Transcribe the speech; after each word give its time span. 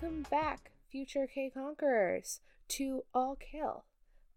Welcome 0.00 0.24
back, 0.30 0.70
future 0.90 1.26
K 1.26 1.50
Conquerors, 1.52 2.40
to 2.68 3.04
All 3.12 3.36
Kill, 3.36 3.84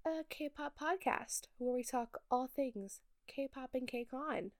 a 0.05 0.25
K 0.29 0.49
pop 0.49 0.73
podcast 0.77 1.43
where 1.57 1.73
we 1.73 1.85
talk 1.85 2.17
all 2.29 2.47
things 2.53 2.99
K 3.27 3.47
pop 3.47 3.69
and 3.73 3.87
K 3.87 4.03
Con. 4.03 4.51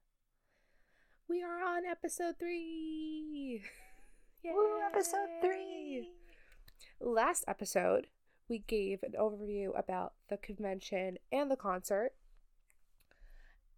We 1.28 1.42
are 1.42 1.62
on 1.62 1.84
episode 1.84 2.36
three. 2.38 3.60
Woo, 4.44 4.80
episode 4.90 5.28
three. 5.42 6.08
Last 6.98 7.44
episode, 7.46 8.06
we 8.48 8.60
gave 8.60 9.02
an 9.02 9.12
overview 9.20 9.78
about 9.78 10.14
the 10.30 10.38
convention 10.38 11.18
and 11.30 11.50
the 11.50 11.56
concert. 11.56 12.12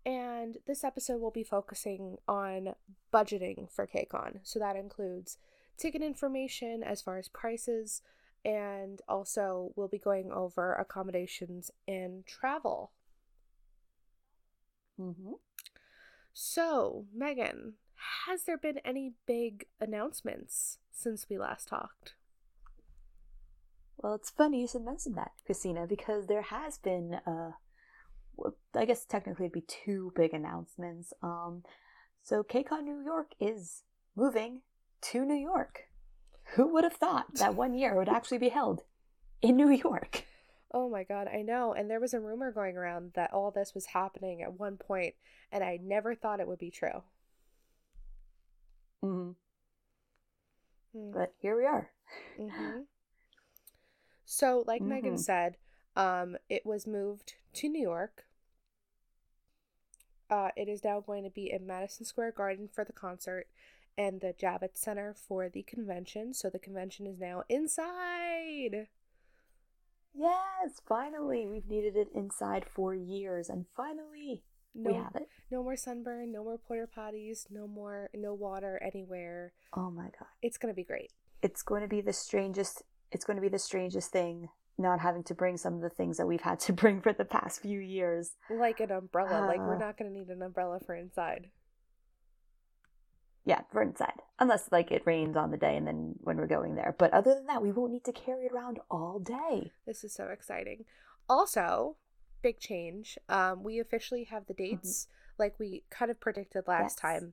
And 0.04 0.58
this 0.68 0.84
episode 0.84 1.20
will 1.20 1.32
be 1.32 1.42
focusing 1.42 2.18
on 2.28 2.74
budgeting 3.12 3.68
for 3.68 3.84
KCON. 3.84 4.38
So 4.44 4.60
that 4.60 4.76
includes 4.76 5.38
ticket 5.76 6.02
information 6.02 6.82
as 6.82 7.02
far 7.02 7.18
as 7.18 7.28
prices, 7.28 8.02
and 8.44 9.00
also 9.08 9.72
we'll 9.76 9.88
be 9.88 9.98
going 9.98 10.30
over 10.30 10.74
accommodations 10.74 11.70
and 11.86 12.26
travel. 12.26 12.92
Mm-hmm. 15.00 15.32
So, 16.32 17.06
Megan, 17.14 17.74
has 18.26 18.44
there 18.44 18.58
been 18.58 18.78
any 18.84 19.12
big 19.26 19.66
announcements 19.80 20.78
since 20.92 21.26
we 21.28 21.38
last 21.38 21.68
talked? 21.68 22.14
Well, 23.96 24.14
it's 24.14 24.30
funny 24.30 24.60
you 24.60 24.68
should 24.68 24.84
mention 24.84 25.14
that, 25.14 25.32
Christina, 25.44 25.86
because 25.86 26.26
there 26.26 26.42
has 26.42 26.78
been, 26.78 27.18
uh, 27.26 27.52
I 28.74 28.84
guess 28.84 29.04
technically 29.04 29.46
it'd 29.46 29.54
be 29.54 29.62
two 29.62 30.12
big 30.14 30.34
announcements. 30.34 31.14
Um, 31.22 31.62
so 32.22 32.42
KCON 32.42 32.84
New 32.84 33.02
York 33.02 33.28
is 33.40 33.82
moving 34.14 34.60
to 35.02 35.24
New 35.24 35.34
York. 35.34 35.84
Who 36.54 36.72
would 36.72 36.84
have 36.84 36.94
thought 36.94 37.34
that 37.34 37.54
one 37.54 37.74
year 37.74 37.94
would 37.94 38.08
actually 38.08 38.38
be 38.38 38.50
held 38.50 38.82
in 39.42 39.56
New 39.56 39.70
York? 39.70 40.24
Oh 40.72 40.88
my 40.88 41.04
god, 41.04 41.28
I 41.28 41.42
know. 41.42 41.72
And 41.72 41.90
there 41.90 42.00
was 42.00 42.14
a 42.14 42.20
rumor 42.20 42.52
going 42.52 42.76
around 42.76 43.12
that 43.14 43.32
all 43.32 43.50
this 43.50 43.74
was 43.74 43.86
happening 43.86 44.42
at 44.42 44.58
one 44.58 44.76
point, 44.76 45.14
and 45.50 45.64
I 45.64 45.78
never 45.82 46.14
thought 46.14 46.40
it 46.40 46.48
would 46.48 46.58
be 46.58 46.70
true. 46.70 47.02
Mm-hmm. 49.04 49.32
Hmm. 50.92 51.10
But 51.12 51.34
here 51.40 51.56
we 51.56 51.64
are. 51.66 51.90
Mm-hmm. 52.38 52.80
So, 54.24 54.64
like 54.66 54.82
Megan 54.82 55.14
Mhm. 55.14 55.20
said, 55.20 55.56
um, 55.94 56.36
it 56.48 56.66
was 56.66 56.86
moved 56.86 57.34
to 57.54 57.68
New 57.68 57.80
York. 57.82 58.26
Uh, 60.28 60.50
it 60.56 60.68
is 60.68 60.82
now 60.82 61.00
going 61.00 61.22
to 61.22 61.30
be 61.30 61.50
in 61.50 61.66
Madison 61.66 62.04
Square 62.04 62.32
Garden 62.32 62.68
for 62.68 62.84
the 62.84 62.92
concert 62.92 63.46
and 63.98 64.20
the 64.20 64.32
Javits 64.34 64.76
Center 64.78 65.14
for 65.14 65.48
the 65.48 65.62
convention. 65.62 66.34
So 66.34 66.50
the 66.50 66.58
convention 66.58 67.06
is 67.06 67.18
now 67.18 67.42
inside. 67.48 68.88
Yes, 70.14 70.80
finally. 70.88 71.46
We've 71.46 71.68
needed 71.68 71.96
it 71.96 72.08
inside 72.14 72.64
for 72.64 72.94
years, 72.94 73.48
and 73.50 73.66
finally 73.76 74.42
No, 74.74 74.90
we 74.90 74.96
have 74.96 75.14
it. 75.14 75.28
no 75.50 75.62
more 75.62 75.76
sunburn, 75.76 76.32
no 76.32 76.42
more 76.44 76.58
porta 76.58 76.88
potties, 76.96 77.46
no 77.50 77.66
more, 77.66 78.08
no 78.14 78.32
water 78.32 78.80
anywhere. 78.82 79.52
Oh 79.74 79.90
my 79.90 80.04
god. 80.04 80.28
It's 80.42 80.56
gonna 80.56 80.74
be 80.74 80.84
great. 80.84 81.12
It's 81.42 81.62
going 81.62 81.82
to 81.82 81.88
be 81.88 82.00
the 82.00 82.14
strangest 82.14 82.82
it's 83.12 83.24
going 83.24 83.36
to 83.36 83.42
be 83.42 83.48
the 83.48 83.58
strangest 83.58 84.10
thing 84.10 84.48
not 84.78 85.00
having 85.00 85.22
to 85.24 85.34
bring 85.34 85.56
some 85.56 85.74
of 85.74 85.80
the 85.80 85.88
things 85.88 86.16
that 86.16 86.26
we've 86.26 86.40
had 86.40 86.58
to 86.60 86.72
bring 86.82 87.00
for 87.00 87.12
the 87.12 87.24
past 87.24 87.60
few 87.60 87.78
years. 87.78 88.32
Like 88.50 88.80
an 88.80 88.90
umbrella. 88.90 89.46
like 89.46 89.58
we're 89.58 89.76
Uh. 89.76 89.78
not 89.78 89.98
gonna 89.98 90.10
need 90.10 90.28
an 90.28 90.42
umbrella 90.42 90.80
for 90.80 90.94
inside. 90.94 91.50
Yeah, 93.46 93.60
for 93.72 93.80
inside. 93.80 94.20
Unless 94.40 94.72
like 94.72 94.90
it 94.90 95.04
rains 95.06 95.36
on 95.36 95.52
the 95.52 95.56
day 95.56 95.76
and 95.76 95.86
then 95.86 96.16
when 96.20 96.36
we're 96.36 96.48
going 96.48 96.74
there. 96.74 96.94
But 96.98 97.12
other 97.12 97.32
than 97.32 97.46
that, 97.46 97.62
we 97.62 97.70
won't 97.72 97.92
need 97.92 98.04
to 98.04 98.12
carry 98.12 98.44
it 98.46 98.52
around 98.52 98.80
all 98.90 99.20
day. 99.20 99.70
This 99.86 100.02
is 100.04 100.12
so 100.12 100.26
exciting. 100.26 100.84
Also, 101.28 101.96
big 102.42 102.58
change. 102.58 103.16
Um, 103.28 103.62
we 103.62 103.78
officially 103.78 104.24
have 104.24 104.46
the 104.46 104.52
dates, 104.54 105.06
like 105.38 105.54
we 105.60 105.84
kind 105.90 106.10
of 106.10 106.18
predicted 106.20 106.64
last 106.66 106.98
Mm-hmm. 106.98 107.06
Yes. 107.06 107.20
time. 107.22 107.32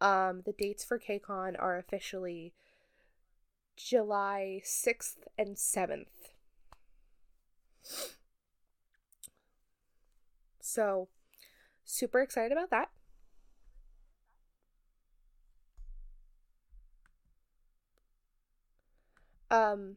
Um, 0.00 0.42
the 0.46 0.52
dates 0.52 0.84
for 0.84 0.96
KCON 0.96 1.56
are 1.58 1.76
officially 1.76 2.54
July 3.76 4.60
sixth 4.62 5.26
and 5.36 5.58
seventh. 5.58 6.30
So, 10.60 11.08
super 11.84 12.20
excited 12.20 12.52
about 12.52 12.70
that. 12.70 12.90
Um, 19.50 19.96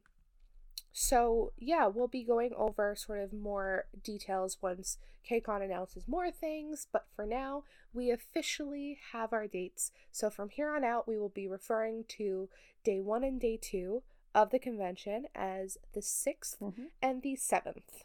so 0.91 1.51
yeah, 1.57 1.87
we'll 1.87 2.07
be 2.07 2.23
going 2.23 2.51
over 2.55 2.95
sort 2.95 3.19
of 3.19 3.31
more 3.33 3.85
details 4.03 4.57
once 4.61 4.97
KCON 5.29 5.63
announces 5.63 6.07
more 6.07 6.31
things, 6.31 6.87
but 6.91 7.05
for 7.15 7.25
now, 7.25 7.63
we 7.93 8.09
officially 8.09 8.97
have 9.11 9.33
our 9.33 9.47
dates. 9.47 9.91
So 10.11 10.29
from 10.29 10.49
here 10.49 10.73
on 10.75 10.83
out, 10.83 11.07
we 11.07 11.17
will 11.17 11.29
be 11.29 11.47
referring 11.47 12.05
to 12.17 12.49
day 12.83 12.99
one 12.99 13.23
and 13.23 13.39
day 13.39 13.57
two 13.61 14.03
of 14.33 14.49
the 14.49 14.59
convention 14.59 15.25
as 15.35 15.77
the 15.93 15.99
6th 15.99 16.57
Mm-hmm. 16.61 16.83
and 17.01 17.21
the 17.21 17.35
7th. 17.35 18.03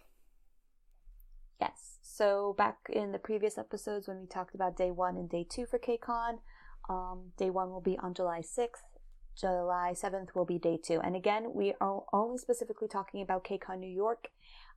Yes. 1.60 1.98
So 2.02 2.54
back 2.58 2.78
in 2.90 3.12
the 3.12 3.18
previous 3.18 3.56
episodes 3.58 4.08
when 4.08 4.20
we 4.20 4.26
talked 4.26 4.54
about 4.54 4.76
day 4.76 4.90
one 4.90 5.16
and 5.16 5.28
day 5.30 5.46
two 5.48 5.66
for 5.66 5.78
KCON, 5.78 6.38
um, 6.88 7.32
day 7.38 7.50
one 7.50 7.70
will 7.70 7.80
be 7.80 7.98
on 7.98 8.12
July 8.14 8.40
6th. 8.40 8.95
July 9.38 9.92
7th 9.94 10.34
will 10.34 10.44
be 10.44 10.58
day 10.58 10.78
two. 10.82 11.00
And 11.00 11.14
again, 11.14 11.52
we 11.54 11.74
are 11.80 12.04
only 12.12 12.38
specifically 12.38 12.88
talking 12.88 13.22
about 13.22 13.44
KCON 13.44 13.78
New 13.78 13.86
York 13.90 14.28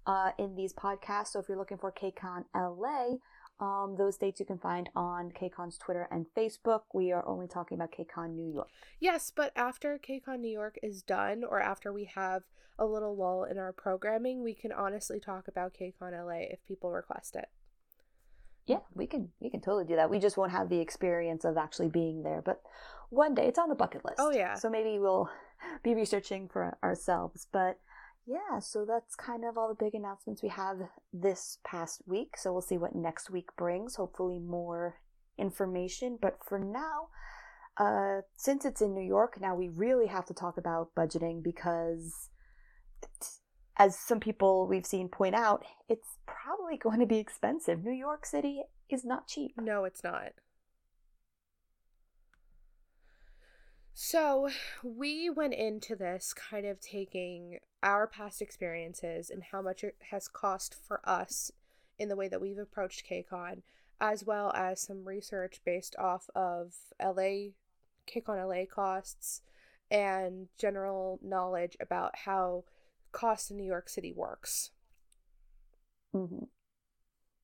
uh, 0.05 0.31
in 0.37 0.55
these 0.55 0.73
podcasts. 0.73 1.27
So 1.29 1.39
if 1.39 1.47
you're 1.47 1.57
looking 1.57 1.77
for 1.77 1.91
KCON 1.91 2.45
LA, 2.53 3.17
um, 3.59 3.95
those 3.97 4.17
dates 4.17 4.39
you 4.39 4.45
can 4.45 4.57
find 4.57 4.89
on 4.95 5.31
KCON's 5.31 5.77
Twitter 5.77 6.07
and 6.11 6.25
Facebook. 6.35 6.81
We 6.93 7.11
are 7.11 7.25
only 7.27 7.47
talking 7.47 7.77
about 7.77 7.91
KCON 7.91 8.35
New 8.35 8.53
York. 8.53 8.69
Yes, 8.99 9.31
but 9.35 9.51
after 9.55 9.99
KCON 9.99 10.39
New 10.39 10.51
York 10.51 10.77
is 10.81 11.01
done, 11.01 11.43
or 11.43 11.61
after 11.61 11.91
we 11.91 12.05
have 12.15 12.43
a 12.77 12.85
little 12.85 13.15
lull 13.15 13.43
in 13.43 13.57
our 13.57 13.73
programming, 13.73 14.43
we 14.43 14.53
can 14.53 14.71
honestly 14.71 15.19
talk 15.19 15.47
about 15.47 15.73
KCON 15.73 16.11
LA 16.11 16.47
if 16.51 16.65
people 16.65 16.91
request 16.91 17.35
it. 17.35 17.49
Yeah, 18.69 18.79
we 18.93 19.07
can 19.07 19.29
we 19.39 19.49
can 19.49 19.61
totally 19.61 19.85
do 19.85 19.95
that. 19.95 20.11
We 20.11 20.19
just 20.19 20.37
won't 20.37 20.51
have 20.51 20.69
the 20.69 20.79
experience 20.79 21.43
of 21.43 21.57
actually 21.57 21.89
being 21.89 22.21
there, 22.21 22.43
but 22.45 22.61
one 23.09 23.33
day 23.33 23.47
it's 23.47 23.57
on 23.57 23.69
the 23.69 23.75
bucket 23.75 24.05
list. 24.05 24.17
Oh, 24.19 24.31
yeah. 24.31 24.53
So 24.53 24.69
maybe 24.69 24.99
we'll 24.99 25.29
be 25.83 25.95
researching 25.95 26.47
for 26.47 26.77
ourselves. 26.83 27.47
But 27.51 27.79
yeah, 28.27 28.59
so 28.59 28.85
that's 28.85 29.15
kind 29.15 29.43
of 29.43 29.57
all 29.57 29.67
the 29.67 29.83
big 29.83 29.95
announcements 29.95 30.43
we 30.43 30.49
have 30.49 30.77
this 31.11 31.57
past 31.63 32.03
week. 32.05 32.37
So 32.37 32.51
we'll 32.51 32.61
see 32.61 32.77
what 32.77 32.93
next 32.93 33.31
week 33.31 33.49
brings. 33.57 33.95
Hopefully 33.95 34.37
more 34.37 34.99
information. 35.37 36.19
But 36.21 36.37
for 36.47 36.59
now, 36.59 37.09
uh, 37.77 38.21
since 38.37 38.65
it's 38.65 38.81
in 38.81 38.93
New 38.93 39.05
York, 39.05 39.41
now 39.41 39.55
we 39.55 39.67
really 39.67 40.07
have 40.07 40.25
to 40.27 40.33
talk 40.35 40.57
about 40.57 40.93
budgeting 40.95 41.41
because 41.41 42.29
as 43.79 43.97
some 43.97 44.19
people 44.19 44.67
we've 44.67 44.85
seen 44.85 45.07
point 45.07 45.33
out, 45.33 45.65
it's 45.87 46.17
probably 46.27 46.77
going 46.81 46.99
to 46.99 47.05
be 47.05 47.17
expensive. 47.17 47.83
New 47.83 47.93
York 47.93 48.25
City 48.25 48.63
is 48.89 49.05
not 49.05 49.27
cheap. 49.27 49.53
No, 49.57 49.85
it's 49.85 50.03
not. 50.03 50.33
So, 53.93 54.49
we 54.81 55.29
went 55.29 55.53
into 55.53 55.93
this 55.93 56.33
kind 56.33 56.65
of 56.65 56.79
taking 56.79 57.59
our 57.83 58.07
past 58.07 58.41
experiences 58.41 59.29
and 59.29 59.43
how 59.51 59.61
much 59.61 59.83
it 59.83 59.95
has 60.11 60.29
cost 60.29 60.73
for 60.87 61.01
us 61.03 61.51
in 61.97 62.07
the 62.07 62.15
way 62.15 62.29
that 62.29 62.39
we've 62.39 62.57
approached 62.57 63.05
KCON, 63.09 63.61
as 63.99 64.23
well 64.23 64.53
as 64.55 64.79
some 64.79 65.03
research 65.03 65.59
based 65.65 65.97
off 65.97 66.29
of 66.33 66.75
LA, 67.01 67.51
KCON 68.07 68.47
LA 68.47 68.65
costs, 68.73 69.41
and 69.91 70.47
general 70.57 71.19
knowledge 71.21 71.75
about 71.81 72.19
how 72.23 72.63
cost 73.11 73.51
in 73.51 73.57
New 73.57 73.65
York 73.65 73.89
City 73.89 74.13
works. 74.15 74.71
hmm 76.13 76.45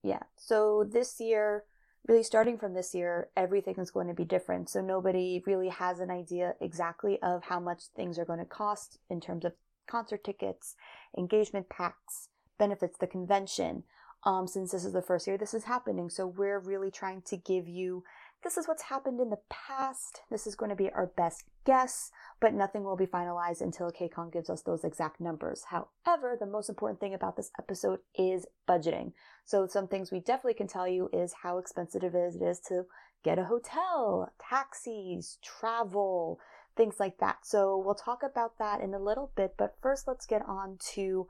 Yeah. 0.03 0.23
So 0.35 0.83
this 0.83 1.19
year, 1.19 1.65
really 2.07 2.23
starting 2.23 2.57
from 2.57 2.73
this 2.73 2.93
year, 2.93 3.29
everything 3.35 3.75
is 3.77 3.91
going 3.91 4.07
to 4.07 4.13
be 4.13 4.25
different. 4.25 4.69
So 4.69 4.81
nobody 4.81 5.41
really 5.45 5.69
has 5.69 5.99
an 5.99 6.11
idea 6.11 6.55
exactly 6.61 7.21
of 7.21 7.43
how 7.43 7.59
much 7.59 7.83
things 7.95 8.19
are 8.19 8.25
going 8.25 8.39
to 8.39 8.45
cost 8.45 8.99
in 9.09 9.19
terms 9.19 9.45
of 9.45 9.53
concert 9.87 10.23
tickets, 10.23 10.75
engagement 11.17 11.69
packs, 11.69 12.29
benefits, 12.57 12.97
the 12.97 13.07
convention. 13.07 13.83
Um, 14.23 14.47
since 14.47 14.71
this 14.71 14.85
is 14.85 14.93
the 14.93 15.03
first 15.03 15.27
year 15.27 15.37
this 15.37 15.53
is 15.53 15.65
happening, 15.65 16.09
so 16.09 16.25
we're 16.25 16.59
really 16.59 16.89
trying 16.89 17.21
to 17.27 17.37
give 17.37 17.67
you 17.67 18.03
this 18.45 18.57
is 18.57 18.67
what's 18.67 18.83
happened 18.83 19.19
in 19.19 19.31
the 19.31 19.39
past. 19.49 20.21
This 20.29 20.45
is 20.45 20.53
going 20.53 20.69
to 20.69 20.75
be 20.75 20.91
our 20.91 21.07
best 21.07 21.45
guess, 21.65 22.11
but 22.39 22.53
nothing 22.53 22.83
will 22.83 22.95
be 22.95 23.07
finalized 23.07 23.61
until 23.61 23.91
KCON 23.91 24.31
gives 24.31 24.51
us 24.51 24.61
those 24.61 24.83
exact 24.83 25.19
numbers. 25.19 25.65
However, 25.71 26.37
the 26.39 26.45
most 26.45 26.69
important 26.69 26.99
thing 26.99 27.15
about 27.15 27.37
this 27.37 27.49
episode 27.57 28.01
is 28.13 28.45
budgeting. 28.69 29.13
So 29.45 29.65
some 29.65 29.87
things 29.87 30.11
we 30.11 30.19
definitely 30.19 30.53
can 30.53 30.67
tell 30.67 30.87
you 30.87 31.09
is 31.11 31.33
how 31.41 31.57
expensive 31.57 32.03
it 32.03 32.13
is, 32.13 32.59
to 32.67 32.85
get 33.23 33.39
a 33.39 33.45
hotel, 33.45 34.31
taxis, 34.39 35.39
travel, 35.41 36.39
things 36.77 36.97
like 36.99 37.17
that. 37.17 37.37
So 37.41 37.81
we'll 37.83 37.95
talk 37.95 38.21
about 38.21 38.59
that 38.59 38.79
in 38.79 38.93
a 38.93 38.99
little 38.99 39.31
bit, 39.35 39.55
but 39.57 39.75
first 39.81 40.07
let's 40.07 40.27
get 40.27 40.47
on 40.47 40.77
to 40.93 41.27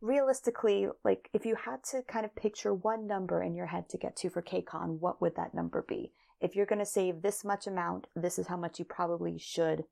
realistically, 0.00 0.88
like 1.04 1.30
if 1.32 1.46
you 1.46 1.54
had 1.54 1.84
to 1.92 2.02
kind 2.02 2.24
of 2.24 2.34
picture 2.34 2.74
one 2.74 3.06
number 3.06 3.40
in 3.40 3.54
your 3.54 3.66
head 3.66 3.88
to 3.90 3.96
get 3.96 4.16
to 4.16 4.30
for 4.30 4.42
KCON, 4.42 4.98
what 4.98 5.22
would 5.22 5.36
that 5.36 5.54
number 5.54 5.84
be? 5.86 6.10
If 6.40 6.54
you're 6.54 6.66
going 6.66 6.80
to 6.80 6.86
save 6.86 7.22
this 7.22 7.44
much 7.44 7.66
amount, 7.66 8.08
this 8.14 8.38
is 8.38 8.46
how 8.46 8.56
much 8.56 8.78
you 8.78 8.84
probably 8.84 9.38
should 9.38 9.84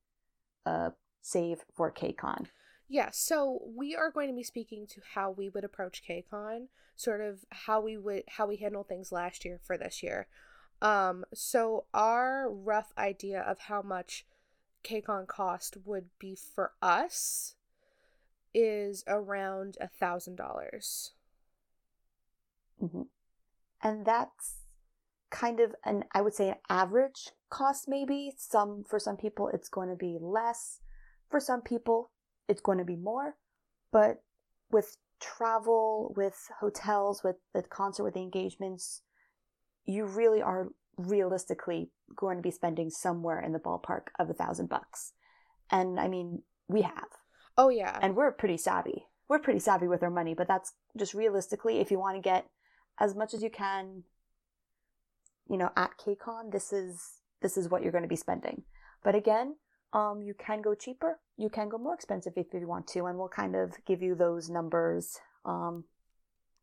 uh, 0.67 0.91
save 1.23 1.64
for 1.75 1.91
KCON. 1.91 2.46
Yeah, 2.88 3.08
so 3.12 3.61
we 3.75 3.96
are 3.96 4.11
going 4.11 4.29
to 4.29 4.35
be 4.35 4.43
speaking 4.43 4.87
to 4.88 5.00
how 5.14 5.31
we 5.31 5.49
would 5.49 5.64
approach 5.64 6.02
KCON, 6.06 6.67
sort 6.96 7.23
of 7.23 7.44
how 7.50 7.81
we 7.81 7.96
would 7.96 8.25
how 8.29 8.46
we 8.46 8.56
handle 8.56 8.85
things 8.85 9.11
last 9.11 9.44
year 9.44 9.58
for 9.62 9.79
this 9.79 10.02
year. 10.02 10.26
Um, 10.82 11.25
so 11.32 11.87
our 11.94 12.50
rough 12.50 12.93
idea 12.99 13.40
of 13.40 13.58
how 13.61 13.81
much 13.81 14.26
KCON 14.85 15.26
cost 15.26 15.79
would 15.85 16.11
be 16.19 16.37
for 16.37 16.73
us 16.82 17.55
is 18.52 19.02
around 19.08 19.76
a 19.81 19.88
thousand 19.88 20.37
dollars. 20.37 21.12
Mm-hmm. 22.82 23.02
And 23.82 24.05
that's 24.05 24.63
kind 25.34 25.58
of 25.58 25.75
an 25.84 26.04
I 26.14 26.22
would 26.22 26.34
say 26.34 26.50
an 26.50 26.56
average 26.70 27.31
cost 27.50 27.86
maybe. 27.88 28.32
Some 28.38 28.84
for 28.88 28.98
some 28.98 29.16
people 29.16 29.50
it's 29.52 29.69
going 29.69 29.88
to 29.88 29.96
be 29.96 30.16
less. 30.20 30.81
For 31.31 31.40
some 31.40 31.60
people 31.60 32.10
it's 32.48 32.60
going 32.60 32.78
to 32.78 32.84
be 32.84 32.96
more. 32.96 33.36
But 33.92 34.22
with 34.70 34.96
travel, 35.20 36.14
with 36.16 36.48
hotels, 36.60 37.22
with 37.25 37.36
the 37.52 37.62
concert, 37.62 38.04
with 38.04 38.14
the 38.14 38.20
engagements, 38.20 39.02
you 39.84 40.04
really 40.04 40.42
are 40.42 40.69
realistically 40.96 41.90
going 42.14 42.37
to 42.37 42.42
be 42.42 42.50
spending 42.50 42.90
somewhere 42.90 43.40
in 43.40 43.52
the 43.52 43.58
ballpark 43.58 44.08
of 44.19 44.30
a 44.30 44.34
thousand 44.34 44.69
bucks. 44.69 45.12
And 45.70 45.98
I 45.98 46.08
mean, 46.08 46.42
we 46.69 46.82
have. 46.82 47.08
Oh, 47.56 47.69
yeah. 47.69 47.98
And 48.02 48.16
we're 48.16 48.32
pretty 48.32 48.56
savvy. 48.56 49.06
We're 49.28 49.38
pretty 49.38 49.60
savvy 49.60 49.88
with 49.88 50.02
our 50.02 50.10
money, 50.10 50.34
but 50.34 50.48
that's 50.48 50.72
just 50.98 51.14
realistically, 51.14 51.78
if 51.80 51.90
you 51.90 51.98
want 51.98 52.16
to 52.16 52.22
get 52.22 52.46
as 52.98 53.14
much 53.14 53.32
as 53.32 53.42
you 53.42 53.50
can, 53.50 54.04
you 55.49 55.56
know, 55.56 55.70
at 55.76 55.99
KCON, 55.99 56.52
this 56.52 56.73
is 56.73 57.20
this 57.43 57.56
is 57.56 57.69
what 57.69 57.82
you're 57.82 57.93
going 57.93 58.02
to 58.02 58.08
be 58.08 58.17
spending. 58.17 58.62
But 59.02 59.14
again, 59.14 59.56
um, 59.93 60.23
you 60.23 60.35
can 60.35 60.62
go 60.62 60.75
cheaper, 60.75 61.20
you 61.37 61.49
can 61.49 61.69
go 61.69 61.79
more 61.79 61.94
expensive 61.94 62.32
if 62.37 62.46
you 62.52 62.67
want 62.67 62.87
to, 62.88 63.05
and 63.05 63.19
we'll 63.19 63.29
kind 63.29 63.55
of 63.55 63.73
give 63.87 64.02
you 64.02 64.14
those 64.14 64.49
numbers 64.49 65.19
um, 65.44 65.85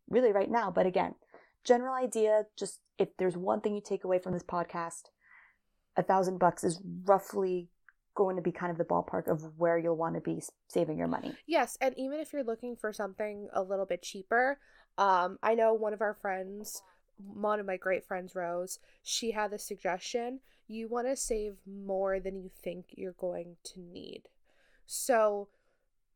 really 0.10 0.31
right 0.31 0.50
now. 0.50 0.72
But 0.72 0.86
again, 0.86 1.16
general 1.63 1.94
idea, 1.94 2.44
just 2.57 2.80
if 2.98 3.10
there's 3.18 3.38
one 3.38 3.62
thing 3.62 3.75
you 3.75 3.81
take 3.81 4.04
away 4.04 4.19
from 4.19 4.33
this 4.33 4.44
podcast, 4.44 5.04
a 5.95 6.04
thousand 6.04 6.39
bucks 6.39 6.63
is 6.63 6.81
roughly 7.06 7.69
going 8.16 8.36
to 8.36 8.42
be 8.42 8.51
kind 8.51 8.72
of 8.72 8.77
the 8.77 8.84
ballpark 8.84 9.27
of 9.27 9.57
where 9.57 9.77
you'll 9.77 9.95
want 9.95 10.16
to 10.16 10.22
be 10.22 10.42
saving 10.68 10.98
your 10.98 11.07
money. 11.07 11.34
Yes, 11.48 11.77
and 11.80 11.98
even 11.98 12.19
if 12.19 12.34
you're 12.34 12.44
looking 12.44 12.75
for 12.75 12.92
something 12.92 13.48
a 13.54 13.62
little 13.62 13.86
bit 13.86 14.01
cheaper, 14.01 14.60
um, 14.98 15.38
I 15.42 15.56
know 15.56 15.74
one 15.74 15.94
of 15.94 16.01
our 16.01 16.18
friends, 16.22 16.81
one 17.33 17.59
of 17.59 17.65
my 17.65 17.77
great 17.77 18.06
friends, 18.06 18.35
Rose, 18.35 18.79
she 19.03 19.31
had 19.31 19.51
the 19.51 19.59
suggestion 19.59 20.39
you 20.68 20.88
want 20.88 21.07
to 21.07 21.15
save 21.15 21.57
more 21.65 22.19
than 22.19 22.38
you 22.38 22.50
think 22.50 22.85
you're 22.91 23.12
going 23.13 23.57
to 23.63 23.79
need. 23.79 24.23
So, 24.85 25.50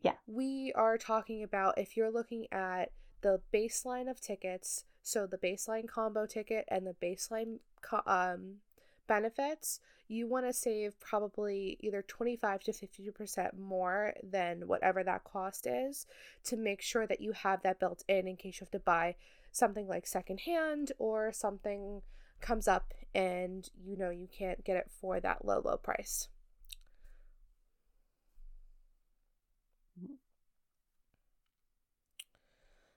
yeah, 0.01 0.13
we 0.27 0.71
are 0.75 0.97
talking 0.97 1.43
about 1.43 1.77
if 1.77 1.97
you're 1.97 2.11
looking 2.11 2.47
at 2.51 2.91
the 3.21 3.41
baseline 3.53 4.09
of 4.09 4.21
tickets, 4.21 4.85
so 5.01 5.25
the 5.25 5.37
baseline 5.37 5.87
combo 5.87 6.25
ticket 6.25 6.65
and 6.69 6.87
the 6.87 6.95
baseline 7.01 7.59
co- 7.81 8.01
um, 8.05 8.55
benefits, 9.07 9.79
you 10.07 10.27
want 10.27 10.45
to 10.45 10.53
save 10.53 10.99
probably 10.99 11.77
either 11.81 12.01
25 12.01 12.63
to 12.63 12.71
50% 12.71 13.57
more 13.57 14.13
than 14.23 14.67
whatever 14.67 15.03
that 15.03 15.23
cost 15.23 15.65
is 15.67 16.05
to 16.43 16.55
make 16.55 16.81
sure 16.81 17.07
that 17.07 17.21
you 17.21 17.31
have 17.31 17.63
that 17.63 17.79
built 17.79 18.03
in 18.07 18.27
in 18.27 18.35
case 18.35 18.59
you 18.59 18.65
have 18.65 18.71
to 18.71 18.79
buy 18.79 19.15
something 19.55 19.87
like 19.87 20.05
secondhand 20.05 20.91
or 20.97 21.31
something 21.31 22.01
comes 22.41 22.67
up 22.67 22.93
and 23.13 23.69
you 23.81 23.95
know 23.97 24.09
you 24.09 24.27
can't 24.27 24.63
get 24.65 24.75
it 24.77 24.91
for 24.91 25.19
that 25.21 25.45
low 25.45 25.61
low 25.63 25.77
price. 25.77 26.27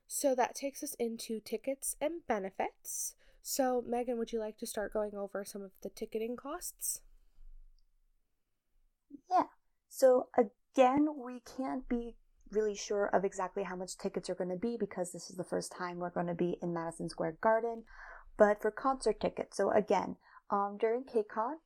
So 0.08 0.34
that 0.34 0.56
takes 0.56 0.82
us 0.82 0.94
into 0.94 1.38
tickets 1.38 1.94
and 2.00 2.26
benefits. 2.26 3.14
So, 3.42 3.80
Megan, 3.86 4.18
would 4.18 4.32
you 4.32 4.40
like 4.40 4.58
to 4.58 4.66
start 4.66 4.92
going 4.92 5.14
over 5.14 5.44
some 5.44 5.62
of 5.62 5.70
the 5.82 5.90
ticketing 5.90 6.34
costs? 6.36 7.00
Yeah. 9.30 9.44
So, 9.88 10.28
again, 10.36 11.08
we 11.16 11.40
can't 11.40 11.88
be 11.88 12.16
really 12.50 12.74
sure 12.74 13.06
of 13.06 13.24
exactly 13.24 13.62
how 13.62 13.76
much 13.76 13.96
tickets 13.96 14.30
are 14.30 14.34
going 14.34 14.50
to 14.50 14.56
be 14.56 14.76
because 14.78 15.12
this 15.12 15.30
is 15.30 15.36
the 15.36 15.44
first 15.44 15.72
time 15.72 15.98
we're 15.98 16.10
going 16.10 16.26
to 16.26 16.34
be 16.34 16.56
in 16.62 16.72
Madison 16.72 17.08
Square 17.08 17.38
Garden. 17.40 17.84
But 18.36 18.62
for 18.62 18.70
concert 18.70 19.20
tickets, 19.20 19.56
so 19.56 19.70
again, 19.70 20.16
um, 20.50 20.76
during 20.78 21.04
KCON, 21.04 21.56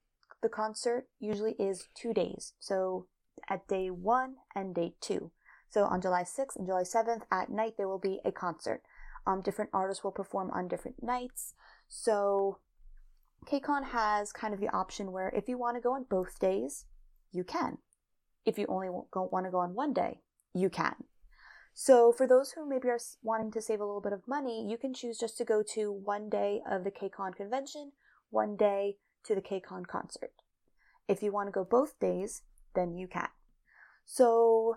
the 0.43 0.49
concert 0.49 1.07
usually 1.21 1.53
is 1.53 1.89
two 1.95 2.13
days. 2.13 2.55
So 2.59 3.07
at 3.49 3.69
day 3.69 3.91
one 3.91 4.37
and 4.55 4.75
day 4.75 4.95
two. 5.01 5.31
So 5.71 5.85
on 5.85 6.03
July 6.03 6.25
6th 6.25 6.57
and 6.57 6.67
July 6.67 6.83
7th 6.83 7.23
at 7.31 7.51
night, 7.51 7.75
there 7.77 7.89
will 7.89 7.99
be 7.99 8.21
a 8.25 8.33
concert. 8.33 8.83
Um, 9.27 9.41
different 9.41 9.71
artists 9.73 10.05
will 10.05 10.11
perform 10.11 10.51
on 10.51 10.69
different 10.69 11.03
nights. 11.03 11.55
So 11.89 12.59
KCON 13.47 13.85
has 13.85 14.33
kind 14.33 14.53
of 14.53 14.61
the 14.61 14.69
option 14.69 15.13
where 15.13 15.31
if 15.31 15.49
you 15.49 15.57
want 15.59 15.77
to 15.77 15.81
go 15.81 15.95
on 15.95 16.05
both 16.09 16.39
days, 16.39 16.85
you 17.33 17.45
can. 17.45 17.79
If 18.45 18.59
you 18.59 18.67
only 18.69 18.89
want 18.91 19.47
to 19.47 19.51
go 19.51 19.59
on 19.59 19.75
one 19.75 19.93
day, 19.93 20.21
you 20.55 20.71
can. 20.71 20.95
So 21.75 22.13
for 22.13 22.27
those 22.27 22.53
who 22.53 22.69
maybe 22.69 22.89
are 22.89 22.99
wanting 23.23 23.51
to 23.53 23.63
save 23.63 23.81
a 23.81 23.85
little 23.85 24.01
bit 24.01 24.13
of 24.13 24.29
money, 24.29 24.67
you 24.69 24.77
can 24.77 24.93
choose 24.93 25.19
just 25.19 25.39
to 25.39 25.45
go 25.45 25.63
to 25.75 25.91
one 25.91 26.29
day 26.29 26.61
of 26.71 26.85
the 26.85 26.91
KCON 26.91 27.35
convention, 27.35 27.93
one 28.31 28.57
day 28.57 28.97
to 29.25 29.35
the 29.35 29.41
KCON 29.41 29.87
concert. 29.87 30.33
If 31.09 31.23
you 31.23 31.33
want 31.33 31.49
to 31.49 31.53
go 31.53 31.65
both 31.65 31.99
days, 31.99 32.43
then 32.75 32.97
you 32.97 33.09
can. 33.09 33.29
So 34.05 34.77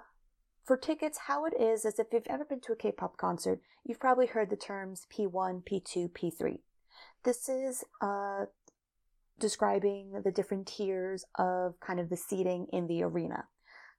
for 0.63 0.77
tickets, 0.77 1.19
how 1.27 1.45
it 1.45 1.53
is 1.59 1.85
is 1.85 1.99
if 1.99 2.07
you've 2.11 2.23
ever 2.27 2.45
been 2.45 2.61
to 2.61 2.73
a 2.73 2.75
K-pop 2.75 3.17
concert, 3.17 3.59
you've 3.83 3.99
probably 3.99 4.27
heard 4.27 4.49
the 4.49 4.55
terms 4.55 5.05
P1, 5.15 5.63
P2, 5.63 6.09
P3. 6.11 6.59
This 7.23 7.49
is 7.49 7.83
uh, 8.01 8.45
describing 9.39 10.21
the 10.23 10.31
different 10.31 10.67
tiers 10.67 11.25
of 11.37 11.79
kind 11.79 11.99
of 11.99 12.09
the 12.09 12.17
seating 12.17 12.67
in 12.71 12.87
the 12.87 13.03
arena. 13.03 13.45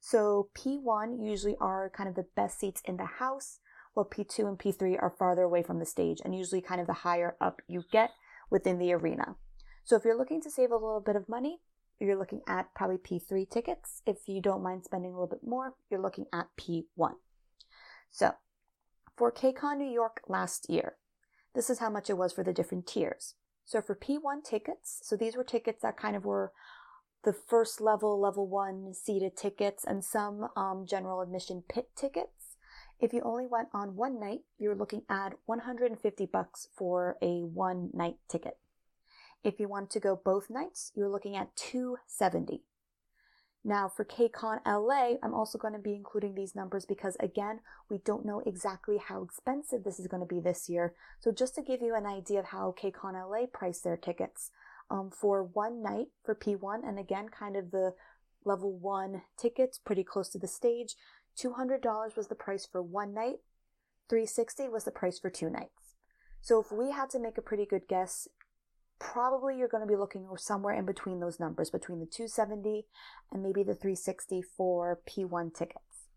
So 0.08 0.50
P1 0.56 1.20
usually 1.20 1.56
are 1.60 1.90
kind 1.90 2.08
of 2.08 2.14
the 2.14 2.28
best 2.36 2.60
seats 2.60 2.80
in 2.84 2.96
the 2.96 3.06
house, 3.18 3.58
while 3.92 4.06
P2 4.06 4.46
and 4.46 4.56
P3 4.56 5.02
are 5.02 5.10
farther 5.10 5.42
away 5.42 5.64
from 5.64 5.80
the 5.80 5.84
stage 5.84 6.20
and 6.24 6.32
usually 6.32 6.60
kind 6.60 6.80
of 6.80 6.86
the 6.86 6.92
higher 6.92 7.34
up 7.40 7.60
you 7.66 7.82
get 7.90 8.12
within 8.48 8.78
the 8.78 8.92
arena. 8.92 9.34
So 9.82 9.96
if 9.96 10.04
you're 10.04 10.16
looking 10.16 10.40
to 10.42 10.50
save 10.50 10.70
a 10.70 10.74
little 10.76 11.02
bit 11.04 11.16
of 11.16 11.28
money, 11.28 11.58
you're 11.98 12.16
looking 12.16 12.42
at 12.46 12.72
probably 12.72 12.98
P3 12.98 13.50
tickets. 13.50 14.02
If 14.06 14.28
you 14.28 14.40
don't 14.40 14.62
mind 14.62 14.84
spending 14.84 15.10
a 15.10 15.14
little 15.14 15.26
bit 15.26 15.42
more, 15.44 15.74
you're 15.90 16.00
looking 16.00 16.26
at 16.32 16.50
P1. 16.56 17.14
So 18.12 18.34
for 19.16 19.32
KCON 19.32 19.76
New 19.76 19.90
York 19.90 20.20
last 20.28 20.70
year, 20.70 20.98
this 21.52 21.68
is 21.68 21.80
how 21.80 21.90
much 21.90 22.08
it 22.08 22.16
was 22.16 22.32
for 22.32 22.44
the 22.44 22.52
different 22.52 22.86
tiers. 22.86 23.34
So 23.64 23.82
for 23.82 23.96
P1 23.96 24.44
tickets, 24.44 25.00
so 25.02 25.16
these 25.16 25.36
were 25.36 25.42
tickets 25.42 25.82
that 25.82 25.96
kind 25.96 26.14
of 26.14 26.24
were 26.24 26.52
the 27.26 27.32
first 27.32 27.80
level, 27.80 28.18
level 28.18 28.46
one 28.46 28.94
seated 28.94 29.36
tickets, 29.36 29.84
and 29.84 30.04
some 30.04 30.48
um, 30.56 30.86
general 30.88 31.20
admission 31.20 31.64
pit 31.68 31.88
tickets. 31.96 32.56
If 33.00 33.12
you 33.12 33.20
only 33.24 33.46
went 33.46 33.68
on 33.74 33.96
one 33.96 34.20
night, 34.20 34.42
you're 34.58 34.76
looking 34.76 35.02
at 35.10 35.34
150 35.44 36.26
bucks 36.26 36.68
for 36.78 37.18
a 37.20 37.42
one 37.42 37.90
night 37.92 38.16
ticket. 38.28 38.58
If 39.42 39.58
you 39.58 39.68
want 39.68 39.90
to 39.90 40.00
go 40.00 40.18
both 40.24 40.48
nights, 40.48 40.92
you're 40.94 41.10
looking 41.10 41.36
at 41.36 41.54
270. 41.56 42.62
Now 43.64 43.88
for 43.88 44.04
KCON 44.04 44.60
LA, 44.64 45.16
I'm 45.20 45.34
also 45.34 45.58
going 45.58 45.72
to 45.72 45.80
be 45.80 45.96
including 45.96 46.36
these 46.36 46.54
numbers 46.54 46.86
because 46.86 47.16
again, 47.18 47.58
we 47.90 47.98
don't 47.98 48.24
know 48.24 48.40
exactly 48.46 48.98
how 48.98 49.24
expensive 49.24 49.82
this 49.82 49.98
is 49.98 50.06
going 50.06 50.22
to 50.22 50.34
be 50.34 50.40
this 50.40 50.68
year. 50.68 50.94
So 51.18 51.32
just 51.32 51.56
to 51.56 51.62
give 51.62 51.82
you 51.82 51.96
an 51.96 52.06
idea 52.06 52.38
of 52.38 52.46
how 52.46 52.76
KCON 52.80 53.14
LA 53.14 53.46
price 53.46 53.80
their 53.80 53.96
tickets, 53.96 54.52
um, 54.90 55.10
for 55.10 55.42
one 55.42 55.82
night 55.82 56.08
for 56.24 56.34
P1, 56.34 56.86
and 56.86 56.98
again, 56.98 57.28
kind 57.28 57.56
of 57.56 57.70
the 57.70 57.94
level 58.44 58.72
one 58.72 59.22
tickets, 59.36 59.78
pretty 59.78 60.04
close 60.04 60.28
to 60.30 60.38
the 60.38 60.48
stage. 60.48 60.94
$200 61.38 62.16
was 62.16 62.28
the 62.28 62.34
price 62.34 62.66
for 62.70 62.82
one 62.82 63.12
night. 63.12 63.40
360 64.08 64.68
was 64.68 64.84
the 64.84 64.90
price 64.90 65.18
for 65.18 65.30
two 65.30 65.50
nights. 65.50 65.96
So 66.40 66.60
if 66.60 66.70
we 66.70 66.92
had 66.92 67.10
to 67.10 67.18
make 67.18 67.36
a 67.36 67.42
pretty 67.42 67.66
good 67.66 67.88
guess, 67.88 68.28
probably 68.98 69.58
you're 69.58 69.68
going 69.68 69.82
to 69.82 69.92
be 69.92 69.96
looking 69.96 70.28
somewhere 70.36 70.74
in 70.74 70.86
between 70.86 71.20
those 71.20 71.40
numbers, 71.40 71.70
between 71.70 71.98
the 71.98 72.06
270 72.06 72.86
and 73.32 73.42
maybe 73.42 73.62
the 73.62 73.74
360 73.74 74.42
for 74.56 75.00
P1 75.08 75.54
tickets. 75.54 76.08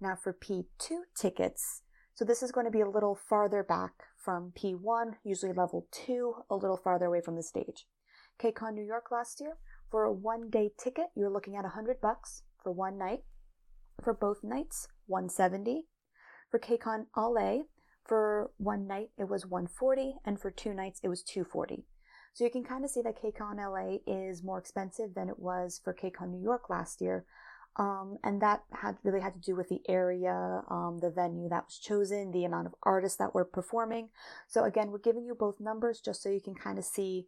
Now 0.00 0.16
for 0.16 0.32
P2 0.32 0.88
tickets, 1.14 1.82
so 2.14 2.24
this 2.24 2.42
is 2.42 2.52
going 2.52 2.66
to 2.66 2.70
be 2.70 2.80
a 2.80 2.88
little 2.88 3.14
farther 3.14 3.62
back 3.62 3.92
from 4.16 4.52
P1, 4.56 5.16
usually 5.24 5.52
level 5.52 5.86
2, 5.90 6.34
a 6.48 6.54
little 6.54 6.76
farther 6.76 7.06
away 7.06 7.20
from 7.20 7.34
the 7.34 7.42
stage. 7.42 7.86
KCON 8.40 8.74
New 8.74 8.84
York 8.84 9.10
last 9.10 9.40
year, 9.40 9.58
For 9.90 10.04
a 10.04 10.12
one 10.12 10.48
day 10.48 10.70
ticket, 10.78 11.06
you're 11.14 11.30
looking 11.30 11.56
at 11.56 11.64
100 11.64 12.00
bucks 12.00 12.42
for 12.62 12.72
one 12.72 12.98
night. 12.98 13.24
For 14.02 14.14
both 14.14 14.42
nights, 14.42 14.88
170. 15.06 15.86
For 16.50 16.58
KCON 16.58 17.06
LA, 17.16 17.64
for 18.04 18.50
one 18.58 18.86
night 18.86 19.10
it 19.18 19.28
was 19.28 19.46
140 19.46 20.16
and 20.24 20.40
for 20.40 20.50
two 20.50 20.74
nights 20.74 21.00
it 21.02 21.08
was 21.08 21.22
240. 21.22 21.84
So 22.32 22.44
you 22.44 22.50
can 22.50 22.64
kind 22.64 22.84
of 22.84 22.90
see 22.90 23.02
that 23.02 23.20
KCON 23.20 23.56
LA 23.56 23.98
is 24.06 24.42
more 24.42 24.58
expensive 24.58 25.14
than 25.14 25.28
it 25.28 25.38
was 25.38 25.80
for 25.82 25.94
KCON 25.94 26.30
New 26.30 26.42
York 26.42 26.68
last 26.68 27.00
year. 27.00 27.24
Um, 27.76 28.18
and 28.22 28.40
that 28.40 28.62
had 28.70 28.98
really 29.02 29.20
had 29.20 29.34
to 29.34 29.40
do 29.40 29.56
with 29.56 29.68
the 29.68 29.80
area, 29.88 30.62
um, 30.70 30.98
the 31.02 31.10
venue 31.10 31.48
that 31.48 31.64
was 31.66 31.78
chosen, 31.78 32.30
the 32.30 32.44
amount 32.44 32.68
of 32.68 32.74
artists 32.84 33.18
that 33.18 33.34
were 33.34 33.44
performing. 33.44 34.10
So 34.46 34.62
again, 34.62 34.90
we're 34.92 34.98
giving 34.98 35.24
you 35.24 35.34
both 35.34 35.58
numbers 35.58 36.00
just 36.00 36.22
so 36.22 36.28
you 36.28 36.40
can 36.40 36.54
kind 36.54 36.78
of 36.78 36.84
see 36.84 37.26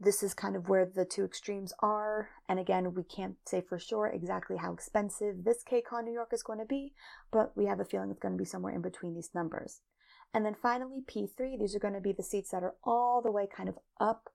this 0.00 0.22
is 0.22 0.32
kind 0.32 0.56
of 0.56 0.68
where 0.68 0.86
the 0.86 1.04
two 1.04 1.24
extremes 1.24 1.74
are. 1.80 2.30
And 2.48 2.58
again, 2.58 2.94
we 2.94 3.04
can't 3.04 3.36
say 3.46 3.60
for 3.60 3.78
sure 3.78 4.06
exactly 4.06 4.56
how 4.56 4.72
expensive 4.72 5.44
this 5.44 5.62
KCON 5.62 6.04
New 6.04 6.12
York 6.12 6.30
is 6.32 6.42
going 6.42 6.58
to 6.58 6.64
be, 6.64 6.94
but 7.30 7.54
we 7.54 7.66
have 7.66 7.80
a 7.80 7.84
feeling 7.84 8.10
it's 8.10 8.18
going 8.18 8.34
to 8.34 8.38
be 8.38 8.46
somewhere 8.46 8.74
in 8.74 8.80
between 8.80 9.14
these 9.14 9.30
numbers. 9.34 9.82
And 10.32 10.46
then 10.46 10.56
finally, 10.60 11.02
P3, 11.06 11.58
these 11.58 11.74
are 11.74 11.80
going 11.80 11.94
to 11.94 12.00
be 12.00 12.12
the 12.12 12.22
seats 12.22 12.50
that 12.50 12.62
are 12.62 12.76
all 12.82 13.20
the 13.20 13.32
way 13.32 13.46
kind 13.54 13.68
of 13.68 13.78
up. 14.00 14.30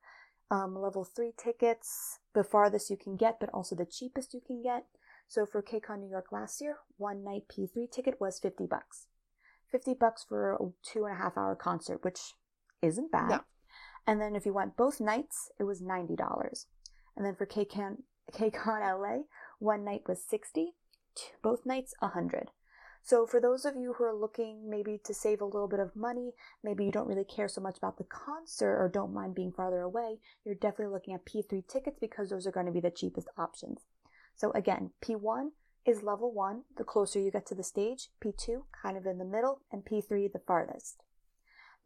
Um, 0.52 0.80
level 0.80 1.04
3 1.04 1.32
tickets, 1.36 2.20
the 2.36 2.44
farthest 2.44 2.92
you 2.92 2.98
can 2.98 3.16
get, 3.16 3.40
but 3.40 3.50
also 3.52 3.76
the 3.76 3.86
cheapest 3.86 4.36
you 4.36 4.42
can 4.46 4.62
get. 4.62 4.86
So 5.28 5.46
for 5.46 5.62
KCON 5.62 6.00
New 6.00 6.10
York 6.10 6.32
last 6.32 6.62
year, 6.62 6.78
one 6.98 7.24
night 7.24 7.44
P3 7.50 7.92
ticket 7.92 8.20
was 8.20 8.40
50 8.40 8.68
bucks. 8.68 9.08
50 9.72 9.96
bucks 9.96 10.24
for 10.28 10.54
a 10.54 10.58
two 10.84 11.06
and 11.06 11.16
a 11.16 11.18
half 11.18 11.38
hour 11.38 11.56
concert, 11.56 12.04
which 12.04 12.34
isn't 12.82 13.12
bad. 13.12 13.30
No. 13.30 13.40
And 14.08 14.22
then 14.22 14.36
if 14.36 14.46
you 14.46 14.54
went 14.54 14.78
both 14.78 15.02
nights, 15.02 15.52
it 15.60 15.64
was 15.64 15.82
$90. 15.82 16.66
And 17.18 17.26
then 17.26 17.36
for 17.36 17.46
KCON, 17.46 18.04
KCON 18.32 19.02
LA, 19.02 19.24
one 19.60 19.84
night 19.84 20.04
was 20.08 20.24
60, 20.24 20.76
both 21.42 21.66
nights 21.66 21.94
100. 22.00 22.52
So 23.04 23.28
for 23.28 23.40
those 23.40 23.66
of 23.66 23.76
you 23.76 23.94
who 23.94 24.04
are 24.04 24.16
looking 24.16 24.68
maybe 24.68 25.00
to 25.04 25.14
save 25.14 25.40
a 25.40 25.46
little 25.46 25.68
bit 25.68 25.80
of 25.80 25.96
money, 25.96 26.32
maybe 26.64 26.86
you 26.86 26.92
don't 26.92 27.08
really 27.08 27.24
care 27.24 27.48
so 27.48 27.62
much 27.62 27.78
about 27.78 27.98
the 27.98 28.04
concert 28.04 28.82
or 28.82 28.90
don't 28.90 29.14
mind 29.14 29.36
being 29.36 29.52
farther 29.52 29.82
away, 29.82 30.18
you're 30.44 30.56
definitely 30.56 30.94
looking 30.94 31.14
at 31.14 31.26
P3 31.26 31.68
tickets 31.68 31.98
because 32.00 32.32
those 32.32 32.48
are 32.48 32.52
going 32.52 32.66
to 32.66 32.72
be 32.72 32.80
the 32.80 32.90
cheapest 32.90 33.28
options. 33.38 33.82
So 34.36 34.52
again, 34.52 34.92
P1 35.04 35.50
is 35.86 36.04
level 36.04 36.34
1, 36.34 36.64
the 36.78 36.84
closer 36.84 37.20
you 37.20 37.32
get 37.32 37.46
to 37.48 37.56
the 37.56 37.64
stage, 37.64 38.10
P2 38.24 38.64
kind 38.82 38.98
of 38.98 39.06
in 39.06 39.18
the 39.18 39.26
middle, 39.26 39.62
and 39.72 39.86
P3 39.86 40.32
the 40.32 40.42
farthest. 40.46 41.04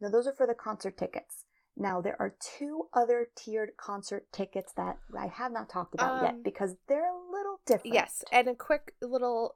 Now 0.00 0.08
those 0.08 0.26
are 0.26 0.32
for 0.32 0.46
the 0.46 0.54
concert 0.54 0.96
tickets. 0.96 1.44
Now, 1.76 2.00
there 2.00 2.16
are 2.20 2.34
two 2.58 2.88
other 2.92 3.28
tiered 3.34 3.76
concert 3.76 4.26
tickets 4.32 4.72
that 4.76 4.98
I 5.16 5.28
have 5.28 5.52
not 5.52 5.70
talked 5.70 5.94
about 5.94 6.18
um, 6.18 6.24
yet 6.24 6.44
because 6.44 6.76
they're 6.88 7.08
a 7.08 7.32
little 7.32 7.60
different. 7.64 7.94
Yes, 7.94 8.24
and 8.30 8.48
a 8.48 8.54
quick 8.54 8.94
little 9.00 9.54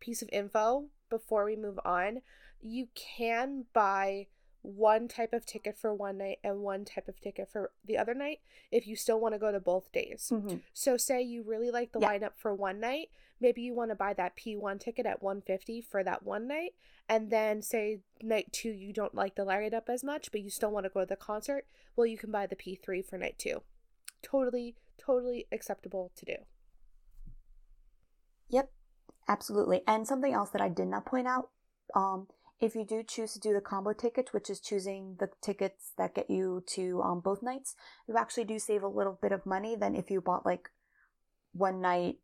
piece 0.00 0.22
of 0.22 0.28
info 0.32 0.86
before 1.08 1.44
we 1.44 1.56
move 1.56 1.78
on. 1.84 2.22
You 2.60 2.88
can 2.94 3.66
buy 3.72 4.26
one 4.62 5.08
type 5.08 5.32
of 5.32 5.46
ticket 5.46 5.78
for 5.78 5.94
one 5.94 6.18
night 6.18 6.38
and 6.44 6.60
one 6.60 6.84
type 6.84 7.08
of 7.08 7.20
ticket 7.20 7.48
for 7.50 7.70
the 7.84 7.96
other 7.96 8.14
night 8.14 8.40
if 8.70 8.86
you 8.86 8.94
still 8.94 9.18
want 9.18 9.34
to 9.34 9.38
go 9.38 9.50
to 9.50 9.60
both 9.60 9.90
days. 9.92 10.30
Mm-hmm. 10.32 10.56
So 10.72 10.96
say 10.96 11.22
you 11.22 11.42
really 11.42 11.70
like 11.70 11.92
the 11.92 12.00
yeah. 12.00 12.10
lineup 12.10 12.32
for 12.36 12.54
one 12.54 12.80
night, 12.80 13.08
maybe 13.40 13.62
you 13.62 13.74
want 13.74 13.90
to 13.90 13.94
buy 13.94 14.12
that 14.14 14.36
P1 14.36 14.80
ticket 14.80 15.06
at 15.06 15.22
150 15.22 15.80
for 15.80 16.04
that 16.04 16.22
one 16.22 16.46
night 16.46 16.74
and 17.08 17.30
then 17.30 17.62
say 17.62 18.00
night 18.22 18.52
2 18.52 18.68
you 18.68 18.92
don't 18.92 19.14
like 19.14 19.34
the 19.34 19.44
lineup 19.44 19.88
as 19.88 20.04
much 20.04 20.30
but 20.30 20.42
you 20.42 20.50
still 20.50 20.70
want 20.70 20.84
to 20.84 20.90
go 20.90 21.00
to 21.00 21.06
the 21.06 21.16
concert, 21.16 21.66
well 21.96 22.06
you 22.06 22.18
can 22.18 22.30
buy 22.30 22.46
the 22.46 22.56
P3 22.56 23.04
for 23.04 23.16
night 23.16 23.38
2. 23.38 23.62
Totally 24.22 24.76
totally 24.98 25.46
acceptable 25.50 26.12
to 26.16 26.24
do. 26.26 26.36
Yep. 28.50 28.70
Absolutely. 29.26 29.82
And 29.86 30.06
something 30.06 30.34
else 30.34 30.50
that 30.50 30.60
I 30.60 30.68
did 30.68 30.88
not 30.88 31.06
point 31.06 31.26
out 31.26 31.48
um 31.94 32.28
if 32.60 32.74
you 32.74 32.84
do 32.84 33.02
choose 33.02 33.32
to 33.32 33.40
do 33.40 33.54
the 33.54 33.60
combo 33.60 33.92
ticket, 33.92 34.32
which 34.32 34.50
is 34.50 34.60
choosing 34.60 35.16
the 35.18 35.30
tickets 35.40 35.92
that 35.96 36.14
get 36.14 36.28
you 36.28 36.62
to 36.66 37.00
um, 37.02 37.20
both 37.20 37.42
nights, 37.42 37.74
you 38.06 38.16
actually 38.16 38.44
do 38.44 38.58
save 38.58 38.82
a 38.82 38.88
little 38.88 39.18
bit 39.20 39.32
of 39.32 39.46
money 39.46 39.74
than 39.74 39.96
if 39.96 40.10
you 40.10 40.20
bought 40.20 40.44
like 40.44 40.70
one 41.52 41.80
night 41.80 42.18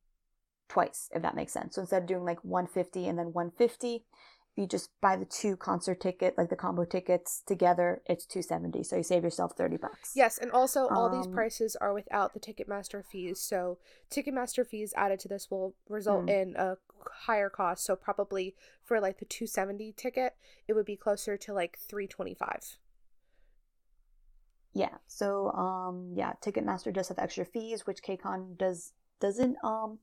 twice, 0.68 1.08
if 1.14 1.22
that 1.22 1.36
makes 1.36 1.52
sense. 1.52 1.74
So 1.74 1.80
instead 1.80 2.02
of 2.02 2.08
doing 2.08 2.24
like 2.24 2.44
150 2.44 3.08
and 3.08 3.18
then 3.18 3.32
150, 3.32 4.04
you 4.56 4.66
just 4.66 4.90
buy 5.02 5.16
the 5.16 5.26
two 5.26 5.54
concert 5.56 6.00
ticket, 6.00 6.36
like 6.38 6.48
the 6.48 6.56
combo 6.56 6.84
tickets 6.84 7.42
together, 7.46 8.00
it's 8.06 8.24
270. 8.24 8.82
So 8.84 8.96
you 8.96 9.02
save 9.02 9.22
yourself 9.22 9.52
30 9.56 9.76
bucks. 9.76 10.12
Yes, 10.14 10.38
and 10.38 10.50
also 10.50 10.88
all 10.88 11.06
um, 11.06 11.16
these 11.16 11.26
prices 11.26 11.76
are 11.76 11.92
without 11.92 12.32
the 12.32 12.40
Ticketmaster 12.40 13.04
fees. 13.04 13.38
So 13.38 13.78
Ticketmaster 14.10 14.66
fees 14.66 14.94
added 14.96 15.20
to 15.20 15.28
this 15.28 15.50
will 15.50 15.74
result 15.88 16.26
mm. 16.26 16.42
in 16.42 16.56
a 16.56 16.78
higher 17.26 17.50
cost. 17.50 17.84
So 17.84 17.96
probably 17.96 18.54
for 18.82 18.98
like 18.98 19.18
the 19.18 19.26
270 19.26 19.92
ticket, 19.96 20.36
it 20.66 20.72
would 20.72 20.86
be 20.86 20.96
closer 20.96 21.36
to 21.36 21.52
like 21.52 21.78
325. 21.78 22.78
Yeah. 24.72 24.96
So 25.06 25.50
um 25.52 26.12
yeah, 26.14 26.32
Ticketmaster 26.42 26.92
does 26.92 27.08
have 27.08 27.18
extra 27.18 27.44
fees, 27.44 27.86
which 27.86 28.02
KCON 28.02 28.56
does 28.56 28.92
doesn't 29.20 29.56
um 29.62 29.98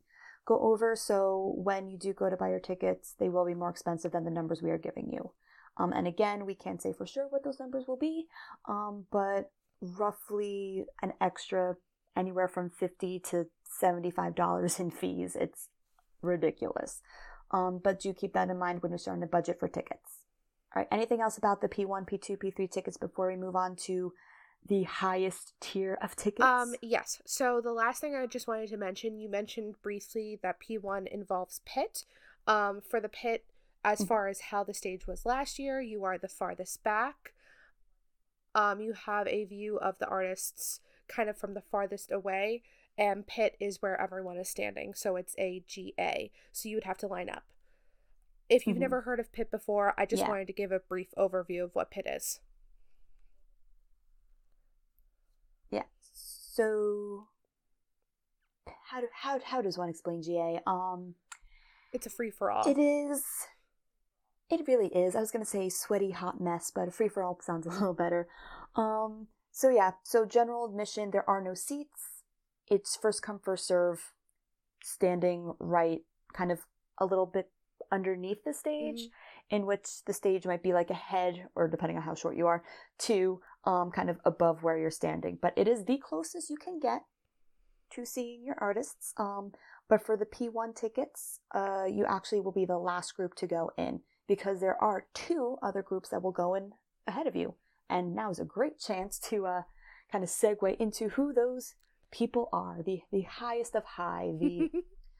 go 0.45 0.59
over. 0.59 0.95
So 0.95 1.53
when 1.57 1.89
you 1.89 1.97
do 1.97 2.13
go 2.13 2.29
to 2.29 2.37
buy 2.37 2.49
your 2.49 2.59
tickets, 2.59 3.15
they 3.19 3.29
will 3.29 3.45
be 3.45 3.53
more 3.53 3.69
expensive 3.69 4.11
than 4.11 4.25
the 4.25 4.31
numbers 4.31 4.61
we 4.61 4.71
are 4.71 4.77
giving 4.77 5.11
you. 5.11 5.31
Um, 5.77 5.91
and 5.91 6.07
again, 6.07 6.45
we 6.45 6.55
can't 6.55 6.81
say 6.81 6.93
for 6.93 7.07
sure 7.07 7.27
what 7.29 7.43
those 7.43 7.59
numbers 7.59 7.85
will 7.87 7.97
be, 7.97 8.27
um, 8.67 9.05
but 9.11 9.51
roughly 9.81 10.85
an 11.01 11.13
extra 11.19 11.75
anywhere 12.15 12.47
from 12.47 12.69
50 12.69 13.19
to 13.19 13.47
$75 13.81 14.79
in 14.79 14.91
fees. 14.91 15.35
It's 15.39 15.69
ridiculous. 16.21 17.01
Um, 17.51 17.79
but 17.83 17.99
do 17.99 18.13
keep 18.13 18.33
that 18.33 18.49
in 18.49 18.57
mind 18.57 18.81
when 18.81 18.91
you're 18.91 18.99
starting 18.99 19.21
to 19.21 19.27
budget 19.27 19.59
for 19.59 19.67
tickets. 19.67 20.21
All 20.75 20.81
right, 20.81 20.87
anything 20.91 21.21
else 21.21 21.37
about 21.37 21.61
the 21.61 21.69
P1, 21.69 22.09
P2, 22.09 22.37
P3 22.37 22.69
tickets 22.69 22.97
before 22.97 23.27
we 23.27 23.35
move 23.35 23.55
on 23.55 23.75
to 23.85 24.13
the 24.67 24.83
highest 24.83 25.53
tier 25.59 25.97
of 26.01 26.15
tickets? 26.15 26.45
Um, 26.45 26.75
yes. 26.81 27.21
So 27.25 27.61
the 27.61 27.73
last 27.73 28.01
thing 28.01 28.15
I 28.15 28.25
just 28.25 28.47
wanted 28.47 28.69
to 28.69 28.77
mention, 28.77 29.19
you 29.19 29.29
mentioned 29.29 29.75
briefly 29.81 30.39
that 30.41 30.57
P1 30.59 31.07
involves 31.07 31.61
pit. 31.65 32.05
Um, 32.45 32.81
for 32.81 32.99
the 32.99 33.09
pit, 33.09 33.45
as 33.83 33.99
mm-hmm. 33.99 34.07
far 34.07 34.27
as 34.27 34.41
how 34.41 34.63
the 34.63 34.73
stage 34.73 35.07
was 35.07 35.25
last 35.25 35.59
year, 35.59 35.81
you 35.81 36.03
are 36.03 36.17
the 36.17 36.27
farthest 36.27 36.83
back. 36.83 37.33
Um, 38.55 38.79
you 38.79 38.93
have 38.93 39.27
a 39.27 39.45
view 39.45 39.77
of 39.77 39.97
the 39.99 40.07
artists 40.07 40.79
kind 41.07 41.29
of 41.29 41.37
from 41.37 41.53
the 41.53 41.61
farthest 41.61 42.11
away, 42.11 42.63
and 42.97 43.25
pit 43.25 43.55
is 43.59 43.81
where 43.81 43.99
everyone 43.99 44.37
is 44.37 44.49
standing. 44.49 44.93
So 44.93 45.15
it's 45.15 45.35
a 45.37 45.63
GA. 45.67 46.31
So 46.51 46.69
you 46.69 46.75
would 46.75 46.83
have 46.83 46.97
to 46.99 47.07
line 47.07 47.29
up. 47.29 47.43
If 48.49 48.67
you've 48.67 48.75
mm-hmm. 48.75 48.81
never 48.81 49.01
heard 49.01 49.19
of 49.19 49.31
pit 49.31 49.49
before, 49.49 49.93
I 49.97 50.05
just 50.05 50.23
yeah. 50.23 50.29
wanted 50.29 50.47
to 50.47 50.53
give 50.53 50.71
a 50.71 50.79
brief 50.79 51.13
overview 51.17 51.63
of 51.63 51.75
what 51.75 51.91
pit 51.91 52.05
is. 52.07 52.39
So 56.53 57.29
how 58.85 59.01
do, 59.01 59.07
how 59.11 59.39
how 59.43 59.61
does 59.63 59.75
one 59.75 59.89
explain 59.89 60.21
GA? 60.21 60.59
Um 60.67 61.15
it's 61.91 62.05
a 62.05 62.11
free 62.11 62.29
for 62.29 62.51
all. 62.51 62.69
It 62.69 62.77
is 62.77 63.23
it 64.51 64.67
really 64.67 64.89
is. 64.89 65.15
I 65.15 65.19
was 65.19 65.31
going 65.31 65.43
to 65.43 65.49
say 65.49 65.67
sweaty 65.69 66.11
hot 66.11 66.39
mess, 66.39 66.71
but 66.73 66.87
a 66.87 66.91
free 66.91 67.07
for 67.07 67.23
all 67.23 67.39
sounds 67.41 67.65
a 67.65 67.71
little 67.71 67.95
better. 67.95 68.27
Um 68.75 69.27
so 69.51 69.69
yeah, 69.69 69.93
so 70.03 70.25
general 70.25 70.65
admission 70.65 71.09
there 71.09 71.27
are 71.27 71.41
no 71.41 71.55
seats. 71.55 72.21
It's 72.69 72.95
first 72.95 73.23
come 73.23 73.39
first 73.39 73.65
serve 73.65 74.13
standing 74.83 75.55
right 75.59 76.01
kind 76.33 76.51
of 76.51 76.59
a 76.99 77.05
little 77.05 77.25
bit 77.25 77.49
underneath 77.91 78.43
the 78.43 78.53
stage 78.53 78.99
mm-hmm. 78.99 79.13
In 79.49 79.65
which 79.65 80.03
the 80.05 80.13
stage 80.13 80.45
might 80.45 80.63
be 80.63 80.73
like 80.73 80.89
a 80.89 80.95
head 80.95 81.47
or 81.55 81.67
depending 81.67 81.97
on 81.97 82.03
how 82.03 82.15
short 82.15 82.35
you 82.35 82.47
are 82.47 82.63
to 82.99 83.41
um, 83.65 83.91
kind 83.91 84.09
of 84.09 84.19
above 84.25 84.63
where 84.63 84.77
you're 84.77 84.91
standing. 84.91 85.37
But 85.41 85.53
it 85.55 85.67
is 85.67 85.85
the 85.85 85.97
closest 85.97 86.49
you 86.49 86.57
can 86.57 86.79
get 86.79 87.03
to 87.91 88.05
seeing 88.05 88.43
your 88.43 88.57
artists. 88.59 89.13
Um, 89.17 89.51
but 89.89 90.05
for 90.05 90.17
the 90.17 90.25
P1 90.25 90.75
tickets, 90.75 91.39
uh, 91.53 91.85
you 91.85 92.05
actually 92.05 92.39
will 92.41 92.51
be 92.51 92.65
the 92.65 92.77
last 92.77 93.15
group 93.15 93.35
to 93.35 93.47
go 93.47 93.71
in 93.77 94.01
because 94.27 94.59
there 94.59 94.81
are 94.81 95.05
two 95.13 95.57
other 95.61 95.81
groups 95.81 96.09
that 96.09 96.23
will 96.23 96.31
go 96.31 96.55
in 96.55 96.71
ahead 97.07 97.27
of 97.27 97.35
you. 97.35 97.55
And 97.89 98.15
now 98.15 98.31
is 98.31 98.39
a 98.39 98.45
great 98.45 98.79
chance 98.79 99.19
to 99.29 99.45
uh, 99.45 99.61
kind 100.11 100.23
of 100.23 100.29
segue 100.29 100.77
into 100.77 101.09
who 101.09 101.33
those 101.33 101.75
people 102.11 102.49
are. 102.53 102.81
The 102.83 103.01
the 103.11 103.23
highest 103.23 103.75
of 103.75 103.83
high, 103.83 104.31
the 104.39 104.71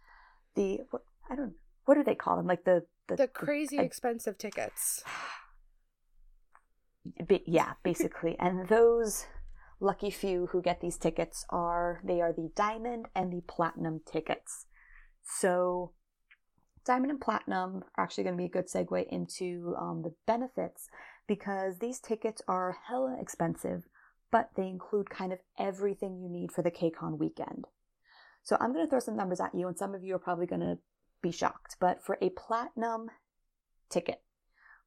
the 0.56 0.80
what, 0.89 1.03
I 1.30 1.36
don't 1.36 1.53
what 1.86 1.96
do 1.96 2.04
they 2.04 2.16
call 2.16 2.38
them? 2.38 2.48
Like 2.48 2.63
the 2.63 2.86
the, 3.08 3.16
the 3.16 3.28
crazy 3.28 3.78
the, 3.78 3.84
expensive 3.84 4.38
tickets. 4.38 5.04
yeah, 7.46 7.74
basically. 7.84 8.38
and 8.40 8.68
those 8.68 9.25
lucky 9.80 10.10
few 10.10 10.48
who 10.48 10.62
get 10.62 10.80
these 10.80 10.98
tickets 10.98 11.46
are 11.50 12.00
they 12.04 12.22
are 12.22 12.32
the 12.32 12.50
diamond 12.56 13.08
and 13.16 13.32
the 13.32 13.42
platinum 13.42 14.02
tickets. 14.10 14.66
So 15.24 15.92
diamond 16.86 17.12
and 17.12 17.22
platinum 17.22 17.84
are 17.98 18.04
actually 18.04 18.24
going 18.24 18.36
to 18.36 18.42
be 18.42 18.46
a 18.46 18.50
good 18.50 18.68
segue 18.68 19.08
into 19.10 19.75
um, 19.80 20.02
the 20.04 20.13
benefits 20.25 20.90
because 21.28 21.80
these 21.80 22.00
tickets 22.00 22.42
are 22.48 22.78
hella 22.88 23.18
expensive, 23.20 23.84
but 24.32 24.50
they 24.56 24.68
include 24.68 25.10
kind 25.10 25.32
of 25.32 25.40
everything 25.58 26.20
you 26.20 26.30
need 26.30 26.52
for 26.52 26.62
the 26.62 26.72
KCON 26.72 27.18
weekend. 27.18 27.66
So 28.44 28.58
I'm 28.60 28.74
going 28.74 28.86
to 28.86 28.90
throw 28.90 29.00
some 29.00 29.16
numbers 29.16 29.40
at 29.40 29.56
you, 29.56 29.68
and 29.68 29.78
some 29.78 29.96
of 29.96 30.04
you 30.04 30.16
are 30.16 30.20
probably 30.20 30.48
going 30.48 30.62
to 30.62 30.78
be 31.24 31.32
shocked. 31.32 31.77
But 31.80 32.03
for 32.03 32.20
a 32.22 32.30
platinum 32.30 33.10
ticket, 33.89 34.22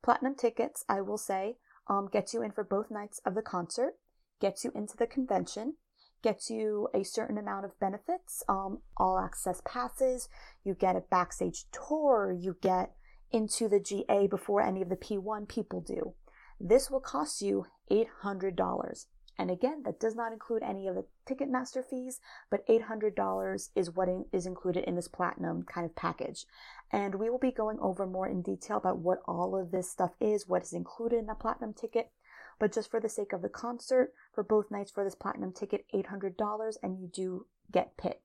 platinum 0.05 0.37
tickets, 0.37 0.85
I 0.88 1.00
will 1.00 1.19
say, 1.19 1.57
um, 1.88 2.09
gets 2.12 2.33
you 2.33 2.43
in 2.43 2.52
for 2.52 2.62
both 2.62 2.90
nights 2.90 3.21
of 3.26 3.35
the 3.35 3.43
concert, 3.43 3.95
gets 4.40 4.64
you 4.64 4.71
into 4.75 4.97
the 4.97 5.07
convention, 5.09 5.75
gets 6.23 6.50
you 6.50 6.88
a 6.95 7.02
certain 7.05 7.38
amount 7.38 7.64
of 7.64 7.78
benefits, 7.81 8.43
um, 8.49 8.83
all 8.97 9.19
access 9.19 9.61
passes, 9.64 10.28
you 10.64 10.75
get 10.75 10.97
a 10.97 11.05
backstage 11.11 11.64
tour, 11.73 12.37
you 12.38 12.57
get 12.61 12.93
into 13.33 13.69
the 13.69 13.81
GA 13.81 14.26
before 14.26 14.62
any 14.62 14.83
of 14.83 14.88
the 14.88 14.97
P1 14.97 15.49
people 15.49 15.81
do. 15.81 16.14
This 16.61 16.90
will 16.90 17.00
cost 17.00 17.43
you 17.43 17.66
$800. 17.90 19.07
And 19.38 19.50
again, 19.50 19.83
that 19.85 20.00
does 20.00 20.14
not 20.14 20.33
include 20.33 20.62
any 20.62 20.87
of 20.87 20.95
the 20.95 21.05
Ticketmaster 21.26 21.85
fees, 21.85 22.21
but 22.50 22.66
$800 22.66 23.69
is 23.75 23.90
what 23.90 24.09
is 24.33 24.47
included 24.47 24.85
in 24.85 24.97
this 24.97 25.09
platinum 25.09 25.62
kind 25.62 25.85
of 25.85 25.95
package. 25.95 26.47
And 26.90 27.16
we 27.16 27.28
will 27.28 27.38
be 27.38 27.52
going 27.52 27.78
over 27.81 28.07
more 28.07 28.26
in 28.26 28.40
detail 28.43 28.78
about 28.78 28.99
what 28.99 29.23
all 29.26 29.55
of 29.55 29.71
this 29.71 29.90
stuff 29.90 30.12
is, 30.21 30.49
what 30.49 30.62
is 30.62 30.73
included 30.73 31.19
in 31.19 31.26
that 31.26 31.40
platinum 31.40 31.75
ticket. 31.75 32.11
But 32.59 32.73
just 32.73 32.90
for 32.90 33.00
the 33.00 33.09
sake 33.09 33.35
of 33.35 33.43
the 33.43 33.50
concert, 33.50 34.14
for 34.33 34.43
both 34.43 34.71
nights 34.71 34.90
for 34.90 35.05
this 35.05 35.14
platinum 35.14 35.52
ticket, 35.52 35.85
$800, 35.95 36.76
and 36.83 36.99
you 36.99 37.11
do 37.12 37.47
get 37.71 37.99
pit. 37.99 38.23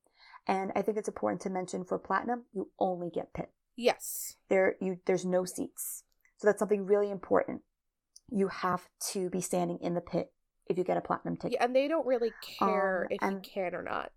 And 0.47 0.71
I 0.75 0.81
think 0.81 0.97
it's 0.97 1.09
important 1.09 1.41
to 1.41 1.49
mention 1.49 1.83
for 1.83 1.99
platinum, 1.99 2.45
you 2.53 2.69
only 2.79 3.09
get 3.09 3.33
pit. 3.33 3.51
Yes. 3.75 4.35
There 4.49 4.75
you 4.79 4.99
there's 5.05 5.25
no 5.25 5.45
seats. 5.45 6.03
So 6.37 6.47
that's 6.47 6.59
something 6.59 6.85
really 6.85 7.09
important. 7.09 7.61
You 8.29 8.47
have 8.47 8.87
to 9.11 9.29
be 9.29 9.41
standing 9.41 9.79
in 9.81 9.93
the 9.93 10.01
pit 10.01 10.31
if 10.71 10.77
you 10.77 10.83
get 10.83 10.97
a 10.97 11.01
platinum 11.01 11.35
ticket. 11.35 11.57
Yeah, 11.59 11.65
and 11.65 11.75
they 11.75 11.87
don't 11.87 12.05
really 12.05 12.31
care 12.59 13.03
um, 13.03 13.07
if 13.11 13.21
you 13.21 13.41
can 13.43 13.75
or 13.75 13.83
not. 13.83 14.11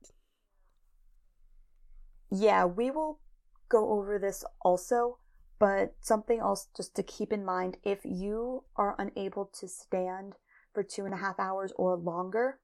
Yeah, 2.31 2.65
we 2.65 2.91
will 2.91 3.21
go 3.69 3.91
over 3.91 4.19
this 4.19 4.45
also, 4.63 5.19
but 5.59 5.95
something 6.01 6.41
else 6.41 6.69
just 6.77 6.95
to 6.97 7.03
keep 7.03 7.33
in 7.33 7.45
mind 7.45 7.77
if 7.85 8.01
you 8.05 8.65
are 8.77 8.97
unable 8.99 9.51
to 9.61 9.69
stand 9.69 10.35
for 10.73 10.83
two 10.83 11.05
and 11.05 11.15
a 11.15 11.19
half 11.19 11.39
hours 11.39 11.73
or 11.77 11.97
longer, 11.97 12.59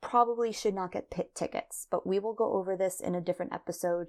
probably 0.00 0.52
should 0.52 0.74
not 0.74 0.92
get 0.92 1.10
pit 1.10 1.34
tickets. 1.34 1.86
But 1.90 2.06
we 2.06 2.18
will 2.18 2.34
go 2.34 2.54
over 2.54 2.76
this 2.76 3.00
in 3.00 3.14
a 3.14 3.20
different 3.20 3.52
episode. 3.52 4.08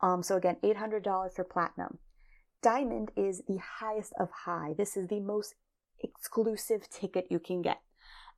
Um, 0.00 0.22
so 0.22 0.36
again, 0.36 0.56
$800 0.62 1.32
for 1.34 1.44
platinum. 1.44 1.98
Diamond 2.62 3.10
is 3.16 3.42
the 3.46 3.58
highest 3.78 4.12
of 4.18 4.28
high. 4.44 4.74
This 4.76 4.96
is 4.96 5.08
the 5.08 5.20
most 5.20 5.54
exclusive 6.02 6.88
ticket 6.90 7.26
you 7.30 7.38
can 7.38 7.62
get. 7.62 7.80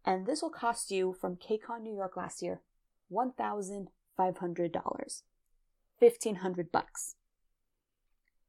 And 0.04 0.26
this 0.26 0.42
will 0.42 0.50
cost 0.50 0.90
you 0.90 1.12
from 1.12 1.36
KCON 1.36 1.82
New 1.82 1.94
York 1.94 2.16
last 2.16 2.42
year 2.42 2.62
$1,500. 3.10 5.22
1500 6.02 6.72
bucks. 6.72 7.14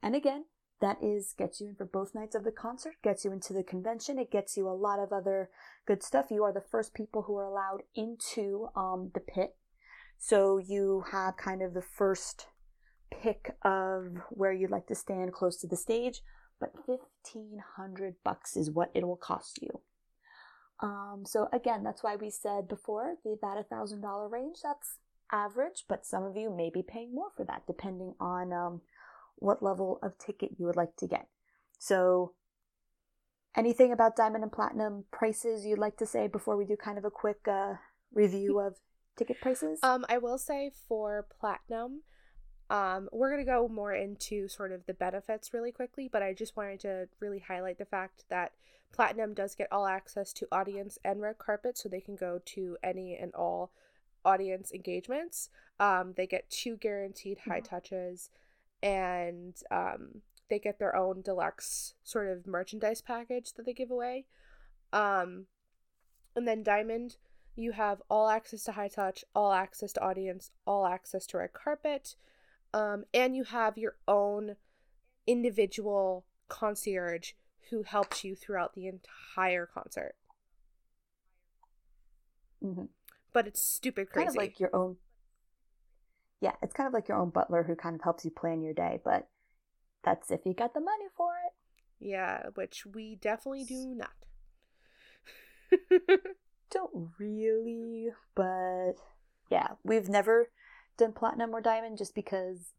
And 0.02 0.16
again, 0.16 0.46
that 0.82 0.98
is 1.02 1.34
gets 1.38 1.62
you 1.62 1.70
in 1.70 1.76
for 1.76 1.86
both 1.86 2.16
nights 2.16 2.36
of 2.36 2.44
the 2.44 2.52
concert, 2.52 2.96
gets 3.04 3.24
you 3.24 3.32
into 3.32 3.54
the 3.54 3.64
convention, 3.64 4.20
it 4.20 4.32
gets 4.32 4.58
you 4.58 4.68
a 4.68 4.72
lot 4.72 5.00
of 5.00 5.14
other 5.14 5.50
good 5.86 6.04
stuff. 6.04 6.26
You 6.30 6.44
are 6.44 6.52
the 6.52 6.60
first 6.60 6.94
people 6.94 7.22
who 7.22 7.38
are 7.38 7.46
allowed 7.46 7.84
into 7.96 8.68
um, 8.76 9.12
the 9.14 9.22
pit. 9.22 9.56
So 10.18 10.58
you 10.58 11.06
have 11.12 11.38
kind 11.38 11.62
of 11.62 11.74
the 11.74 11.82
first 11.82 12.48
pick 13.12 13.56
of 13.64 14.18
where 14.30 14.52
you'd 14.52 14.72
like 14.72 14.88
to 14.88 14.96
stand 14.96 15.32
close 15.32 15.58
to 15.62 15.68
the 15.68 15.78
stage, 15.78 16.22
but 16.60 16.74
1500 16.86 18.16
bucks 18.24 18.58
is 18.58 18.72
what 18.72 18.92
it 18.94 19.08
will 19.08 19.16
cost 19.16 19.60
you. 19.62 19.82
Um, 20.84 21.24
so 21.26 21.48
again, 21.54 21.84
that's 21.84 22.04
why 22.04 22.18
we 22.18 22.30
said 22.30 22.68
before 22.68 23.16
the 23.24 23.32
about 23.32 23.58
a 23.58 23.64
thousand 23.64 24.02
dollar 24.02 24.28
range. 24.28 24.58
That's 24.62 24.98
average, 25.32 25.86
but 25.88 26.06
some 26.06 26.24
of 26.24 26.36
you 26.36 26.54
may 26.54 26.70
be 26.70 26.84
paying 26.84 27.16
more 27.16 27.32
for 27.36 27.46
that 27.46 27.64
depending 27.66 28.14
on 28.20 28.52
um, 28.52 28.82
what 29.38 29.64
level 29.64 29.98
of 30.04 30.18
ticket 30.18 30.52
you 30.60 30.66
would 30.66 30.76
like 30.76 30.96
to 30.98 31.08
get. 31.08 31.28
So, 31.80 32.34
anything 33.56 33.94
about 33.94 34.18
diamond 34.18 34.44
and 34.44 34.52
platinum 34.52 35.06
prices 35.10 35.66
you'd 35.66 35.80
like 35.80 35.96
to 35.98 36.06
say 36.06 36.28
before 36.28 36.58
we 36.58 36.66
do 36.66 36.76
kind 36.76 36.98
of 36.98 37.06
a 37.06 37.12
quick 37.12 37.48
uh, 37.48 37.76
review 38.14 38.60
of 38.60 38.76
ticket 39.18 39.40
prices? 39.40 39.80
Um, 39.84 40.06
I 40.10 40.18
will 40.18 40.38
say 40.38 40.72
for 40.90 41.28
platinum, 41.40 42.02
um, 42.70 43.10
we're 43.12 43.30
going 43.30 43.46
to 43.46 43.52
go 43.52 43.68
more 43.68 43.94
into 43.94 44.48
sort 44.48 44.72
of 44.72 44.86
the 44.86 44.94
benefits 44.94 45.54
really 45.54 45.72
quickly, 45.72 46.10
but 46.12 46.24
I 46.24 46.34
just 46.34 46.56
wanted 46.56 46.80
to 46.82 47.08
really 47.20 47.40
highlight 47.40 47.78
the 47.78 47.86
fact 47.86 48.26
that 48.30 48.54
Platinum 48.92 49.34
does 49.34 49.56
get 49.56 49.72
all 49.72 49.88
access 49.88 50.32
to 50.34 50.48
audience 50.52 51.00
and 51.04 51.22
red 51.22 51.40
carpet, 51.40 51.78
so 51.78 51.90
they 51.90 52.00
can 52.02 52.16
go 52.16 52.40
to 52.46 52.78
any 52.84 53.16
and 53.16 53.34
all 53.34 53.72
audience 54.24 54.72
engagements. 54.72 55.50
Um, 55.80 56.14
they 56.16 56.28
get 56.28 56.50
two 56.50 56.78
guaranteed 56.78 57.40
high 57.40 57.60
mm-hmm. 57.60 57.76
touches, 57.76 58.30
and 58.82 59.56
um, 59.72 60.22
they 60.50 60.60
get 60.60 60.78
their 60.80 60.96
own 60.96 61.22
deluxe 61.22 61.96
sort 62.04 62.30
of 62.30 62.46
merchandise 62.46 63.02
package 63.02 63.54
that 63.54 63.66
they 63.66 63.74
give 63.74 63.92
away. 63.92 64.26
Um, 64.92 65.48
and 66.36 66.48
then 66.48 66.64
Diamond, 66.64 67.18
you 67.56 67.72
have 67.72 68.02
all 68.10 68.30
access 68.30 68.64
to 68.66 68.74
high 68.74 68.88
touch, 68.88 69.26
all 69.36 69.52
access 69.52 69.94
to 69.94 70.04
audience, 70.04 70.52
all 70.66 70.86
access 70.86 71.26
to 71.28 71.38
red 71.38 71.54
carpet, 71.54 72.16
um, 72.74 73.06
and 73.14 73.36
you 73.36 73.44
have 73.44 73.78
your 73.78 73.96
own 74.08 74.56
individual 75.28 76.26
concierge 76.50 77.32
who 77.70 77.84
helps 77.84 78.24
you 78.24 78.36
throughout 78.36 78.74
the 78.74 78.88
entire 78.88 79.66
concert. 79.66 80.16
Mm-hmm. 82.64 82.86
But 83.32 83.48
it's 83.48 83.64
stupid 83.64 84.10
crazy. 84.10 84.26
Kind 84.26 84.38
of 84.38 84.42
like 84.42 84.60
your 84.60 84.76
own. 84.76 84.98
Yeah, 86.42 86.54
it's 86.62 86.74
kind 86.74 86.88
of 86.88 86.94
like 86.94 87.08
your 87.08 87.18
own 87.18 87.30
butler 87.30 87.64
who 87.64 87.76
kind 87.76 87.96
of 87.96 88.02
helps 88.02 88.26
you 88.26 88.32
plan 88.32 88.62
your 88.62 88.74
day, 88.74 89.00
but 89.04 89.28
that's 90.04 90.30
if 90.30 90.42
you 90.46 90.54
got 90.54 90.74
the 90.74 90.82
money 90.82 91.06
for 91.16 91.32
it. 91.46 91.54
Yeah, 92.06 92.48
which 92.56 92.86
we 92.86 93.16
definitely 93.16 93.64
do 93.64 93.96
not. 93.96 94.10
Don't 96.70 97.10
really, 97.18 98.10
but 98.36 98.96
yeah, 99.50 99.70
we've 99.84 100.10
never 100.10 100.50
done 100.98 101.14
platinum 101.14 101.54
or 101.54 101.62
diamond 101.62 101.98
just 101.98 102.16
because 102.16 102.74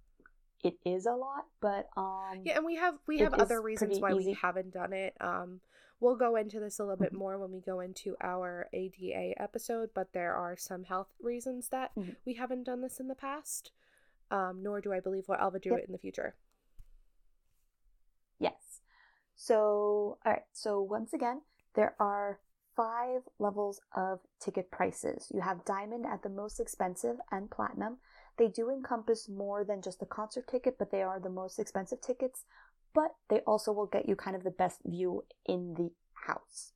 it 0.62 0.78
is 0.84 1.06
a 1.06 1.12
lot, 1.12 1.46
but 1.60 1.88
um 1.96 2.40
Yeah, 2.42 2.56
and 2.56 2.66
we 2.66 2.76
have 2.76 2.94
we 3.06 3.18
have 3.18 3.34
other 3.34 3.60
reasons 3.60 3.98
why 4.00 4.12
easy. 4.12 4.26
we 4.26 4.32
haven't 4.32 4.72
done 4.72 4.92
it. 4.92 5.14
Um 5.20 5.60
we'll 6.00 6.16
go 6.16 6.36
into 6.36 6.60
this 6.60 6.78
a 6.78 6.82
little 6.82 6.96
bit 6.96 7.10
mm-hmm. 7.10 7.18
more 7.18 7.38
when 7.38 7.52
we 7.52 7.60
go 7.60 7.80
into 7.80 8.16
our 8.22 8.68
ADA 8.72 9.40
episode, 9.40 9.90
but 9.94 10.12
there 10.12 10.34
are 10.34 10.56
some 10.56 10.84
health 10.84 11.08
reasons 11.22 11.68
that 11.68 11.94
mm-hmm. 11.96 12.12
we 12.24 12.34
haven't 12.34 12.64
done 12.64 12.80
this 12.80 12.98
in 13.00 13.08
the 13.08 13.14
past. 13.14 13.72
Um 14.30 14.62
nor 14.62 14.80
do 14.80 14.92
I 14.92 15.00
believe 15.00 15.24
we'll 15.28 15.38
ever 15.40 15.58
do 15.58 15.70
yep. 15.70 15.80
it 15.80 15.86
in 15.86 15.92
the 15.92 15.98
future. 15.98 16.34
Yes. 18.38 18.80
So, 19.36 20.18
all 20.24 20.32
right. 20.32 20.42
So 20.52 20.80
once 20.80 21.12
again, 21.12 21.42
there 21.74 21.94
are 21.98 22.38
five 22.76 23.22
levels 23.38 23.80
of 23.96 24.20
ticket 24.40 24.70
prices. 24.70 25.30
You 25.32 25.40
have 25.40 25.64
diamond 25.64 26.06
at 26.06 26.22
the 26.22 26.28
most 26.28 26.60
expensive 26.60 27.16
and 27.30 27.50
platinum. 27.50 27.98
They 28.38 28.48
do 28.48 28.70
encompass 28.70 29.28
more 29.28 29.64
than 29.64 29.82
just 29.82 30.00
the 30.00 30.06
concert 30.06 30.48
ticket, 30.48 30.76
but 30.78 30.90
they 30.90 31.02
are 31.02 31.20
the 31.20 31.30
most 31.30 31.58
expensive 31.58 32.00
tickets. 32.00 32.44
But 32.94 33.14
they 33.28 33.40
also 33.40 33.72
will 33.72 33.86
get 33.86 34.08
you 34.08 34.16
kind 34.16 34.36
of 34.36 34.44
the 34.44 34.50
best 34.50 34.80
view 34.84 35.24
in 35.46 35.74
the 35.74 35.90
house. 36.26 36.72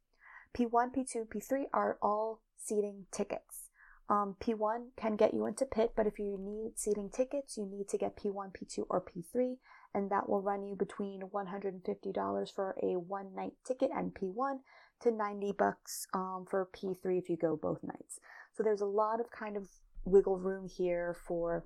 P1, 0.57 0.95
P2, 0.95 1.29
P3 1.29 1.65
are 1.73 1.99
all 2.03 2.41
seating 2.57 3.07
tickets. 3.13 3.69
Um, 4.11 4.37
P1 4.41 4.89
can 4.97 5.17
get 5.17 5.35
you 5.35 5.47
into 5.47 5.67
pit, 5.67 5.93
but 5.95 6.07
if 6.07 6.19
you 6.19 6.39
need 6.41 6.79
seating 6.79 7.11
tickets, 7.11 7.59
you 7.59 7.67
need 7.67 7.89
to 7.91 7.99
get 7.99 8.17
P1, 8.17 8.53
P2, 8.53 8.85
or 8.89 9.03
P3, 9.05 9.57
and 9.95 10.11
that 10.11 10.29
will 10.29 10.41
run 10.41 10.67
you 10.67 10.75
between 10.75 11.23
$150 11.23 12.55
for 12.55 12.75
a 12.83 12.97
one 12.97 13.35
night 13.35 13.53
ticket 13.67 13.91
and 13.95 14.15
P1 14.15 14.61
to 15.01 15.11
90 15.11 15.53
bucks 15.53 16.07
um, 16.15 16.47
for 16.49 16.69
P3 16.75 17.19
if 17.19 17.29
you 17.29 17.37
go 17.37 17.57
both 17.57 17.83
nights. 17.83 18.21
So 18.57 18.63
there's 18.63 18.81
a 18.81 18.87
lot 18.87 19.21
of 19.21 19.31
kind 19.31 19.57
of 19.57 19.69
wiggle 20.05 20.39
room 20.39 20.69
here 20.69 21.17
for 21.27 21.65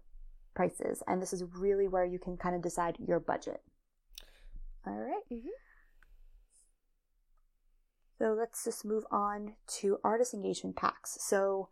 prices. 0.55 1.03
And 1.07 1.23
this 1.23 1.33
is 1.33 1.45
really 1.57 1.88
where 1.88 2.05
you 2.05 2.18
can 2.18 2.37
kind 2.37 2.55
of 2.55 2.62
decide 2.62 2.97
your 3.07 3.21
budget. 3.21 3.62
All 4.87 4.95
right. 4.95 5.23
mm-hmm. 5.33 5.49
So 8.18 8.37
let's 8.38 8.64
just 8.64 8.85
move 8.85 9.05
on 9.11 9.55
to 9.81 9.99
artist 10.05 10.33
engagement 10.35 10.77
packs. 10.77 11.18
So 11.21 11.68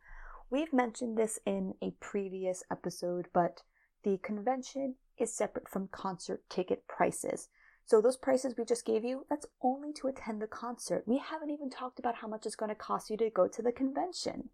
we've 0.50 0.72
mentioned 0.72 1.16
this 1.16 1.38
in 1.46 1.74
a 1.80 1.92
previous 2.00 2.64
episode, 2.72 3.28
but 3.32 3.62
the 4.02 4.18
convention 4.18 4.96
is 5.18 5.32
separate 5.32 5.68
from 5.68 5.88
concert 5.92 6.42
ticket 6.48 6.88
prices. 6.88 7.48
So 7.90 8.00
those 8.00 8.16
prices 8.16 8.54
we 8.56 8.64
just 8.64 8.84
gave 8.84 9.02
you, 9.02 9.26
that's 9.28 9.46
only 9.62 9.92
to 9.94 10.06
attend 10.06 10.40
the 10.40 10.46
concert. 10.46 11.02
We 11.08 11.18
haven't 11.18 11.50
even 11.50 11.68
talked 11.68 11.98
about 11.98 12.14
how 12.14 12.28
much 12.28 12.46
it's 12.46 12.54
going 12.54 12.68
to 12.68 12.76
cost 12.76 13.10
you 13.10 13.16
to 13.16 13.30
go 13.30 13.48
to 13.48 13.62
the 13.62 13.72
convention. 13.72 14.50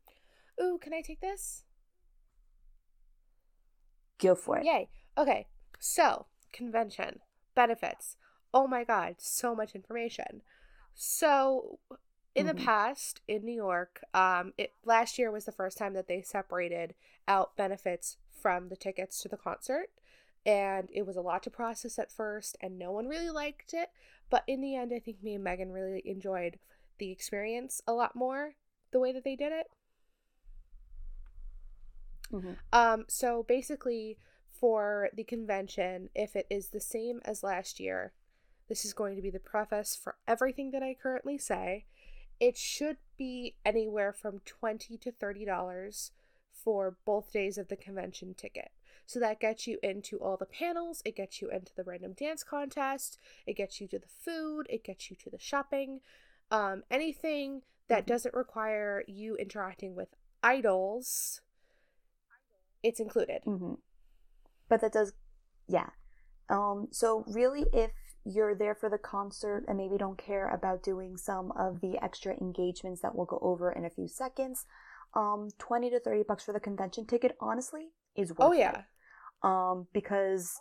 Ooh, 0.58 0.78
can 0.80 0.94
I 0.94 1.02
take 1.02 1.20
this? 1.20 1.64
Go 4.18 4.34
for 4.34 4.56
it. 4.56 4.64
Yay. 4.64 4.88
Okay. 5.18 5.48
So, 5.78 6.24
convention, 6.50 7.20
benefits. 7.54 8.16
Oh 8.54 8.66
my 8.66 8.84
god, 8.84 9.16
so 9.18 9.54
much 9.54 9.74
information. 9.74 10.40
So, 10.94 11.78
in 12.34 12.46
mm-hmm. 12.46 12.56
the 12.56 12.64
past 12.64 13.20
in 13.28 13.44
New 13.44 13.52
York, 13.52 14.00
um, 14.14 14.54
it 14.56 14.72
last 14.82 15.18
year 15.18 15.30
was 15.30 15.44
the 15.44 15.52
first 15.52 15.76
time 15.76 15.92
that 15.92 16.08
they 16.08 16.22
separated 16.22 16.94
out 17.28 17.54
benefits 17.54 18.16
from 18.40 18.70
the 18.70 18.76
tickets 18.76 19.20
to 19.20 19.28
the 19.28 19.36
concert, 19.36 19.90
and 20.46 20.88
it 20.92 21.04
was 21.04 21.16
a 21.16 21.20
lot 21.20 21.42
to 21.42 21.50
process 21.50 21.98
at 21.98 22.12
first, 22.12 22.56
and 22.60 22.78
no 22.78 22.92
one 22.92 23.08
really 23.08 23.30
liked 23.30 23.74
it. 23.74 23.90
But 24.30 24.44
in 24.46 24.60
the 24.60 24.76
end, 24.76 24.92
I 24.94 25.00
think 25.00 25.22
me 25.22 25.34
and 25.34 25.44
Megan 25.44 25.72
really 25.72 26.02
enjoyed 26.04 26.58
the 26.98 27.10
experience 27.10 27.82
a 27.86 27.92
lot 27.92 28.14
more 28.14 28.54
the 28.92 29.00
way 29.00 29.12
that 29.12 29.24
they 29.24 29.36
did 29.36 29.52
it. 29.52 29.66
Mm-hmm. 32.32 32.52
Um, 32.72 33.04
so 33.08 33.44
basically, 33.46 34.18
for 34.48 35.10
the 35.14 35.24
convention, 35.24 36.10
if 36.14 36.34
it 36.34 36.46
is 36.48 36.68
the 36.68 36.80
same 36.80 37.20
as 37.24 37.42
last 37.42 37.78
year, 37.78 38.12
this 38.68 38.84
is 38.84 38.92
going 38.92 39.16
to 39.16 39.22
be 39.22 39.30
the 39.30 39.38
preface 39.38 39.98
for 40.00 40.16
everything 40.26 40.70
that 40.70 40.82
I 40.82 40.94
currently 41.00 41.38
say. 41.38 41.84
It 42.38 42.56
should 42.56 42.98
be 43.16 43.54
anywhere 43.64 44.12
from 44.12 44.40
twenty 44.44 44.96
to 44.98 45.10
thirty 45.10 45.44
dollars 45.44 46.12
for 46.52 46.96
both 47.04 47.32
days 47.32 47.58
of 47.58 47.68
the 47.68 47.76
convention 47.76 48.34
ticket. 48.34 48.70
So 49.06 49.20
that 49.20 49.40
gets 49.40 49.66
you 49.66 49.78
into 49.82 50.18
all 50.18 50.36
the 50.36 50.46
panels, 50.46 51.00
it 51.04 51.16
gets 51.16 51.40
you 51.40 51.48
into 51.48 51.72
the 51.76 51.84
random 51.84 52.12
dance 52.12 52.42
contest, 52.42 53.18
it 53.46 53.56
gets 53.56 53.80
you 53.80 53.86
to 53.88 53.98
the 53.98 54.08
food, 54.08 54.66
it 54.68 54.84
gets 54.84 55.10
you 55.10 55.16
to 55.22 55.30
the 55.30 55.38
shopping, 55.38 56.00
um, 56.50 56.82
anything 56.90 57.62
that 57.88 58.00
mm-hmm. 58.00 58.12
doesn't 58.12 58.34
require 58.34 59.04
you 59.06 59.36
interacting 59.36 59.94
with 59.94 60.08
idols, 60.42 61.40
it's 62.82 63.00
included. 63.00 63.42
Mm-hmm. 63.46 63.74
But 64.68 64.80
that 64.80 64.92
does, 64.92 65.12
yeah. 65.68 65.90
Um, 66.48 66.88
so 66.90 67.24
really, 67.28 67.66
if 67.72 67.92
you're 68.24 68.54
there 68.54 68.74
for 68.74 68.90
the 68.90 68.98
concert 68.98 69.64
and 69.68 69.76
maybe 69.76 69.96
don't 69.96 70.18
care 70.18 70.48
about 70.48 70.82
doing 70.82 71.16
some 71.16 71.52
of 71.52 71.80
the 71.80 71.96
extra 72.02 72.36
engagements 72.40 73.00
that 73.02 73.14
we'll 73.14 73.26
go 73.26 73.38
over 73.40 73.70
in 73.70 73.84
a 73.84 73.90
few 73.90 74.08
seconds, 74.08 74.66
um, 75.14 75.48
20 75.58 75.90
to 75.90 76.00
30 76.00 76.24
bucks 76.24 76.44
for 76.44 76.52
the 76.52 76.60
convention 76.60 77.06
ticket, 77.06 77.36
honestly, 77.40 77.88
is 78.16 78.30
worth 78.30 78.40
it. 78.40 78.44
Oh, 78.44 78.52
yeah. 78.52 78.78
It. 78.78 78.84
Um, 79.42 79.86
because, 79.92 80.60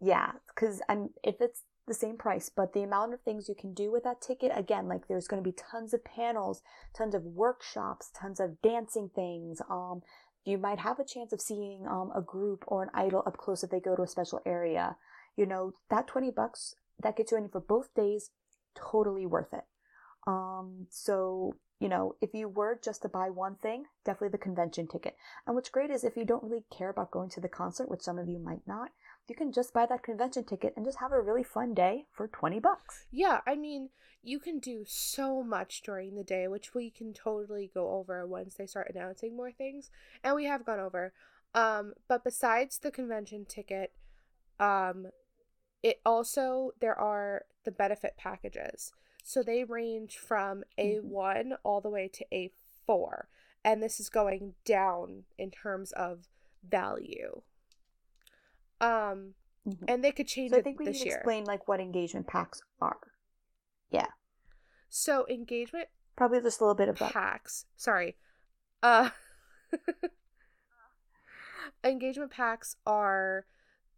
yeah, 0.00 0.32
because 0.54 0.80
I'm, 0.88 1.10
if 1.22 1.36
it's 1.40 1.62
the 1.86 1.94
same 1.94 2.16
price, 2.16 2.50
but 2.54 2.72
the 2.72 2.82
amount 2.82 3.12
of 3.12 3.20
things 3.20 3.48
you 3.48 3.54
can 3.54 3.74
do 3.74 3.92
with 3.92 4.04
that 4.04 4.20
ticket, 4.20 4.52
again, 4.54 4.88
like 4.88 5.06
there's 5.06 5.28
going 5.28 5.42
to 5.42 5.48
be 5.48 5.56
tons 5.56 5.92
of 5.92 6.04
panels, 6.04 6.62
tons 6.96 7.14
of 7.14 7.22
workshops, 7.22 8.10
tons 8.18 8.40
of 8.40 8.60
dancing 8.62 9.10
things. 9.14 9.60
Um, 9.70 10.02
you 10.44 10.58
might 10.58 10.78
have 10.80 10.98
a 10.98 11.04
chance 11.04 11.32
of 11.32 11.40
seeing 11.40 11.86
um, 11.88 12.10
a 12.14 12.20
group 12.22 12.64
or 12.66 12.82
an 12.82 12.90
idol 12.94 13.22
up 13.26 13.36
close 13.36 13.62
if 13.62 13.70
they 13.70 13.80
go 13.80 13.96
to 13.96 14.02
a 14.02 14.08
special 14.08 14.40
area. 14.46 14.96
You 15.36 15.46
know, 15.46 15.72
that 15.90 16.06
20 16.06 16.30
bucks 16.30 16.74
that 17.02 17.16
gets 17.16 17.32
you 17.32 17.38
in 17.38 17.48
for 17.48 17.60
both 17.60 17.94
days, 17.94 18.30
totally 18.74 19.26
worth 19.26 19.52
it. 19.52 19.64
Um, 20.26 20.86
so, 20.90 21.56
you 21.84 21.90
know, 21.90 22.16
if 22.22 22.32
you 22.32 22.48
were 22.48 22.80
just 22.82 23.02
to 23.02 23.10
buy 23.10 23.28
one 23.28 23.56
thing, 23.56 23.84
definitely 24.06 24.30
the 24.30 24.38
convention 24.38 24.86
ticket. 24.86 25.16
And 25.46 25.54
what's 25.54 25.68
great 25.68 25.90
is 25.90 26.02
if 26.02 26.16
you 26.16 26.24
don't 26.24 26.42
really 26.42 26.64
care 26.74 26.88
about 26.88 27.10
going 27.10 27.28
to 27.28 27.42
the 27.42 27.48
concert, 27.48 27.90
which 27.90 28.00
some 28.00 28.18
of 28.18 28.26
you 28.26 28.38
might 28.38 28.66
not, 28.66 28.88
you 29.28 29.34
can 29.34 29.52
just 29.52 29.74
buy 29.74 29.84
that 29.84 30.02
convention 30.02 30.44
ticket 30.44 30.72
and 30.76 30.86
just 30.86 31.00
have 31.00 31.12
a 31.12 31.20
really 31.20 31.42
fun 31.44 31.74
day 31.74 32.06
for 32.10 32.26
20 32.26 32.58
bucks. 32.58 33.04
Yeah, 33.10 33.40
I 33.46 33.56
mean, 33.56 33.90
you 34.22 34.38
can 34.38 34.60
do 34.60 34.84
so 34.86 35.42
much 35.42 35.82
during 35.82 36.14
the 36.14 36.24
day, 36.24 36.48
which 36.48 36.74
we 36.74 36.88
can 36.88 37.12
totally 37.12 37.70
go 37.74 37.90
over 37.90 38.26
once 38.26 38.54
they 38.54 38.64
start 38.64 38.90
announcing 38.94 39.36
more 39.36 39.52
things. 39.52 39.90
And 40.24 40.36
we 40.36 40.46
have 40.46 40.64
gone 40.64 40.80
over. 40.80 41.12
Um, 41.54 41.92
but 42.08 42.24
besides 42.24 42.78
the 42.78 42.90
convention 42.90 43.44
ticket, 43.44 43.92
um, 44.58 45.08
it 45.82 46.00
also 46.06 46.70
there 46.80 46.98
are 46.98 47.44
the 47.66 47.70
benefit 47.70 48.16
packages. 48.16 48.94
So 49.26 49.42
they 49.42 49.64
range 49.64 50.18
from 50.18 50.64
A1 50.78 51.02
mm-hmm. 51.02 51.52
all 51.64 51.80
the 51.80 51.88
way 51.88 52.10
to 52.12 52.26
A4. 52.30 53.22
And 53.64 53.82
this 53.82 53.98
is 53.98 54.10
going 54.10 54.52
down 54.66 55.24
in 55.38 55.50
terms 55.50 55.92
of 55.92 56.28
value. 56.62 57.40
Um 58.80 59.34
mm-hmm. 59.66 59.84
and 59.88 60.04
they 60.04 60.12
could 60.12 60.28
change 60.28 60.52
so 60.52 60.58
I 60.58 60.62
think 60.62 60.78
we 60.78 60.84
this 60.84 60.98
need 60.98 61.06
year. 61.06 61.16
explain 61.16 61.44
like 61.44 61.66
what 61.66 61.80
engagement 61.80 62.26
packs 62.26 62.60
are. 62.82 62.98
Yeah. 63.90 64.08
So 64.90 65.24
engagement 65.30 65.88
probably 66.16 66.42
just 66.42 66.60
a 66.60 66.64
little 66.64 66.74
bit 66.74 66.90
of 66.90 66.96
packs. 66.96 67.64
Sorry. 67.76 68.16
Uh 68.82 69.08
engagement 71.82 72.30
packs 72.30 72.76
are 72.86 73.46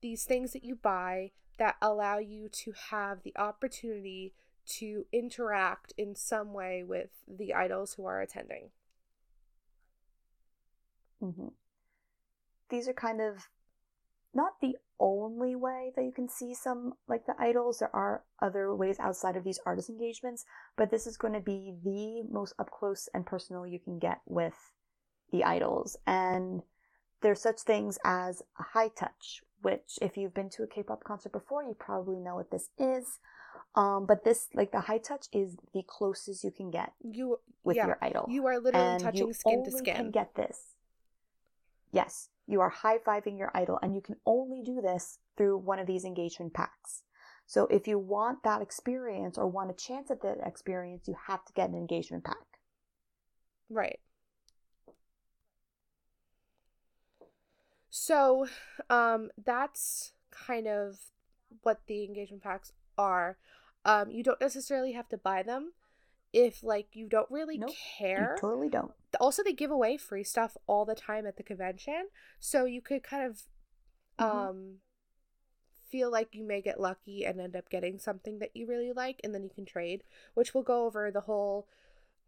these 0.03 0.23
things 0.23 0.53
that 0.53 0.62
you 0.62 0.77
buy 0.77 1.33
that 1.59 1.75
allow 1.83 2.19
you 2.19 2.49
to 2.49 2.73
have 2.91 3.25
the 3.25 3.37
opportunity 3.37 4.33
to 4.67 5.07
interact 5.13 5.93
in 5.97 6.15
some 6.15 6.53
way 6.53 6.83
with 6.83 7.11
the 7.27 7.55
idols 7.55 7.95
who 7.95 8.07
are 8.07 8.21
attending. 8.21 8.71
Mm-hmm. 11.23 11.49
These 12.69 12.89
are 12.89 12.93
kind 12.93 13.21
of 13.21 13.49
not 14.35 14.61
the 14.61 14.77
only 14.99 15.55
way 15.55 15.93
that 15.95 16.05
you 16.05 16.13
can 16.13 16.29
see 16.29 16.55
some 16.55 16.95
like 17.09 17.27
the 17.27 17.35
idols. 17.39 17.79
There 17.79 17.95
are 17.95 18.23
other 18.41 18.75
ways 18.75 18.99
outside 18.99 19.37
of 19.37 19.45
these 19.45 19.61
artist 19.65 19.89
engagements, 19.89 20.45
but 20.77 20.91
this 20.91 21.07
is 21.07 21.17
going 21.17 21.35
to 21.35 21.41
be 21.41 21.75
the 21.83 22.23
most 22.31 22.55
up 22.59 22.71
close 22.71 23.09
and 23.15 23.25
personal 23.25 23.67
you 23.67 23.79
can 23.79 23.99
get 23.99 24.21
with 24.27 24.73
the 25.33 25.45
idols. 25.45 25.97
And 26.07 26.63
there's 27.23 27.41
such 27.41 27.61
things 27.61 27.99
as 28.05 28.43
a 28.59 28.63
high 28.63 28.89
touch, 28.89 29.43
which 29.63 29.99
if 30.03 30.17
you've 30.17 30.35
been 30.35 30.51
to 30.51 30.63
a 30.63 30.67
K-pop 30.67 31.03
concert 31.05 31.33
before, 31.33 31.63
you 31.63 31.75
probably 31.79 32.19
know 32.19 32.35
what 32.35 32.51
this 32.51 32.69
is. 32.79 33.19
Um, 33.75 34.07
but 34.07 34.25
this, 34.25 34.49
like 34.55 34.73
the 34.73 34.81
high 34.81 34.99
touch, 34.99 35.27
is 35.33 35.57
the 35.75 35.83
closest 35.87 36.45
you 36.45 36.51
can 36.51 36.71
get 36.71 36.92
you 37.03 37.38
with 37.64 37.77
yeah, 37.77 37.87
your 37.87 37.99
idol. 38.01 38.27
You 38.29 38.47
are 38.47 38.59
literally 38.59 38.87
and 38.87 39.03
touching 39.03 39.33
skin 39.33 39.64
to 39.64 39.71
skin. 39.71 39.97
Can 39.97 40.11
get 40.11 40.35
this. 40.35 40.75
Yes, 41.92 42.29
you 42.47 42.61
are 42.61 42.69
high 42.69 42.99
fiving 42.99 43.38
your 43.38 43.51
idol, 43.55 43.79
and 43.83 43.95
you 43.95 44.01
can 44.01 44.16
only 44.27 44.62
do 44.62 44.81
this 44.81 45.19
through 45.37 45.59
one 45.59 45.79
of 45.79 45.87
these 45.87 46.05
engagement 46.05 46.55
packs. 46.55 47.03
So 47.47 47.66
if 47.66 47.87
you 47.87 47.99
want 47.99 48.42
that 48.42 48.61
experience 48.61 49.38
or 49.38 49.47
want 49.47 49.71
a 49.71 49.75
chance 49.75 50.11
at 50.11 50.23
that 50.23 50.38
experience, 50.45 51.07
you 51.07 51.16
have 51.27 51.45
to 51.45 51.53
get 51.53 51.71
an 51.71 51.77
engagement 51.77 52.25
pack. 52.25 52.37
Right. 53.71 54.01
So, 57.90 58.47
um, 58.90 59.31
that's 59.42 60.12
kind 60.31 60.66
of 60.66 60.99
what 61.62 61.81
the 61.87 62.05
engagement 62.05 62.42
packs 62.42 62.73
are. 62.99 63.39
Um, 63.85 64.11
you 64.11 64.23
don't 64.23 64.41
necessarily 64.41 64.93
have 64.93 65.09
to 65.11 65.17
buy 65.17 65.43
them 65.43 65.73
if 66.33 66.63
like 66.63 66.89
you 66.93 67.09
don't 67.09 67.31
really 67.31 67.59
nope, 67.59 67.71
care. 67.99 68.37
totally 68.41 68.69
don't. 68.69 68.93
Also, 69.21 69.43
they 69.43 69.53
give 69.53 69.71
away 69.71 69.97
free 69.97 70.25
stuff 70.25 70.57
all 70.67 70.85
the 70.85 70.95
time 70.95 71.27
at 71.27 71.37
the 71.37 71.43
convention, 71.43 72.09
so 72.39 72.65
you 72.65 72.83
could 72.83 73.03
kind 73.03 73.25
of 73.25 73.43
mm-hmm. 74.19 74.39
um 74.39 74.75
feel 75.89 76.11
like 76.11 76.35
you 76.35 76.45
may 76.45 76.61
get 76.61 76.81
lucky 76.81 77.25
and 77.25 77.41
end 77.41 77.57
up 77.57 77.71
getting 77.71 77.99
something 77.99 78.39
that 78.41 78.51
you 78.55 78.67
really 78.67 78.93
like, 78.93 79.21
and 79.23 79.35
then 79.35 79.45
you 79.45 79.51
can 79.55 79.65
trade, 79.65 80.03
which 80.35 80.53
we'll 80.53 80.65
go 80.65 80.85
over 80.85 81.11
the 81.11 81.23
whole 81.23 81.69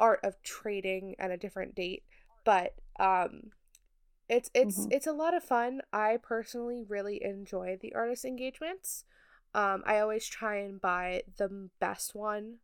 art 0.01 0.21
of 0.23 0.41
trading 0.43 1.17
at 1.19 1.31
a 1.31 1.37
different 1.37 1.75
date. 1.75 2.05
But 2.45 2.75
um, 2.99 3.51
it's 4.29 4.51
it's 4.55 4.81
mm-hmm. 4.81 4.93
it's 4.93 5.07
a 5.07 5.13
lot 5.13 5.35
of 5.35 5.43
fun. 5.43 5.83
I 5.93 6.19
personally 6.23 6.83
really 6.87 7.23
enjoy 7.23 7.79
the 7.81 7.95
artist 7.95 8.25
engagements. 8.25 9.05
Um, 9.59 9.83
I 9.85 9.99
always 9.99 10.29
try 10.29 10.59
and 10.59 10.81
buy 10.81 11.25
the 11.37 11.69
best 11.81 12.15
one 12.15 12.59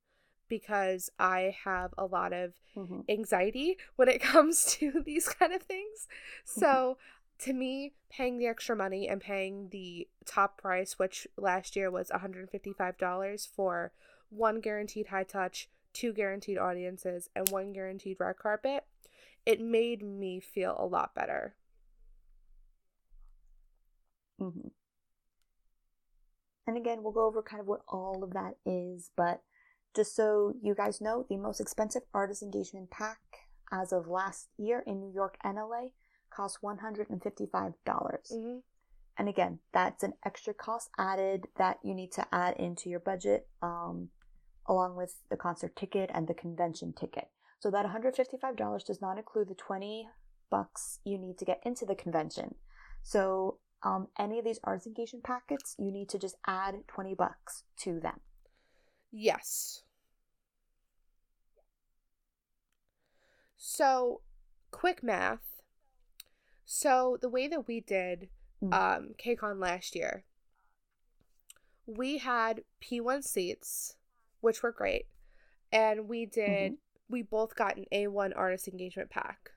because 0.49 1.11
I 1.19 1.57
have 1.65 1.93
a 1.99 2.07
lot 2.07 2.33
of 2.33 2.53
mm-hmm. 2.77 3.01
anxiety 3.09 3.79
when 3.97 4.09
it 4.09 4.23
comes 4.23 4.65
to 4.77 5.03
these 5.05 5.29
kind 5.29 5.53
of 5.53 5.61
things. 5.61 6.07
So 6.45 6.97
to 7.41 7.53
me, 7.53 7.95
paying 8.11 8.39
the 8.39 8.47
extra 8.47 8.77
money 8.77 9.09
and 9.09 9.21
paying 9.21 9.71
the 9.71 10.07
top 10.25 10.57
price, 10.57 10.97
which 10.97 11.27
last 11.37 11.75
year 11.75 11.91
was 11.91 12.11
$155 12.11 13.49
for 13.49 13.91
one 14.31 14.61
guaranteed 14.61 15.09
high 15.09 15.25
touch, 15.25 15.69
two 15.93 16.13
guaranteed 16.13 16.59
audiences, 16.59 17.29
and 17.35 17.49
one 17.49 17.73
guaranteed 17.73 18.19
red 18.21 18.39
carpet, 18.39 18.85
it 19.45 19.61
made 19.61 20.01
me 20.01 20.39
feel 20.39 20.77
a 20.79 20.87
lot 20.87 21.13
better. 21.13 21.57
Mm-hmm. 24.41 24.69
And 26.67 26.77
again, 26.77 27.03
we'll 27.03 27.13
go 27.13 27.27
over 27.27 27.43
kind 27.43 27.61
of 27.61 27.67
what 27.67 27.83
all 27.89 28.25
of 28.25 28.33
that 28.33 28.55
is, 28.65 29.11
but 29.17 29.43
just 29.95 30.17
so 30.17 30.55
you 30.63 30.75
guys 30.75 31.01
know, 31.01 31.27
the 31.29 31.37
most 31.37 31.61
expensive 31.61 32.03
artist 32.13 32.43
engagement 32.43 32.91
pack 32.91 33.19
as 33.73 33.93
of 33.93 34.09
last 34.09 34.49
year 34.59 34.83
in 34.87 35.01
New 35.01 35.13
York 35.13 35.37
and 35.43 35.57
LA 35.57 35.89
cost 36.31 36.59
155. 36.63 37.73
dollars 37.85 38.33
mm 38.33 38.43
hmm 38.43 38.59
And 39.17 39.29
again, 39.29 39.61
that's 39.73 40.03
an 40.03 40.15
extra 40.25 40.55
cost 40.55 40.91
added 40.99 41.47
that 41.57 41.79
you 41.85 41.95
need 41.95 42.13
to 42.13 42.27
add 42.33 42.57
into 42.57 42.89
your 42.89 42.99
budget, 43.01 43.47
um, 43.63 44.09
along 44.67 44.97
with 44.97 45.13
the 45.31 45.37
concert 45.37 45.77
ticket 45.77 46.11
and 46.13 46.27
the 46.27 46.35
convention 46.35 46.93
ticket. 46.93 47.29
So 47.61 47.71
that 47.71 47.87
$155 47.87 48.85
does 48.85 49.01
not 49.01 49.19
include 49.19 49.49
the 49.49 49.55
20 49.55 50.09
bucks 50.51 50.99
you 51.05 51.17
need 51.19 51.39
to 51.39 51.45
get 51.45 51.61
into 51.65 51.87
the 51.87 51.95
convention. 51.95 52.57
So 53.03 53.59
um, 53.85 54.09
any 54.19 54.39
of 54.39 54.45
these 54.45 54.59
arts 54.65 54.87
engagement 54.87 55.25
packets, 55.25 55.77
you 55.79 55.93
need 55.93 56.09
to 56.09 56.19
just 56.19 56.37
add 56.47 56.87
20 56.89 57.15
bucks 57.15 57.65
to 57.79 58.01
them. 58.01 58.21
Yes. 59.13 59.83
So, 63.57 64.21
quick 64.71 65.03
math. 65.03 65.63
So, 66.65 67.19
the 67.21 67.29
way 67.29 67.47
that 67.49 67.69
we 67.69 67.81
did 67.81 68.29
Mm. 68.63 68.73
um, 68.73 69.15
KCON 69.19 69.59
last 69.61 69.95
year, 69.95 70.25
we 71.87 72.19
had 72.19 72.65
P1 72.81 73.23
seats, 73.23 73.97
which 74.41 74.63
were 74.63 74.73
great. 74.73 75.07
And 75.73 76.09
we 76.09 76.25
did, 76.25 76.77
we 77.09 77.23
both 77.23 77.57
got 77.57 77.77
an 77.77 77.85
A1 77.93 78.33
artist 78.37 78.69
engagement 78.69 79.11
pack. 79.11 79.51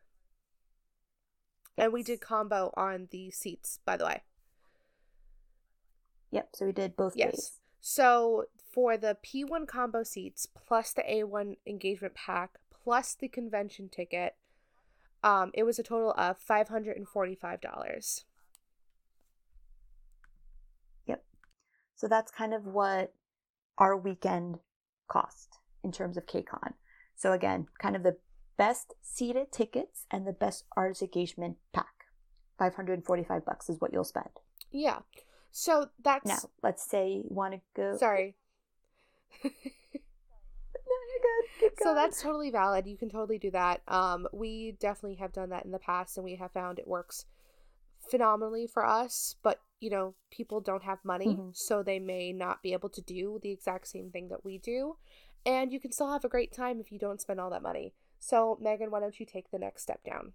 And 1.77 1.93
we 1.93 2.03
did 2.03 2.21
combo 2.21 2.73
on 2.75 3.07
the 3.11 3.29
seats, 3.31 3.79
by 3.85 3.97
the 3.97 4.05
way. 4.05 4.23
Yep. 6.31 6.49
So 6.55 6.65
we 6.65 6.71
did 6.71 6.95
both 6.95 7.15
Yes. 7.15 7.31
days. 7.31 7.59
So 7.79 8.45
for 8.71 8.97
the 8.97 9.17
P1 9.23 9.67
combo 9.67 10.03
seats 10.03 10.45
plus 10.45 10.91
the 10.91 11.03
A1 11.03 11.57
engagement 11.65 12.15
pack 12.15 12.57
plus 12.71 13.13
the 13.15 13.27
convention 13.27 13.89
ticket, 13.89 14.35
um, 15.23 15.51
it 15.53 15.63
was 15.63 15.79
a 15.79 15.83
total 15.83 16.11
of 16.17 16.37
five 16.37 16.69
hundred 16.69 16.97
and 16.97 17.07
forty-five 17.07 17.61
dollars. 17.61 18.25
Yep. 21.05 21.23
So 21.95 22.07
that's 22.07 22.31
kind 22.31 22.53
of 22.53 22.65
what 22.65 23.13
our 23.77 23.95
weekend 23.97 24.59
cost 25.07 25.59
in 25.83 25.91
terms 25.91 26.17
of 26.17 26.25
KCON. 26.25 26.73
So 27.15 27.31
again, 27.33 27.67
kind 27.79 27.95
of 27.95 28.03
the 28.03 28.17
best 28.57 28.93
seated 29.01 29.51
tickets 29.51 30.05
and 30.11 30.25
the 30.27 30.33
best 30.33 30.65
artist 30.75 31.01
engagement 31.01 31.57
pack. 31.73 32.05
545 32.57 33.45
bucks 33.45 33.69
is 33.69 33.79
what 33.79 33.93
you'll 33.93 34.03
spend. 34.03 34.29
Yeah. 34.71 34.99
So 35.51 35.87
that's 36.03 36.25
Now, 36.25 36.49
let's 36.63 36.83
say 36.89 37.09
you 37.09 37.27
want 37.29 37.53
to 37.53 37.61
go. 37.75 37.97
sorry. 37.99 38.35
No, 39.43 39.49
good. 41.59 41.71
So 41.81 41.93
that's 41.93 42.21
totally 42.21 42.49
valid. 42.51 42.87
You 42.87 42.97
can 42.97 43.09
totally 43.09 43.37
do 43.37 43.51
that. 43.51 43.81
Um, 43.87 44.27
we 44.33 44.75
definitely 44.79 45.15
have 45.15 45.33
done 45.33 45.49
that 45.49 45.65
in 45.65 45.71
the 45.71 45.79
past, 45.79 46.17
and 46.17 46.23
we 46.23 46.35
have 46.35 46.51
found 46.51 46.79
it 46.79 46.87
works 46.87 47.25
phenomenally 48.09 48.67
for 48.67 48.85
us. 48.85 49.35
But 49.43 49.59
you 49.79 49.89
know, 49.89 50.15
people 50.31 50.59
don't 50.61 50.83
have 50.83 51.03
money, 51.05 51.27
Mhm. 51.27 51.55
so 51.55 51.83
they 51.83 51.99
may 51.99 52.33
not 52.33 52.63
be 52.63 52.73
able 52.73 52.89
to 52.89 53.01
do 53.01 53.39
the 53.41 53.51
exact 53.51 53.87
same 53.87 54.09
thing 54.11 54.29
that 54.29 54.43
we 54.43 54.57
do. 54.57 54.97
And 55.45 55.71
you 55.71 55.79
can 55.79 55.91
still 55.91 56.11
have 56.11 56.25
a 56.25 56.29
great 56.29 56.51
time 56.51 56.79
if 56.79 56.91
you 56.91 56.97
don't 56.97 57.21
spend 57.21 57.39
all 57.39 57.51
that 57.51 57.61
money. 57.61 57.93
So, 58.19 58.57
Megan, 58.61 58.91
why 58.91 58.99
don't 58.99 59.19
you 59.19 59.25
take 59.25 59.51
the 59.51 59.59
next 59.59 59.83
step 59.83 60.03
down? 60.03 60.33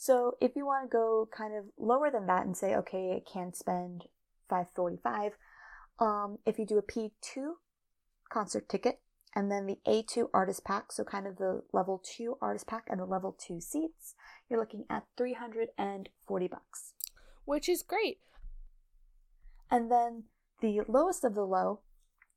So 0.00 0.38
if 0.40 0.56
you 0.56 0.64
want 0.64 0.90
to 0.90 0.96
go 0.96 1.28
kind 1.30 1.54
of 1.54 1.66
lower 1.76 2.10
than 2.10 2.26
that 2.26 2.46
and 2.46 2.56
say, 2.56 2.74
okay, 2.74 3.12
I 3.12 3.30
can't 3.30 3.54
spend 3.54 4.04
545, 4.48 5.32
um, 5.98 6.38
if 6.46 6.58
you 6.58 6.64
do 6.64 6.78
a 6.78 6.82
P2 6.82 7.56
concert 8.30 8.66
ticket 8.66 9.00
and 9.36 9.52
then 9.52 9.66
the 9.66 9.78
A2 9.86 10.30
artist 10.32 10.64
pack, 10.64 10.90
so 10.90 11.04
kind 11.04 11.26
of 11.26 11.36
the 11.36 11.64
level 11.74 12.02
2 12.16 12.38
artist 12.40 12.66
pack 12.66 12.84
and 12.88 12.98
the 12.98 13.04
level 13.04 13.36
2 13.46 13.60
seats, 13.60 14.14
you're 14.48 14.58
looking 14.58 14.86
at 14.88 15.04
340 15.18 16.48
bucks. 16.48 16.94
Which 17.44 17.68
is 17.68 17.82
great. 17.82 18.20
And 19.70 19.90
then 19.90 20.24
the 20.62 20.80
lowest 20.88 21.24
of 21.24 21.34
the 21.34 21.44
low, 21.44 21.80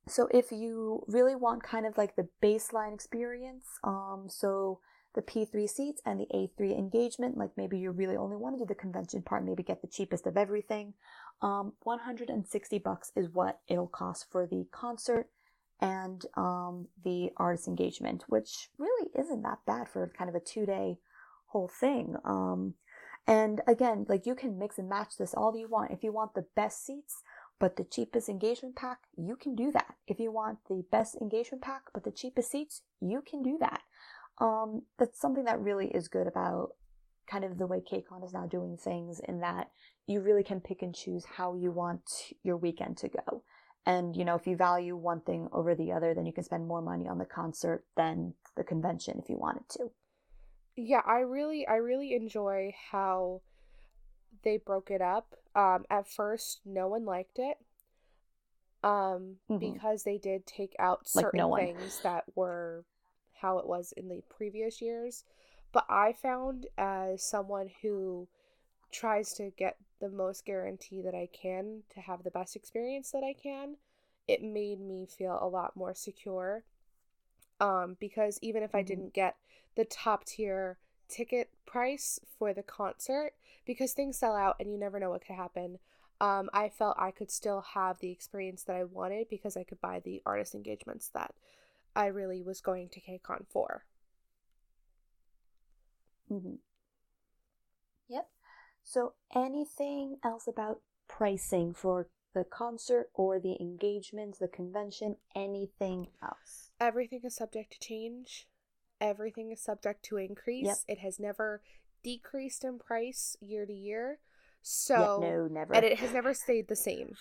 so 0.07 0.27
if 0.31 0.51
you 0.51 1.03
really 1.07 1.35
want 1.35 1.63
kind 1.63 1.85
of 1.85 1.97
like 1.97 2.15
the 2.15 2.27
baseline 2.41 2.93
experience, 2.93 3.65
um, 3.83 4.25
so 4.27 4.79
the 5.15 5.21
P3 5.21 5.69
seats 5.69 6.01
and 6.05 6.19
the 6.19 6.27
A3 6.33 6.77
engagement, 6.77 7.37
like 7.37 7.51
maybe 7.55 7.77
you 7.77 7.91
really 7.91 8.17
only 8.17 8.35
want 8.35 8.55
to 8.55 8.63
do 8.63 8.67
the 8.67 8.75
convention 8.75 9.21
part, 9.21 9.45
maybe 9.45 9.63
get 9.63 9.81
the 9.81 9.87
cheapest 9.87 10.27
of 10.27 10.37
everything, 10.37 10.93
um, 11.41 11.73
160 11.83 12.79
bucks 12.79 13.11
is 13.15 13.29
what 13.29 13.59
it'll 13.67 13.87
cost 13.87 14.25
for 14.31 14.47
the 14.47 14.65
concert 14.71 15.27
and 15.79 16.25
um, 16.35 16.87
the 17.03 17.29
artist 17.37 17.67
engagement, 17.67 18.23
which 18.27 18.69
really 18.77 19.09
isn't 19.17 19.43
that 19.43 19.59
bad 19.65 19.87
for 19.89 20.11
kind 20.17 20.29
of 20.29 20.35
a 20.35 20.39
two 20.39 20.65
day 20.65 20.97
whole 21.47 21.67
thing. 21.67 22.15
Um, 22.23 22.75
and 23.27 23.61
again, 23.67 24.05
like 24.09 24.25
you 24.25 24.35
can 24.35 24.57
mix 24.57 24.77
and 24.77 24.89
match 24.89 25.17
this 25.17 25.33
all 25.33 25.55
you 25.55 25.67
want. 25.67 25.91
If 25.91 26.03
you 26.03 26.11
want 26.11 26.33
the 26.33 26.45
best 26.55 26.85
seats, 26.85 27.21
but 27.63 27.77
the 27.77 27.85
cheapest 27.85 28.27
engagement 28.27 28.75
pack, 28.75 28.97
you 29.15 29.37
can 29.37 29.55
do 29.55 29.71
that. 29.71 29.95
If 30.05 30.19
you 30.19 30.33
want 30.33 30.57
the 30.67 30.83
best 30.91 31.15
engagement 31.21 31.63
pack, 31.63 31.83
but 31.93 32.03
the 32.03 32.11
cheapest 32.11 32.51
seats, 32.51 32.81
you 32.99 33.23
can 33.25 33.41
do 33.41 33.57
that. 33.61 33.79
Um, 34.37 34.81
that's 34.99 35.21
something 35.21 35.45
that 35.45 35.61
really 35.61 35.87
is 35.87 36.09
good 36.09 36.27
about 36.27 36.71
kind 37.25 37.45
of 37.45 37.57
the 37.57 37.65
way 37.65 37.79
KCON 37.79 38.25
is 38.25 38.33
now 38.33 38.47
doing 38.47 38.75
things 38.75 39.21
in 39.29 39.39
that 39.39 39.71
you 40.07 40.19
really 40.19 40.43
can 40.43 40.59
pick 40.59 40.81
and 40.81 40.93
choose 40.93 41.23
how 41.23 41.55
you 41.55 41.71
want 41.71 42.03
your 42.43 42.57
weekend 42.57 42.97
to 42.97 43.07
go. 43.07 43.43
And, 43.85 44.13
you 44.13 44.25
know, 44.25 44.35
if 44.35 44.45
you 44.45 44.57
value 44.57 44.97
one 44.97 45.21
thing 45.21 45.47
over 45.53 45.73
the 45.73 45.93
other, 45.93 46.13
then 46.13 46.25
you 46.25 46.33
can 46.33 46.43
spend 46.43 46.67
more 46.67 46.81
money 46.81 47.07
on 47.07 47.17
the 47.17 47.23
concert 47.23 47.85
than 47.95 48.33
the 48.57 48.65
convention 48.65 49.19
if 49.23 49.29
you 49.29 49.37
wanted 49.37 49.69
to. 49.69 49.89
Yeah, 50.75 51.01
I 51.05 51.19
really 51.19 51.65
I 51.65 51.75
really 51.75 52.13
enjoy 52.13 52.75
how 52.91 53.41
they 54.43 54.57
broke 54.57 54.91
it 54.91 55.01
up. 55.01 55.35
Um 55.55 55.85
at 55.89 56.07
first 56.07 56.61
no 56.65 56.87
one 56.87 57.05
liked 57.05 57.39
it. 57.39 57.57
Um 58.83 59.37
Mhm. 59.49 59.79
because 59.79 60.03
they 60.03 60.17
did 60.17 60.45
take 60.45 60.75
out 60.79 61.07
Like, 61.13 61.33
certain 61.33 61.33
no 61.33 61.49
things 61.49 61.99
that 62.01 62.25
were 62.35 62.85
how 63.41 63.57
it 63.59 63.67
was 63.67 63.91
in 63.93 64.09
the 64.09 64.21
previous 64.29 64.81
years. 64.81 65.23
But 65.71 65.85
I 65.89 66.13
found 66.13 66.67
as 66.77 67.23
someone 67.23 67.69
who 67.81 68.27
tries 68.91 69.33
to 69.35 69.51
get 69.51 69.77
the 69.99 70.09
most 70.09 70.45
guarantee 70.45 71.01
that 71.03 71.15
I 71.15 71.27
can 71.33 71.83
to 71.93 72.01
have 72.01 72.23
the 72.23 72.31
best 72.31 72.55
experience 72.55 73.11
that 73.11 73.23
I 73.23 73.33
can, 73.33 73.77
it 74.27 74.43
made 74.43 74.79
me 74.81 75.07
feel 75.07 75.39
a 75.41 75.47
lot 75.47 75.75
more 75.75 75.93
secure. 75.95 76.63
Um, 77.59 77.97
because 77.99 78.39
even 78.41 78.63
if 78.63 78.75
I 78.75 78.81
Mhm. 78.81 78.83
didn't 78.83 79.13
get 79.13 79.35
the 79.75 79.85
top 79.85 80.25
tier 80.25 80.77
ticket 81.13 81.49
price 81.65 82.19
for 82.37 82.53
the 82.53 82.63
concert, 82.63 83.33
because 83.65 83.93
things 83.93 84.17
sell 84.17 84.35
out 84.35 84.55
and 84.59 84.71
you 84.71 84.77
never 84.77 84.99
know 84.99 85.11
what 85.11 85.25
could 85.25 85.35
happen, 85.35 85.79
um, 86.19 86.49
I 86.53 86.69
felt 86.69 86.95
I 86.99 87.11
could 87.11 87.31
still 87.31 87.61
have 87.61 87.99
the 87.99 88.11
experience 88.11 88.63
that 88.63 88.75
I 88.75 88.83
wanted 88.83 89.29
because 89.29 89.55
I 89.57 89.63
could 89.63 89.81
buy 89.81 89.99
the 89.99 90.21
artist 90.25 90.55
engagements 90.55 91.09
that 91.09 91.35
I 91.95 92.07
really 92.07 92.41
was 92.41 92.61
going 92.61 92.89
to 92.89 93.01
KCON 93.01 93.45
for. 93.49 93.85
hmm 96.29 96.55
Yep. 98.07 98.29
So, 98.83 99.13
anything 99.35 100.19
else 100.23 100.47
about 100.47 100.81
pricing 101.07 101.73
for 101.73 102.07
the 102.33 102.43
concert 102.45 103.09
or 103.13 103.39
the 103.39 103.57
engagements, 103.59 104.39
the 104.39 104.47
convention, 104.47 105.17
anything 105.35 106.07
else? 106.21 106.71
Everything 106.79 107.21
is 107.23 107.35
subject 107.35 107.73
to 107.73 107.79
change. 107.79 108.47
Everything 109.03 109.51
is 109.51 109.61
subject 109.61 110.03
to 110.05 110.17
increase. 110.17 110.85
It 110.87 110.99
has 110.99 111.19
never 111.19 111.61
decreased 112.03 112.63
in 112.63 112.79
price 112.79 113.35
year 113.41 113.65
to 113.65 113.73
year. 113.73 114.19
So 114.61 115.19
yeah, 115.21 115.29
no, 115.29 115.47
never. 115.47 115.73
and 115.75 115.83
it 115.85 115.99
has 115.99 116.13
never 116.13 116.33
stayed 116.33 116.69
the 116.69 116.75
same. 116.75 117.17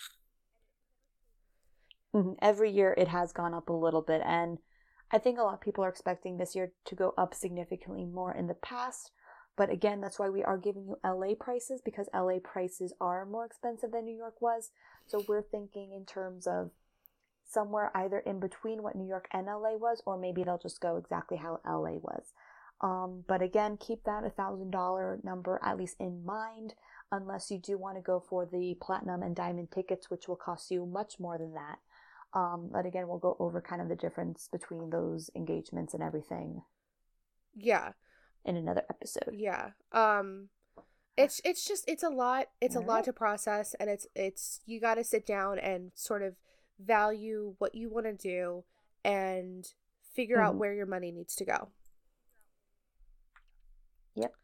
Mhm. 2.15 2.37
Every 2.41 2.71
year 2.71 2.95
it 2.97 3.09
has 3.09 3.33
gone 3.33 3.53
up 3.53 3.69
a 3.69 3.73
little 3.73 4.03
bit, 4.03 4.23
and 4.25 4.59
I 5.11 5.19
think 5.19 5.39
a 5.39 5.43
lot 5.43 5.55
of 5.55 5.61
people 5.61 5.83
are 5.85 5.89
expecting 5.89 6.37
this 6.37 6.55
year 6.55 6.73
to 6.85 6.95
go 6.95 7.15
up 7.19 7.35
significantly 7.35 8.05
more 8.05 8.33
in 8.33 8.47
the 8.47 8.55
past. 8.55 9.11
But 9.57 9.69
again, 9.71 10.01
that's 10.01 10.19
why 10.19 10.31
we 10.31 10.43
are 10.45 10.57
giving 10.57 10.87
you 10.87 10.99
LA 11.05 11.35
prices 11.35 11.83
because 11.83 12.09
LA 12.15 12.39
prices 12.39 12.95
are 13.01 13.27
more 13.27 13.45
expensive 13.45 13.91
than 13.91 14.05
New 14.05 14.17
York 14.17 14.41
was. 14.41 14.71
So 15.07 15.25
we're 15.27 15.43
thinking 15.43 15.93
in 15.93 16.07
terms 16.07 16.47
of 16.47 16.71
somewhere 17.53 17.91
either 17.95 18.19
in 18.21 18.41
between 18.41 18.83
what 18.83 18.97
New 18.97 19.07
York 19.07 19.29
and 19.33 19.47
LA 19.47 19.77
was, 19.77 20.03
or 20.07 20.17
maybe 20.19 20.43
they'll 20.45 20.59
just 20.59 20.81
go 20.81 20.97
exactly 20.97 21.37
how 21.37 21.61
LA 21.67 21.93
was. 21.99 22.33
Um, 22.81 23.25
but 23.29 23.43
again, 23.43 23.77
keep 23.77 24.05
that 24.05 24.25
$1,000 24.37 25.23
number 25.25 25.61
at 25.63 25.77
least 25.77 25.97
in 26.01 26.25
mind, 26.25 26.75
unless 27.13 27.51
you 27.51 27.59
do 27.59 27.79
want 27.79 27.97
to 27.97 28.03
go 28.03 28.19
for 28.19 28.45
the 28.45 28.77
platinum 28.81 29.23
and 29.23 29.37
diamond 29.37 29.71
tickets, 29.71 30.11
which 30.11 30.27
will 30.27 30.37
cost 30.37 30.71
you 30.71 30.85
much 30.87 31.21
more 31.21 31.39
than 31.39 31.55
that. 31.55 31.79
Um, 32.35 32.71
but 32.73 32.87
again, 32.87 33.07
we'll 33.09 33.19
go 33.19 33.37
over 33.39 33.61
kind 33.61 33.83
of 33.83 33.89
the 33.89 33.95
difference 33.97 34.49
between 34.51 34.91
those 34.91 35.31
engagements 35.37 35.95
and 35.95 36.03
everything 36.03 36.63
Yeah. 37.55 37.93
in 38.45 38.57
another 38.57 38.83
episode. 38.91 39.35
Yeah. 39.35 39.71
Um 39.93 40.49
it's 41.15 41.43
it's 41.45 41.63
just 41.67 41.85
it's 41.87 42.03
a 42.03 42.09
lot 42.09 42.47
it's 42.63 42.75
a 42.75 42.81
lot 42.81 43.05
to 43.05 43.13
process 43.13 43.75
and 43.79 43.91
it's 43.91 44.07
it's 44.15 44.61
you 44.65 44.81
got 44.81 44.95
to 44.95 45.05
sit 45.05 45.27
down 45.27 45.59
and 45.59 45.93
sort 45.95 46.23
of 46.23 46.37
value 46.79 47.55
what 47.59 47.75
you 47.75 47.91
want 47.91 48.07
to 48.07 48.13
do 48.15 48.65
and 49.05 49.67
figure 50.15 50.41
out 50.41 50.55
Mhm. 50.55 50.59
where 50.59 50.75
your 50.75 50.87
money 50.87 51.11
needs 51.11 51.35
to 51.37 51.45
go. 51.45 51.71
Yep. 54.15 54.35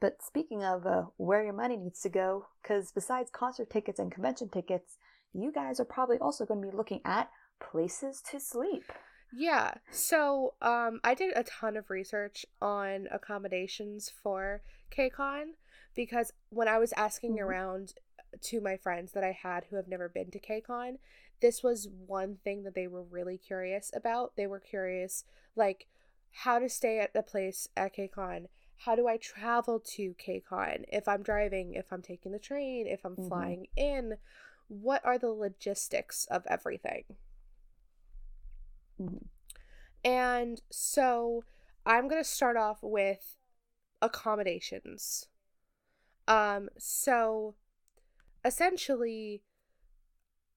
But 0.00 0.22
speaking 0.22 0.64
of 0.64 0.86
uh, 0.86 1.04
where 1.16 1.42
your 1.44 1.52
money 1.52 1.76
needs 1.76 2.00
to 2.02 2.08
go, 2.08 2.46
because 2.62 2.92
besides 2.92 3.30
concert 3.30 3.70
tickets 3.70 3.98
and 3.98 4.12
convention 4.12 4.48
tickets, 4.48 4.98
you 5.32 5.52
guys 5.52 5.78
are 5.80 5.84
probably 5.84 6.18
also 6.18 6.44
going 6.44 6.60
to 6.62 6.68
be 6.70 6.76
looking 6.76 7.00
at 7.04 7.30
places 7.60 8.20
to 8.30 8.40
sleep. 8.40 8.84
Yeah. 9.32 9.74
So, 9.92 10.54
um, 10.60 11.00
I 11.04 11.14
did 11.14 11.36
a 11.36 11.44
ton 11.44 11.76
of 11.76 11.88
research 11.88 12.44
on 12.60 13.06
accommodations 13.12 14.08
for 14.10 14.62
KCON 14.90 15.54
because 15.94 16.32
when 16.48 16.66
I 16.66 16.78
was 16.78 16.92
asking 16.94 17.36
Mhm. 17.36 17.42
around 17.42 17.94
to 18.40 18.60
my 18.60 18.76
friends 18.76 19.12
that 19.12 19.24
I 19.24 19.32
had 19.32 19.64
who 19.64 19.76
have 19.76 19.88
never 19.88 20.08
been 20.08 20.30
to 20.30 20.38
KCON, 20.38 20.98
this 21.40 21.62
was 21.62 21.88
one 22.06 22.36
thing 22.44 22.64
that 22.64 22.74
they 22.74 22.86
were 22.86 23.02
really 23.02 23.38
curious 23.38 23.90
about. 23.94 24.36
They 24.36 24.46
were 24.46 24.60
curious, 24.60 25.24
like, 25.56 25.86
how 26.30 26.58
to 26.58 26.68
stay 26.68 27.00
at 27.00 27.12
the 27.12 27.22
place 27.22 27.68
at 27.76 27.96
KCON, 27.96 28.46
how 28.84 28.96
do 28.96 29.06
I 29.06 29.18
travel 29.18 29.78
to 29.78 30.14
KCON? 30.14 30.84
If 30.88 31.06
I'm 31.06 31.22
driving, 31.22 31.74
if 31.74 31.92
I'm 31.92 32.00
taking 32.00 32.32
the 32.32 32.38
train, 32.38 32.86
if 32.86 33.04
I'm 33.04 33.12
mm-hmm. 33.12 33.28
flying 33.28 33.66
in, 33.76 34.14
what 34.68 35.04
are 35.04 35.18
the 35.18 35.28
logistics 35.28 36.26
of 36.30 36.46
everything? 36.46 37.04
Mm-hmm. 39.00 39.26
And 40.02 40.62
so 40.70 41.44
I'm 41.84 42.08
going 42.08 42.22
to 42.22 42.28
start 42.28 42.56
off 42.56 42.78
with 42.82 43.36
accommodations. 44.00 45.26
Um, 46.26 46.70
so 46.78 47.56
essentially, 48.44 49.42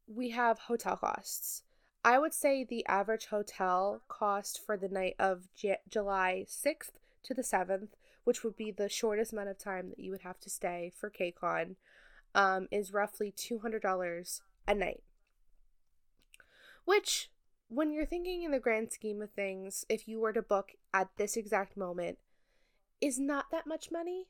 we 0.08 0.30
have 0.30 0.60
hotel 0.60 0.98
costs. 0.98 1.64
I 2.06 2.20
would 2.20 2.34
say 2.34 2.64
the 2.64 2.86
average 2.86 3.28
hotel 3.28 4.02
cost 4.08 4.60
for 4.64 4.76
the 4.76 4.90
night 4.90 5.16
of 5.18 5.48
J- 5.56 5.78
July 5.90 6.46
6th 6.48 6.92
to 7.24 7.34
the 7.34 7.42
7th 7.42 7.90
which 8.24 8.44
would 8.44 8.56
be 8.56 8.72
the 8.72 8.90
shortest 8.90 9.34
amount 9.34 9.50
of 9.50 9.58
time 9.58 9.90
that 9.90 10.00
you 10.00 10.12
would 10.12 10.22
have 10.22 10.40
to 10.40 10.50
stay 10.50 10.92
for 10.96 11.10
KCON, 11.10 11.76
um, 12.34 12.68
is 12.72 12.94
roughly 12.94 13.32
$200 13.32 14.42
a 14.68 14.76
night. 14.76 15.04
Which, 16.86 17.30
when 17.68 17.92
you're 17.92 18.06
thinking 18.06 18.44
in 18.44 18.52
the 18.52 18.60
grand 18.60 18.92
scheme 18.92 19.22
of 19.22 19.32
things, 19.32 19.86
if 19.90 20.08
you 20.08 20.20
were 20.20 20.34
to 20.34 20.42
book 20.42 20.72
at 20.94 21.10
this 21.18 21.38
exact 21.38 21.78
moment, 21.78 22.18
is 23.02 23.20
not 23.20 23.52
that 23.52 23.68
much 23.68 23.92
money. 23.92 24.28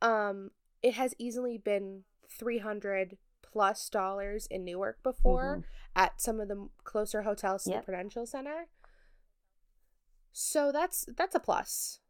Um, 0.00 0.50
it 0.82 0.94
has 0.94 1.14
easily 1.18 1.58
been 1.58 2.04
300 2.30 3.18
plus 3.42 3.88
dollars 3.88 4.46
in 4.50 4.64
Newark 4.64 5.02
before 5.02 5.58
mm-hmm. 5.58 5.60
at 5.94 6.20
some 6.20 6.40
of 6.40 6.48
the 6.48 6.68
closer 6.84 7.22
hotels 7.22 7.64
to 7.64 7.70
yep. 7.70 7.80
the 7.80 7.84
Prudential 7.84 8.26
Center. 8.26 8.68
So 10.32 10.70
that's 10.72 11.06
that's 11.16 11.34
a 11.34 11.40
plus. 11.40 12.00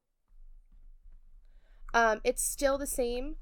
Um, 1.94 2.20
it's 2.24 2.44
still 2.44 2.76
the 2.78 2.86
same 2.86 3.36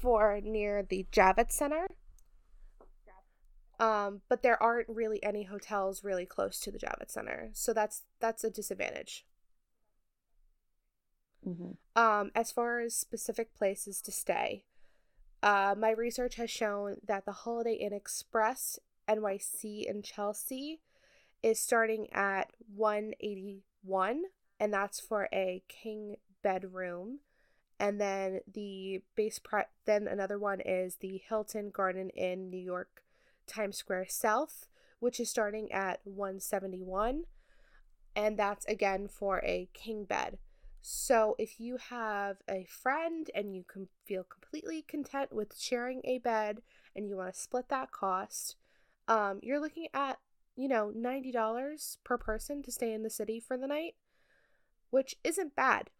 for 0.00 0.40
near 0.42 0.82
the 0.82 1.06
Javits 1.12 1.52
Center. 1.52 1.86
Um, 3.78 4.20
but 4.28 4.42
there 4.42 4.62
aren't 4.62 4.88
really 4.88 5.22
any 5.22 5.44
hotels 5.44 6.04
really 6.04 6.26
close 6.26 6.60
to 6.60 6.70
the 6.70 6.78
Javits 6.78 7.12
Center, 7.12 7.50
so 7.54 7.72
that's 7.72 8.02
that's 8.20 8.44
a 8.44 8.50
disadvantage. 8.50 9.24
Mm-hmm. 11.46 12.00
Um, 12.00 12.30
as 12.34 12.52
far 12.52 12.80
as 12.80 12.94
specific 12.94 13.54
places 13.54 14.02
to 14.02 14.12
stay, 14.12 14.64
uh, 15.42 15.74
my 15.78 15.90
research 15.90 16.36
has 16.36 16.50
shown 16.50 16.96
that 17.06 17.24
the 17.24 17.32
Holiday 17.32 17.74
Inn 17.74 17.92
Express 17.92 18.78
NYC 19.08 19.84
in 19.84 20.02
Chelsea 20.02 20.80
is 21.42 21.58
starting 21.58 22.12
at 22.12 22.52
181 22.74 24.22
and 24.58 24.72
that's 24.72 25.00
for 25.00 25.28
a 25.32 25.62
king 25.68 26.16
bedroom 26.42 27.20
and 27.80 27.98
then 27.98 28.40
the 28.52 29.02
base 29.16 29.38
pri- 29.38 29.66
then 29.86 30.06
another 30.06 30.38
one 30.38 30.60
is 30.60 30.96
the 30.96 31.22
Hilton 31.26 31.70
Garden 31.70 32.10
Inn 32.10 32.50
New 32.50 32.58
York 32.58 33.02
Times 33.46 33.78
Square 33.78 34.06
South, 34.10 34.68
which 34.98 35.18
is 35.18 35.30
starting 35.30 35.72
at 35.72 36.00
171 36.04 37.24
and 38.14 38.38
that's 38.38 38.66
again 38.66 39.08
for 39.08 39.38
a 39.38 39.68
king 39.72 40.04
bed. 40.04 40.38
So 40.82 41.36
if 41.38 41.60
you 41.60 41.76
have 41.76 42.38
a 42.48 42.66
friend 42.68 43.30
and 43.34 43.54
you 43.54 43.64
can 43.64 43.88
feel 44.06 44.24
completely 44.24 44.82
content 44.82 45.32
with 45.32 45.58
sharing 45.58 46.00
a 46.04 46.18
bed 46.18 46.62
and 46.96 47.06
you 47.06 47.16
want 47.16 47.34
to 47.34 47.40
split 47.40 47.68
that 47.68 47.92
cost, 47.92 48.56
um, 49.06 49.40
you're 49.42 49.60
looking 49.60 49.88
at, 49.92 50.18
you 50.56 50.68
know, 50.68 50.92
$90 50.96 51.96
per 52.02 52.16
person 52.16 52.62
to 52.62 52.72
stay 52.72 52.92
in 52.92 53.02
the 53.02 53.10
city 53.10 53.40
for 53.40 53.58
the 53.58 53.66
night, 53.66 53.94
which 54.90 55.16
isn't 55.22 55.54
bad. 55.54 55.90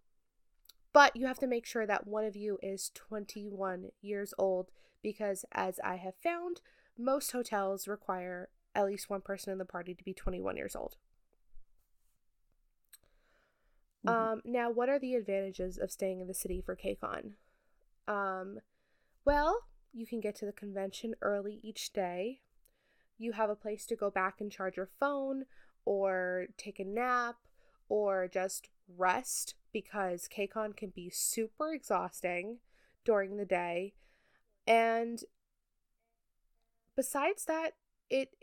But 0.93 1.15
you 1.15 1.27
have 1.27 1.39
to 1.41 1.47
make 1.47 1.67
sure 1.67 1.87
that 1.87 2.07
one 2.07 2.25
of 2.25 2.35
you 2.35 2.59
is 2.63 2.91
21 2.95 3.91
years 4.01 4.35
old 4.39 4.71
because, 5.03 5.45
as 5.53 5.79
I 5.85 5.97
have 5.97 6.15
found, 6.23 6.61
most 6.99 7.33
hotels 7.33 7.87
require 7.87 8.49
at 8.75 8.87
least 8.87 9.11
one 9.11 9.21
person 9.21 9.53
in 9.53 9.59
the 9.59 9.65
party 9.65 9.95
to 9.95 10.05
be 10.05 10.15
21 10.15 10.57
years 10.57 10.75
old. 10.75 10.97
Mm-hmm. 14.07 14.33
Um, 14.33 14.43
now, 14.45 14.71
what 14.71 14.89
are 14.89 14.99
the 14.99 15.15
advantages 15.15 15.79
of 15.79 15.91
staying 15.91 16.21
in 16.21 16.27
the 16.27 16.35
city 16.35 16.63
for 16.65 16.77
KCON? 16.77 17.33
Um, 18.09 18.61
well, 19.25 19.65
you 19.93 20.07
can 20.07 20.21
get 20.21 20.35
to 20.37 20.47
the 20.47 20.53
convention 20.53 21.15
early 21.21 21.61
each 21.63 21.93
day. 21.93 22.41
You 23.19 23.33
have 23.33 23.51
a 23.51 23.57
place 23.57 23.85
to 23.87 23.97
go 23.97 24.11
back 24.11 24.41
and 24.41 24.51
charge 24.51 24.77
your 24.77 24.89
phone, 24.99 25.45
or 25.85 26.47
take 26.57 26.79
a 26.79 26.85
nap, 26.85 27.37
or 27.89 28.29
just 28.29 28.69
rest 28.97 29.55
because 29.73 30.29
KCON 30.35 30.77
can 30.77 30.91
be 30.91 31.11
super 31.11 31.73
exhausting 31.73 32.59
during 33.05 33.37
the 33.37 33.45
day. 33.45 33.95
And 34.67 35.23
besides 36.97 37.45
that, 37.47 37.75
it 38.09 38.35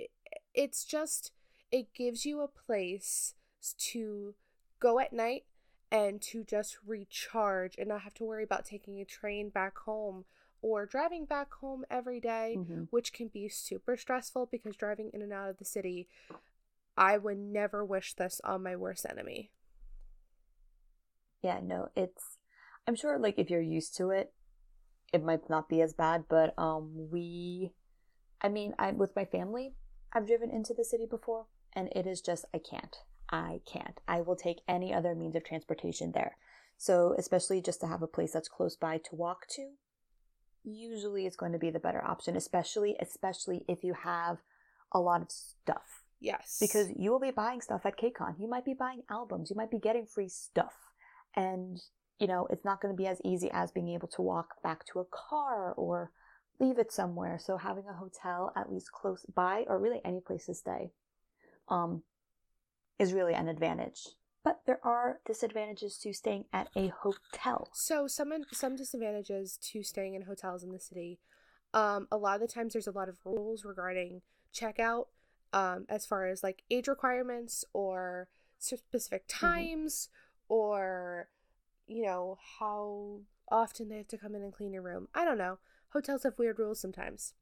it's 0.53 0.83
just 0.83 1.31
it 1.71 1.93
gives 1.93 2.25
you 2.25 2.41
a 2.41 2.47
place 2.47 3.33
to 3.77 4.35
go 4.79 4.99
at 4.99 5.13
night 5.13 5.43
and 5.91 6.21
to 6.21 6.43
just 6.43 6.77
recharge 6.85 7.75
and 7.77 7.87
not 7.87 8.01
have 8.01 8.13
to 8.15 8.23
worry 8.23 8.43
about 8.43 8.65
taking 8.65 8.99
a 8.99 9.05
train 9.05 9.49
back 9.49 9.77
home 9.79 10.25
or 10.61 10.85
driving 10.85 11.25
back 11.25 11.53
home 11.53 11.85
every 11.89 12.19
day, 12.19 12.55
mm-hmm. 12.57 12.83
which 12.89 13.13
can 13.13 13.27
be 13.27 13.47
super 13.47 13.95
stressful 13.95 14.49
because 14.51 14.75
driving 14.75 15.11
in 15.13 15.21
and 15.21 15.31
out 15.31 15.49
of 15.49 15.57
the 15.57 15.65
city, 15.65 16.07
I 16.97 17.17
would 17.17 17.37
never 17.37 17.85
wish 17.85 18.13
this 18.13 18.41
on 18.43 18.63
my 18.63 18.75
worst 18.75 19.05
enemy 19.09 19.51
yeah, 21.41 21.59
no, 21.63 21.89
it's 21.95 22.37
I'm 22.87 22.95
sure 22.95 23.17
like 23.17 23.37
if 23.37 23.49
you're 23.49 23.61
used 23.61 23.95
to 23.97 24.09
it, 24.09 24.33
it 25.13 25.23
might 25.23 25.49
not 25.49 25.69
be 25.69 25.81
as 25.81 25.93
bad, 25.93 26.25
but 26.29 26.53
um 26.57 27.09
we 27.11 27.71
I 28.41 28.49
mean, 28.49 28.73
I 28.77 28.91
with 28.91 29.15
my 29.15 29.25
family, 29.25 29.73
I've 30.13 30.27
driven 30.27 30.51
into 30.51 30.73
the 30.73 30.85
city 30.85 31.05
before 31.09 31.45
and 31.73 31.89
it 31.95 32.07
is 32.07 32.21
just 32.21 32.45
I 32.53 32.59
can't. 32.59 32.97
I 33.29 33.61
can't. 33.65 33.99
I 34.07 34.21
will 34.21 34.35
take 34.35 34.61
any 34.67 34.93
other 34.93 35.15
means 35.15 35.35
of 35.35 35.43
transportation 35.43 36.11
there. 36.13 36.37
So, 36.77 37.15
especially 37.17 37.61
just 37.61 37.81
to 37.81 37.87
have 37.87 38.01
a 38.01 38.07
place 38.07 38.31
that's 38.31 38.47
close 38.47 38.75
by 38.75 38.97
to 38.97 39.15
walk 39.15 39.47
to, 39.55 39.71
usually 40.63 41.25
it's 41.25 41.35
going 41.35 41.53
to 41.53 41.59
be 41.59 41.69
the 41.69 41.79
better 41.79 42.03
option, 42.03 42.35
especially 42.35 42.95
especially 42.99 43.65
if 43.67 43.83
you 43.83 43.93
have 43.93 44.37
a 44.91 44.99
lot 44.99 45.21
of 45.21 45.31
stuff. 45.31 46.03
Yes. 46.19 46.57
Because 46.59 46.89
you 46.95 47.11
will 47.11 47.19
be 47.19 47.31
buying 47.31 47.61
stuff 47.61 47.85
at 47.85 47.97
KCON. 47.97 48.39
You 48.39 48.49
might 48.49 48.65
be 48.65 48.73
buying 48.73 49.03
albums. 49.09 49.49
You 49.49 49.55
might 49.55 49.71
be 49.71 49.79
getting 49.79 50.05
free 50.05 50.29
stuff. 50.29 50.73
And, 51.35 51.79
you 52.19 52.27
know, 52.27 52.47
it's 52.49 52.65
not 52.65 52.81
going 52.81 52.93
to 52.93 52.97
be 52.97 53.07
as 53.07 53.21
easy 53.23 53.49
as 53.51 53.71
being 53.71 53.89
able 53.89 54.07
to 54.09 54.21
walk 54.21 54.61
back 54.63 54.85
to 54.87 54.99
a 54.99 55.05
car 55.05 55.73
or 55.73 56.11
leave 56.59 56.79
it 56.79 56.91
somewhere. 56.91 57.37
So 57.39 57.57
having 57.57 57.83
a 57.87 57.93
hotel 57.93 58.51
at 58.55 58.71
least 58.71 58.91
close 58.91 59.25
by 59.35 59.65
or 59.67 59.79
really 59.79 60.01
any 60.03 60.19
place 60.19 60.47
to 60.47 60.55
stay, 60.55 60.91
um, 61.69 62.01
is 62.99 63.13
really 63.13 63.33
an 63.33 63.47
advantage. 63.47 64.09
But 64.43 64.61
there 64.65 64.79
are 64.83 65.19
disadvantages 65.25 65.97
to 65.99 66.13
staying 66.13 66.45
at 66.53 66.69
a 66.75 66.87
hotel. 67.01 67.67
So 67.73 68.07
some 68.07 68.31
some 68.51 68.75
disadvantages 68.75 69.57
to 69.71 69.83
staying 69.83 70.13
in 70.13 70.21
hotels 70.21 70.63
in 70.63 70.71
the 70.71 70.79
city. 70.79 71.19
Um, 71.73 72.07
a 72.11 72.17
lot 72.17 72.35
of 72.35 72.41
the 72.41 72.53
times 72.53 72.73
there's 72.73 72.87
a 72.87 72.91
lot 72.91 73.09
of 73.09 73.17
rules 73.25 73.65
regarding 73.65 74.21
checkout, 74.53 75.07
um, 75.51 75.85
as 75.89 76.05
far 76.05 76.27
as 76.27 76.43
like 76.43 76.63
age 76.71 76.87
requirements 76.87 77.65
or 77.73 78.29
specific 78.57 79.27
mm-hmm. 79.27 79.45
times 79.45 80.09
or 80.49 81.27
you 81.87 82.03
know 82.03 82.37
how 82.59 83.19
often 83.49 83.89
they 83.89 83.97
have 83.97 84.07
to 84.07 84.17
come 84.17 84.35
in 84.35 84.43
and 84.43 84.53
clean 84.53 84.73
your 84.73 84.81
room. 84.81 85.07
I 85.13 85.25
don't 85.25 85.37
know. 85.37 85.59
Hotels 85.89 86.23
have 86.23 86.37
weird 86.37 86.59
rules 86.59 86.79
sometimes. 86.79 87.33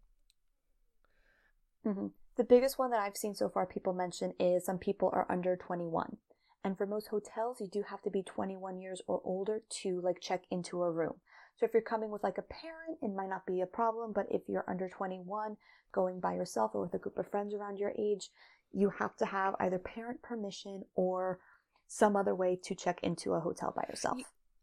Mm-hmm. 1.86 2.08
The 2.38 2.44
biggest 2.44 2.78
one 2.78 2.92
that 2.92 3.00
I've 3.00 3.16
seen 3.16 3.34
so 3.34 3.48
far 3.48 3.66
people 3.66 3.94
mention 3.94 4.34
is 4.40 4.66
some 4.66 4.78
people 4.78 5.10
are 5.14 5.26
under 5.30 5.56
21. 5.56 6.18
And 6.64 6.78
for 6.78 6.86
most 6.86 7.08
hotels, 7.08 7.62
you 7.62 7.68
do 7.68 7.84
have 7.90 8.02
to 8.02 8.10
be 8.10 8.24
21 8.24 8.80
years 8.82 9.02
or 9.08 9.22
older 9.24 9.62
to 9.82 10.02
like 10.02 10.20
check 10.20 10.44
into 10.52 10.82
a 10.84 10.92
room. 10.92 11.16
So 11.58 11.66
if 11.66 11.74
you're 11.74 11.82
coming 11.82 12.10
with 12.10 12.24
like 12.24 12.38
a 12.38 12.42
parent, 12.42 12.98
it 13.02 13.14
might 13.16 13.30
not 13.30 13.46
be 13.46 13.62
a 13.62 13.66
problem, 13.66 14.12
but 14.14 14.26
if 14.30 14.42
you're 14.48 14.66
under 14.68 14.90
21, 14.90 15.56
going 15.94 16.20
by 16.20 16.34
yourself 16.34 16.72
or 16.74 16.82
with 16.82 16.94
a 16.94 16.98
group 16.98 17.18
of 17.18 17.30
friends 17.30 17.54
around 17.54 17.78
your 17.78 17.94
age, 17.98 18.30
you 18.74 18.92
have 19.00 19.16
to 19.18 19.26
have 19.26 19.56
either 19.60 19.80
parent 19.80 20.22
permission 20.22 20.84
or 20.96 21.40
some 21.88 22.16
other 22.16 22.36
way 22.36 22.60
to 22.64 22.76
check 22.76 23.00
into 23.04 23.34
a 23.34 23.40
hotel 23.40 23.72
by 23.74 23.86
yourself. 23.88 24.18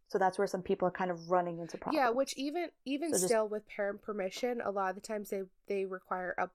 So 0.09 0.18
that's 0.18 0.37
where 0.37 0.47
some 0.47 0.61
people 0.61 0.87
are 0.87 0.93
kind 0.93 1.11
of 1.11 1.31
running 1.31 1.59
into 1.59 1.79
problems. 1.79 1.97
Yeah, 1.97 2.11
which 2.11 2.35
even 2.37 2.68
even 2.85 3.14
so 3.14 3.27
still 3.27 3.49
with 3.49 3.66
parent 3.66 4.03
permission, 4.03 4.61
a 4.61 4.70
lot 4.70 4.91
of 4.91 4.97
the 4.97 5.01
times 5.01 5.31
they 5.31 5.43
they 5.68 5.87
require 5.87 6.35
a 6.37 6.51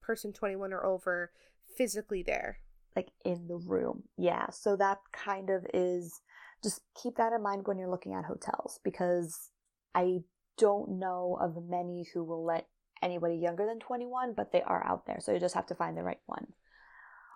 person 0.00 0.32
21 0.32 0.72
or 0.72 0.84
over 0.84 1.32
physically 1.76 2.22
there. 2.22 2.58
Like 2.96 3.10
in 3.24 3.46
the 3.46 3.56
room. 3.56 4.04
Yeah. 4.16 4.50
So 4.50 4.76
that 4.76 4.98
kind 5.12 5.48
of 5.50 5.64
is 5.72 6.20
just 6.62 6.80
keep 7.00 7.16
that 7.16 7.32
in 7.32 7.42
mind 7.42 7.66
when 7.66 7.78
you're 7.78 7.88
looking 7.90 8.14
at 8.14 8.24
hotels 8.24 8.80
because 8.82 9.50
I 9.94 10.20
don't 10.58 10.98
know 10.98 11.38
of 11.40 11.56
many 11.68 12.06
who 12.12 12.24
will 12.24 12.44
let 12.44 12.66
anybody 13.02 13.36
younger 13.36 13.64
than 13.64 13.78
21, 13.78 14.34
but 14.36 14.52
they 14.52 14.60
are 14.62 14.84
out 14.86 15.06
there. 15.06 15.18
So 15.20 15.32
you 15.32 15.40
just 15.40 15.54
have 15.54 15.66
to 15.66 15.74
find 15.74 15.96
the 15.96 16.02
right 16.02 16.20
one. 16.26 16.52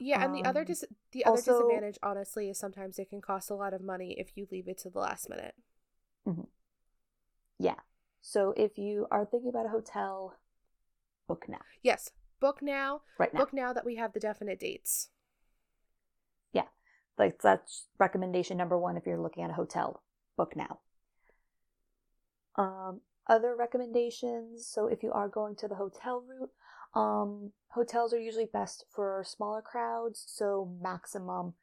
Yeah, 0.01 0.25
and 0.25 0.35
the 0.35 0.45
other 0.45 0.61
Um, 0.61 0.67
dis- 0.67 0.85
the 1.13 1.25
other 1.25 1.37
also- 1.37 1.53
disadvantage, 1.63 1.99
honestly, 2.03 2.51
is 2.51 2.59
sometimes 2.59 2.99
it 2.99 3.09
can 3.09 3.21
cost 3.21 3.49
a 3.49 3.55
lot 3.55 3.73
of 3.73 3.81
money 3.81 4.19
if 4.19 4.37
you 4.37 4.47
leave 4.51 4.67
it 4.69 4.77
to 4.79 4.91
the 4.91 4.99
last 4.99 5.29
minute. 5.31 5.55
Yeah. 7.59 7.79
So 8.21 8.53
if 8.57 8.77
you 8.79 9.07
are 9.11 9.25
thinking 9.25 9.51
about 9.51 9.67
a 9.67 9.71
hotel, 9.71 10.37
book 11.29 11.49
now. 11.49 11.61
Yes, 11.83 12.11
book 12.41 12.61
now. 12.63 13.03
Right 13.19 13.33
now. 13.33 13.41
Book 13.41 13.53
now 13.53 13.73
that 13.73 13.85
we 13.85 13.97
have 13.97 14.13
the 14.13 14.21
definite 14.21 14.61
dates. 14.61 15.09
Yeah. 16.53 16.67
Like 17.19 17.41
that's 17.43 17.87
recommendation 17.99 18.57
number 18.57 18.79
one 18.79 18.97
if 18.97 19.07
you're 19.07 19.21
looking 19.21 19.45
at 19.45 19.51
a 19.51 19.55
hotel. 19.55 20.03
Book 20.37 20.55
now. 20.57 20.81
Um, 22.57 23.01
other 23.29 23.55
recommendations. 23.57 24.67
So 24.67 24.87
if 24.87 25.03
you 25.03 25.13
are 25.13 25.29
going 25.29 25.57
to 25.57 25.69
the 25.69 25.77
hotel 25.77 26.25
route, 26.29 26.51
um, 26.95 27.53
hotels 27.69 28.13
are 28.13 28.21
usually 28.21 28.47
best 28.47 28.85
for 28.91 29.25
smaller 29.27 29.63
crowds. 29.63 30.25
So 30.27 30.73
maximum, 30.81 31.55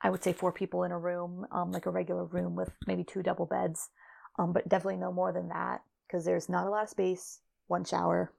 I 0.00 0.10
would 0.10 0.22
say 0.22 0.32
four 0.32 0.52
people 0.52 0.84
in 0.84 0.92
a 0.92 0.98
room, 0.98 1.46
um, 1.50 1.72
like 1.72 1.86
a 1.86 1.90
regular 1.90 2.24
room 2.24 2.54
with 2.54 2.70
maybe 2.86 3.04
two 3.04 3.22
double 3.22 3.46
beds. 3.46 3.88
Um, 4.38 4.52
but 4.52 4.68
definitely 4.68 4.98
no 4.98 5.12
more 5.12 5.32
than 5.32 5.48
that 5.48 5.82
because 6.06 6.24
there's 6.24 6.48
not 6.48 6.66
a 6.66 6.70
lot 6.70 6.84
of 6.84 6.90
space. 6.90 7.40
One 7.68 7.84
shower. 7.84 8.32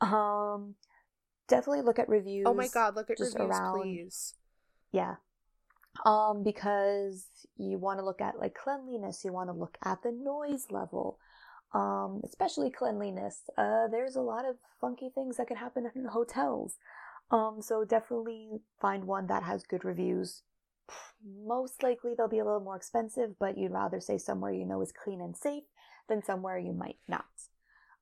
Um, 0.00 0.76
definitely 1.48 1.82
look 1.82 1.98
at 1.98 2.08
reviews. 2.08 2.46
Oh 2.46 2.54
my 2.54 2.68
god, 2.68 2.96
look 2.96 3.10
at 3.10 3.18
just 3.18 3.34
reviews, 3.34 3.50
around- 3.50 3.80
please. 3.80 4.34
Yeah. 4.92 5.16
Um, 6.04 6.42
because 6.42 7.26
you 7.56 7.78
want 7.78 7.98
to 8.00 8.04
look 8.04 8.20
at 8.20 8.38
like 8.38 8.54
cleanliness, 8.54 9.24
you 9.24 9.32
want 9.32 9.48
to 9.48 9.54
look 9.54 9.78
at 9.84 10.02
the 10.02 10.12
noise 10.12 10.66
level. 10.70 11.18
Um, 11.72 12.22
especially 12.24 12.70
cleanliness. 12.70 13.42
Uh, 13.58 13.88
there's 13.88 14.16
a 14.16 14.20
lot 14.20 14.44
of 14.46 14.56
funky 14.80 15.10
things 15.14 15.36
that 15.36 15.48
can 15.48 15.56
happen 15.56 15.90
in 15.94 16.04
hotels. 16.06 16.76
Um, 17.30 17.58
so 17.60 17.84
definitely 17.84 18.60
find 18.80 19.04
one 19.04 19.26
that 19.26 19.42
has 19.42 19.64
good 19.64 19.84
reviews. 19.84 20.42
Most 21.44 21.82
likely 21.82 22.14
they'll 22.16 22.28
be 22.28 22.38
a 22.38 22.44
little 22.44 22.60
more 22.60 22.76
expensive, 22.76 23.38
but 23.38 23.58
you'd 23.58 23.72
rather 23.72 24.00
say 24.00 24.16
somewhere 24.16 24.52
you 24.52 24.64
know 24.64 24.80
is 24.80 24.92
clean 24.92 25.20
and 25.20 25.36
safe 25.36 25.64
than 26.08 26.22
somewhere 26.22 26.56
you 26.56 26.72
might 26.72 26.98
not. 27.08 27.24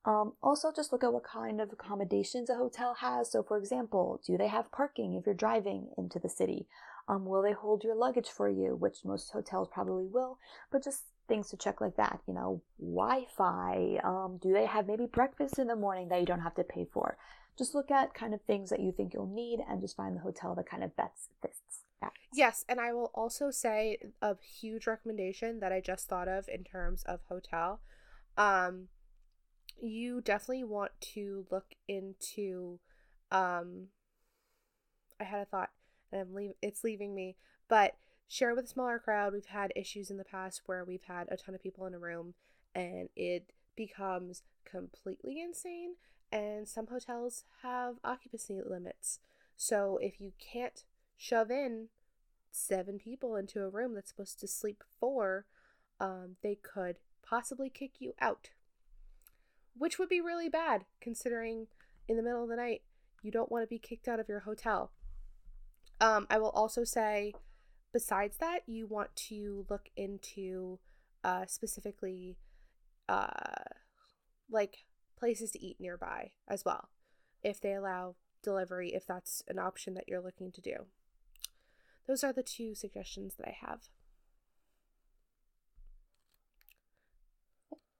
Um, 0.05 0.33
also, 0.43 0.71
just 0.71 0.91
look 0.91 1.03
at 1.03 1.11
what 1.11 1.23
kind 1.23 1.59
of 1.59 1.73
accommodations 1.73 2.49
a 2.49 2.55
hotel 2.55 2.95
has. 2.99 3.31
So, 3.31 3.41
for 3.41 3.57
example, 3.57 4.21
do 4.25 4.37
they 4.37 4.47
have 4.47 4.71
parking 4.71 5.15
if 5.15 5.25
you're 5.25 5.33
driving 5.33 5.89
into 5.97 6.19
the 6.19 6.29
city? 6.29 6.67
Um, 7.07 7.25
will 7.25 7.41
they 7.41 7.53
hold 7.53 7.83
your 7.83 7.95
luggage 7.95 8.29
for 8.29 8.47
you? 8.47 8.75
Which 8.75 9.03
most 9.03 9.31
hotels 9.31 9.67
probably 9.71 10.05
will, 10.05 10.37
but 10.71 10.83
just 10.83 11.03
things 11.27 11.49
to 11.49 11.57
check 11.57 11.81
like 11.81 11.97
that. 11.97 12.19
You 12.27 12.35
know, 12.35 12.61
Wi 12.79 13.25
Fi. 13.35 13.99
Um, 14.03 14.39
do 14.41 14.53
they 14.53 14.65
have 14.65 14.87
maybe 14.87 15.07
breakfast 15.07 15.57
in 15.57 15.67
the 15.67 15.75
morning 15.75 16.09
that 16.09 16.19
you 16.19 16.25
don't 16.25 16.41
have 16.41 16.55
to 16.55 16.63
pay 16.63 16.85
for? 16.91 17.17
Just 17.57 17.73
look 17.73 17.89
at 17.89 18.13
kind 18.13 18.33
of 18.33 18.41
things 18.41 18.69
that 18.69 18.81
you 18.81 18.91
think 18.91 19.13
you'll 19.13 19.27
need 19.27 19.59
and 19.67 19.81
just 19.81 19.95
find 19.95 20.15
the 20.15 20.21
hotel 20.21 20.53
that 20.55 20.69
kind 20.69 20.83
of 20.83 20.95
bets 20.95 21.29
fits 21.41 21.61
that. 22.01 22.11
Yes, 22.33 22.65
and 22.67 22.79
I 22.79 22.93
will 22.93 23.11
also 23.15 23.49
say 23.49 23.97
a 24.21 24.35
huge 24.59 24.87
recommendation 24.87 25.59
that 25.61 25.71
I 25.71 25.79
just 25.79 26.07
thought 26.07 26.27
of 26.27 26.47
in 26.47 26.63
terms 26.63 27.03
of 27.03 27.21
hotel. 27.29 27.79
Um 28.37 28.89
you 29.81 30.21
definitely 30.21 30.63
want 30.63 30.91
to 30.99 31.45
look 31.51 31.75
into 31.87 32.79
um 33.31 33.87
I 35.19 35.23
had 35.23 35.41
a 35.41 35.45
thought 35.45 35.71
and 36.11 36.21
I'm 36.21 36.33
leave 36.33 36.53
it's 36.61 36.83
leaving 36.83 37.15
me, 37.15 37.35
but 37.67 37.95
share 38.27 38.55
with 38.55 38.65
a 38.65 38.69
smaller 38.69 38.99
crowd. 38.99 39.33
We've 39.33 39.45
had 39.45 39.71
issues 39.75 40.09
in 40.09 40.17
the 40.17 40.23
past 40.23 40.61
where 40.65 40.83
we've 40.83 41.03
had 41.03 41.27
a 41.29 41.37
ton 41.37 41.55
of 41.55 41.61
people 41.61 41.85
in 41.85 41.93
a 41.93 41.99
room 41.99 42.33
and 42.73 43.09
it 43.15 43.51
becomes 43.75 44.43
completely 44.63 45.39
insane 45.41 45.95
and 46.31 46.67
some 46.67 46.87
hotels 46.87 47.45
have 47.61 47.95
occupancy 48.03 48.59
limits. 48.65 49.19
So 49.55 49.97
if 50.01 50.19
you 50.19 50.33
can't 50.39 50.83
shove 51.17 51.49
in 51.49 51.87
seven 52.51 52.97
people 52.97 53.35
into 53.35 53.63
a 53.63 53.69
room 53.69 53.93
that's 53.93 54.09
supposed 54.09 54.39
to 54.39 54.47
sleep 54.47 54.83
four, 54.99 55.45
um, 55.99 56.35
they 56.41 56.55
could 56.55 56.97
possibly 57.23 57.69
kick 57.69 57.93
you 57.99 58.13
out. 58.19 58.49
Which 59.77 59.99
would 59.99 60.09
be 60.09 60.21
really 60.21 60.49
bad 60.49 60.85
considering 61.01 61.67
in 62.07 62.17
the 62.17 62.23
middle 62.23 62.43
of 62.43 62.49
the 62.49 62.55
night 62.55 62.81
you 63.21 63.31
don't 63.31 63.51
want 63.51 63.63
to 63.63 63.67
be 63.67 63.79
kicked 63.79 64.07
out 64.07 64.19
of 64.19 64.29
your 64.29 64.41
hotel. 64.41 64.91
Um, 65.99 66.27
I 66.29 66.37
will 66.37 66.51
also 66.51 66.83
say, 66.83 67.33
besides 67.91 68.37
that, 68.37 68.59
you 68.67 68.85
want 68.85 69.15
to 69.27 69.65
look 69.69 69.89
into 69.95 70.79
uh, 71.23 71.45
specifically 71.47 72.37
uh, 73.09 73.27
like 74.49 74.85
places 75.17 75.51
to 75.51 75.65
eat 75.65 75.77
nearby 75.79 76.31
as 76.47 76.63
well, 76.63 76.89
if 77.43 77.59
they 77.59 77.73
allow 77.73 78.15
delivery, 78.43 78.93
if 78.93 79.07
that's 79.07 79.41
an 79.47 79.57
option 79.57 79.95
that 79.95 80.07
you're 80.07 80.21
looking 80.21 80.51
to 80.51 80.61
do. 80.61 80.85
Those 82.07 82.23
are 82.23 82.33
the 82.33 82.43
two 82.43 82.75
suggestions 82.75 83.35
that 83.35 83.47
I 83.47 83.57
have. 83.65 83.89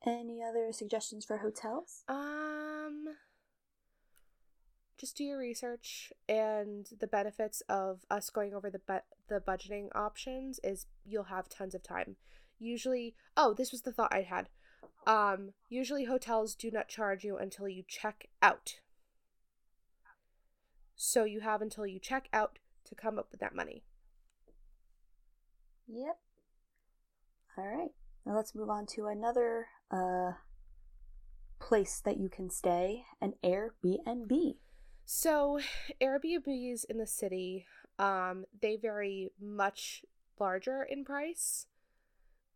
Any 0.05 0.43
other 0.43 0.71
suggestions 0.71 1.25
for 1.25 1.37
hotels? 1.37 2.03
Um, 2.07 3.15
just 4.99 5.17
do 5.17 5.23
your 5.23 5.39
research, 5.39 6.13
and 6.29 6.87
the 6.99 7.07
benefits 7.07 7.61
of 7.67 8.05
us 8.11 8.29
going 8.29 8.53
over 8.53 8.69
the 8.69 8.79
bu- 8.79 8.99
the 9.27 9.39
budgeting 9.39 9.87
options 9.95 10.59
is 10.63 10.85
you'll 11.03 11.23
have 11.23 11.49
tons 11.49 11.73
of 11.73 11.81
time. 11.81 12.17
Usually, 12.59 13.15
oh, 13.35 13.53
this 13.53 13.71
was 13.71 13.81
the 13.81 13.91
thought 13.91 14.13
I 14.13 14.21
had. 14.21 14.49
Um, 15.07 15.53
usually 15.69 16.05
hotels 16.05 16.55
do 16.55 16.69
not 16.71 16.87
charge 16.87 17.23
you 17.23 17.37
until 17.37 17.67
you 17.67 17.83
check 17.87 18.27
out. 18.41 18.75
So 20.95 21.23
you 21.23 21.41
have 21.41 21.61
until 21.61 21.85
you 21.85 21.99
check 21.99 22.29
out 22.31 22.59
to 22.85 22.95
come 22.95 23.17
up 23.19 23.27
with 23.31 23.39
that 23.39 23.55
money. 23.55 23.83
Yep. 25.87 26.17
All 27.57 27.65
right. 27.65 27.91
Now 28.25 28.35
let's 28.35 28.55
move 28.55 28.69
on 28.69 28.85
to 28.95 29.07
another 29.07 29.67
uh 29.91 30.33
place 31.59 32.01
that 32.05 32.17
you 32.17 32.29
can 32.29 32.49
stay, 32.49 33.05
an 33.21 33.33
Airbnb. 33.43 34.55
So, 35.05 35.59
Airbnbs 36.01 36.85
in 36.89 36.97
the 36.97 37.07
city, 37.07 37.65
um, 37.97 38.45
they 38.61 38.75
vary 38.75 39.31
much 39.41 40.03
larger 40.39 40.83
in 40.83 41.03
price, 41.03 41.67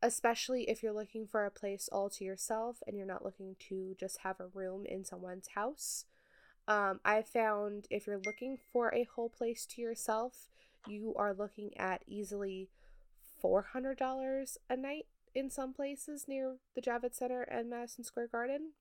especially 0.01 0.69
if 0.69 0.83
you're 0.83 0.93
looking 0.93 1.25
for 1.25 1.45
a 1.45 1.51
place 1.51 1.89
all 1.91 2.09
to 2.11 2.23
yourself 2.23 2.83
and 2.85 2.97
you're 2.97 3.05
not 3.05 3.23
looking 3.23 3.55
to 3.69 3.95
just 3.99 4.19
have 4.19 4.39
a 4.39 4.47
room 4.47 4.85
in 4.85 5.05
someone's 5.05 5.49
house. 5.55 6.05
Um, 6.67 6.99
I 7.03 7.21
found 7.23 7.87
if 7.89 8.05
you're 8.05 8.21
looking 8.23 8.57
for 8.71 8.93
a 8.93 9.07
whole 9.15 9.29
place 9.29 9.65
to 9.67 9.81
yourself, 9.81 10.49
you 10.87 11.13
are 11.17 11.33
looking 11.33 11.75
at 11.77 12.03
easily 12.07 12.69
$400 13.43 14.57
a 14.69 14.77
night 14.77 15.05
in 15.35 15.49
some 15.49 15.73
places 15.73 16.27
near 16.27 16.57
the 16.75 16.81
Javits 16.81 17.15
Center 17.15 17.41
and 17.43 17.69
Madison 17.69 18.03
Square 18.03 18.27
Garden. 18.27 18.71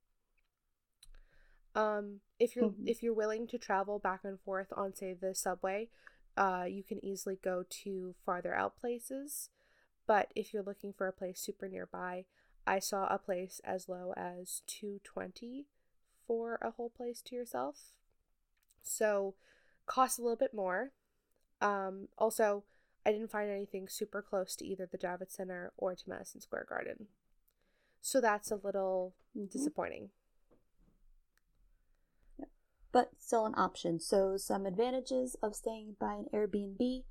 Um, 1.75 2.21
if 2.39 2.57
you're 2.57 2.71
Mhm. 2.71 2.87
if 2.87 3.03
you're 3.03 3.15
willing 3.15 3.47
to 3.49 3.59
travel 3.59 3.99
back 3.99 4.21
and 4.25 4.41
forth 4.41 4.73
on 4.77 4.95
say 4.95 5.15
the 5.15 5.35
subway, 5.35 5.89
uh, 6.37 6.67
you 6.69 6.83
can 6.83 7.05
easily 7.05 7.37
go 7.43 7.65
to 7.69 8.15
farther 8.25 8.55
out 8.55 8.77
places. 8.77 9.51
But 10.07 10.33
if 10.35 10.53
you're 10.53 10.63
looking 10.63 10.93
for 10.93 11.07
a 11.07 11.13
place 11.13 11.41
super 11.41 11.69
nearby, 11.69 12.27
I 12.67 12.79
saw 12.81 13.07
a 13.09 13.19
place 13.19 13.61
as 13.65 13.89
low 13.89 14.15
as 14.17 14.63
220 14.67 15.67
for 16.27 16.59
a 16.63 16.73
whole 16.73 16.91
place 16.91 17.23
to 17.23 17.37
yourself. 17.37 17.93
So 18.83 19.35
costs 19.87 20.19
a 20.19 20.23
little 20.23 20.37
bit 20.37 20.55
more. 20.55 20.93
Um, 21.61 22.09
also, 22.19 22.65
I 23.09 23.13
didn't 23.13 23.31
find 23.31 23.51
anything 23.51 23.89
super 23.89 24.21
close 24.21 24.55
to 24.57 24.67
either 24.67 24.87
the 24.87 24.99
Javits 24.99 25.33
Center 25.33 25.73
or 25.79 25.95
to 25.95 26.09
Madison 26.11 26.43
Square 26.43 26.67
Garden. 26.69 27.07
So 28.03 28.21
that's 28.21 28.51
a 28.51 28.57
little 28.57 29.15
Mhm. 29.35 29.51
disappointing. 29.51 30.11
but 32.91 33.11
still 33.19 33.45
an 33.45 33.55
option. 33.55 34.01
So 34.01 34.37
some 34.39 34.65
advantages 34.65 35.37
of 35.43 35.55
staying 35.55 35.97
by 36.01 36.15
an 36.15 36.27
Airbnb. 36.33 37.05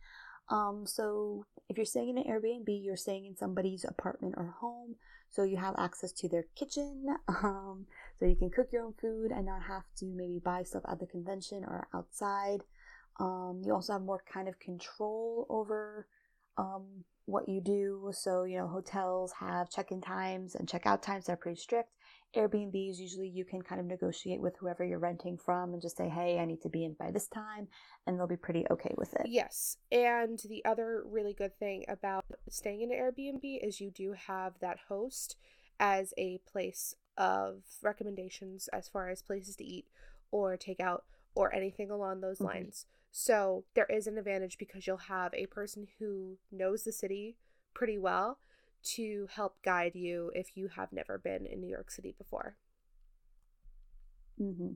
Um, 0.49 0.87
so 0.87 1.45
if 1.69 1.77
you're 1.77 1.85
staying 1.85 2.09
in 2.09 2.17
an 2.17 2.23
Airbnb, 2.23 2.67
you're 2.83 2.97
staying 2.97 3.25
in 3.25 3.37
somebody's 3.37 3.85
apartment 3.85 4.35
or 4.37 4.55
home, 4.59 4.95
so 5.29 5.43
you 5.43 5.57
have 5.57 5.75
access 5.77 6.11
to 6.13 6.27
their 6.29 6.45
kitchen. 6.55 7.15
Um, 7.27 7.85
so 8.17 8.25
you 8.25 8.35
can 8.35 8.49
cook 8.49 8.71
your 8.71 8.83
own 8.83 8.93
food 8.93 9.31
and 9.31 9.45
not 9.45 9.63
have 9.63 9.83
to 9.97 10.05
maybe 10.05 10.39
buy 10.39 10.63
stuff 10.63 10.83
at 10.87 10.99
the 10.99 11.05
convention 11.05 11.63
or 11.63 11.87
outside. 11.93 12.63
Um, 13.19 13.61
you 13.65 13.73
also 13.73 13.93
have 13.93 14.01
more 14.01 14.23
kind 14.31 14.47
of 14.47 14.59
control 14.59 15.45
over 15.49 16.07
um, 16.57 16.85
what 17.25 17.47
you 17.49 17.61
do. 17.61 18.11
So, 18.13 18.43
you 18.43 18.57
know, 18.57 18.67
hotels 18.67 19.31
have 19.39 19.69
check 19.69 19.91
in 19.91 20.01
times 20.01 20.55
and 20.55 20.67
check 20.67 20.85
out 20.85 21.03
times 21.03 21.25
that 21.25 21.33
are 21.33 21.37
pretty 21.37 21.59
strict. 21.59 21.89
Airbnbs, 22.35 22.97
usually 22.97 23.29
you 23.29 23.45
can 23.45 23.61
kind 23.61 23.79
of 23.79 23.87
negotiate 23.87 24.41
with 24.41 24.55
whoever 24.59 24.83
you're 24.83 24.99
renting 24.99 25.37
from 25.37 25.73
and 25.73 25.81
just 25.81 25.97
say, 25.97 26.09
hey, 26.09 26.39
I 26.39 26.45
need 26.45 26.61
to 26.61 26.69
be 26.69 26.83
in 26.83 26.93
by 26.99 27.09
this 27.09 27.27
time, 27.27 27.67
and 28.05 28.19
they'll 28.19 28.27
be 28.27 28.35
pretty 28.37 28.65
okay 28.69 28.93
with 28.97 29.13
it. 29.13 29.25
Yes. 29.25 29.77
And 29.91 30.39
the 30.47 30.63
other 30.65 31.03
really 31.05 31.33
good 31.33 31.57
thing 31.57 31.85
about 31.87 32.25
staying 32.49 32.81
in 32.81 32.91
an 32.91 32.97
Airbnb 32.97 33.65
is 33.65 33.81
you 33.81 33.91
do 33.91 34.13
have 34.13 34.59
that 34.59 34.77
host 34.89 35.37
as 35.79 36.13
a 36.17 36.39
place 36.51 36.95
of 37.17 37.63
recommendations 37.81 38.67
as 38.69 38.87
far 38.87 39.09
as 39.09 39.21
places 39.21 39.55
to 39.55 39.63
eat 39.63 39.85
or 40.29 40.57
take 40.57 40.79
out 40.79 41.05
or 41.33 41.53
anything 41.53 41.89
along 41.89 42.21
those 42.21 42.39
Mhm. 42.39 42.45
lines. 42.45 42.85
So 43.11 43.65
there 43.73 43.85
is 43.87 44.07
an 44.07 44.17
advantage 44.17 44.57
because 44.57 44.87
you'll 44.87 44.97
have 44.97 45.33
a 45.33 45.47
person 45.47 45.87
who 45.99 46.37
knows 46.51 46.83
the 46.83 46.91
city 46.91 47.37
pretty 47.73 47.97
well 47.97 48.39
to 48.83 49.27
help 49.31 49.61
guide 49.63 49.95
you 49.95 50.31
if 50.35 50.55
you 50.55 50.69
have 50.69 50.93
never 50.93 51.17
been 51.17 51.45
in 51.45 51.59
New 51.59 51.67
York 51.69 51.91
City 51.91 52.13
before. 52.17 52.57
hmm 54.37 54.73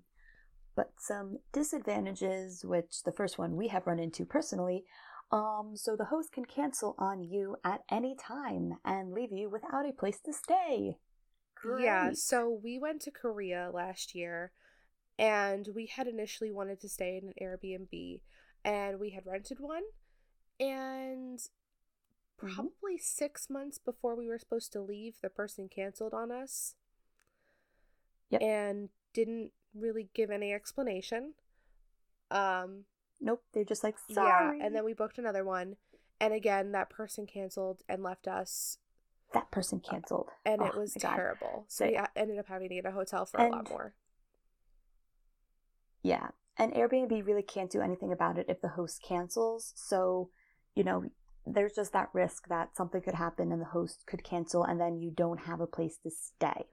But 0.75 0.93
some 0.99 1.39
disadvantages, 1.53 2.65
which 2.65 3.03
the 3.03 3.11
first 3.13 3.37
one 3.39 3.57
we 3.57 3.69
have 3.69 3.87
run 3.87 3.99
into 3.99 4.25
personally, 4.25 4.85
um, 5.31 5.73
so 5.75 5.95
the 5.95 6.05
host 6.05 6.31
can 6.33 6.45
cancel 6.45 6.95
on 6.99 7.23
you 7.23 7.57
at 7.63 7.83
any 7.91 8.15
time 8.15 8.79
and 8.85 9.13
leave 9.13 9.31
you 9.33 9.49
without 9.49 9.87
a 9.89 9.93
place 9.93 10.19
to 10.21 10.33
stay. 10.33 10.97
Yeah, 11.63 12.11
so 12.13 12.49
we 12.49 12.77
went 12.79 13.01
to 13.03 13.11
Korea 13.11 13.71
last 13.73 14.15
year 14.15 14.51
and 15.21 15.69
we 15.75 15.85
had 15.85 16.07
initially 16.07 16.51
wanted 16.51 16.81
to 16.81 16.89
stay 16.89 17.15
in 17.15 17.27
an 17.29 17.33
Airbnb 17.41 18.19
and 18.65 18.99
we 18.99 19.11
had 19.11 19.25
rented 19.25 19.59
one 19.59 19.83
and 20.59 21.39
Mhm. 22.41 22.55
probably 22.55 22.97
6 22.97 23.49
months 23.49 23.77
before 23.77 24.15
we 24.15 24.27
were 24.27 24.39
supposed 24.39 24.71
to 24.73 24.81
leave 24.81 25.21
the 25.21 25.29
person 25.29 25.69
canceled 25.69 26.13
on 26.13 26.31
us 26.31 26.75
Yep. 28.29 28.41
and 28.41 28.89
didn't 29.13 29.51
really 29.75 30.09
give 30.13 30.31
any 30.31 30.51
explanation. 30.53 31.35
Um 32.31 32.85
Nope, 33.19 33.43
they're 33.53 33.63
just 33.63 33.83
like 33.83 33.97
sorry. 34.09 34.57
yeah, 34.59 34.65
and 34.65 34.75
then 34.75 34.83
we 34.83 34.93
booked 34.93 35.19
another 35.19 35.43
one 35.43 35.77
and 36.19 36.33
again 36.33 36.71
that 36.71 36.89
person 36.89 37.27
canceled 37.27 37.83
and 37.87 38.01
left 38.01 38.27
us 38.27 38.79
that 39.33 39.49
person 39.51 39.79
canceled, 39.79 40.29
and 40.45 40.61
Oh 40.61 40.65
it 40.65 40.75
was 40.75 40.95
my 40.95 41.01
God. 41.01 41.15
terrible. 41.15 41.65
So 41.69 41.85
we 41.85 41.97
ended 42.15 42.37
up 42.39 42.47
having 42.47 42.69
to 42.69 42.75
get 42.75 42.85
a 42.85 42.91
hotel 42.91 43.25
for 43.25 43.39
a 43.39 43.49
lot 43.49 43.69
more. 43.69 43.93
Yeah, 46.03 46.29
and 46.57 46.73
Airbnb 46.73 47.25
really 47.25 47.43
can't 47.43 47.71
do 47.71 47.81
anything 47.81 48.11
about 48.11 48.37
it 48.37 48.47
if 48.49 48.61
the 48.61 48.69
host 48.69 49.01
cancels. 49.01 49.73
So, 49.75 50.29
you 50.75 50.83
know, 50.83 51.05
there's 51.45 51.73
just 51.73 51.93
that 51.93 52.09
risk 52.13 52.47
that 52.49 52.75
something 52.75 53.01
could 53.01 53.15
happen 53.15 53.51
and 53.51 53.61
the 53.61 53.65
host 53.65 54.03
could 54.05 54.23
cancel, 54.23 54.63
and 54.63 54.79
then 54.79 54.99
you 54.99 55.11
don't 55.11 55.41
have 55.41 55.59
a 55.59 55.67
place 55.67 55.97
to 56.03 56.11
stay. 56.11 56.65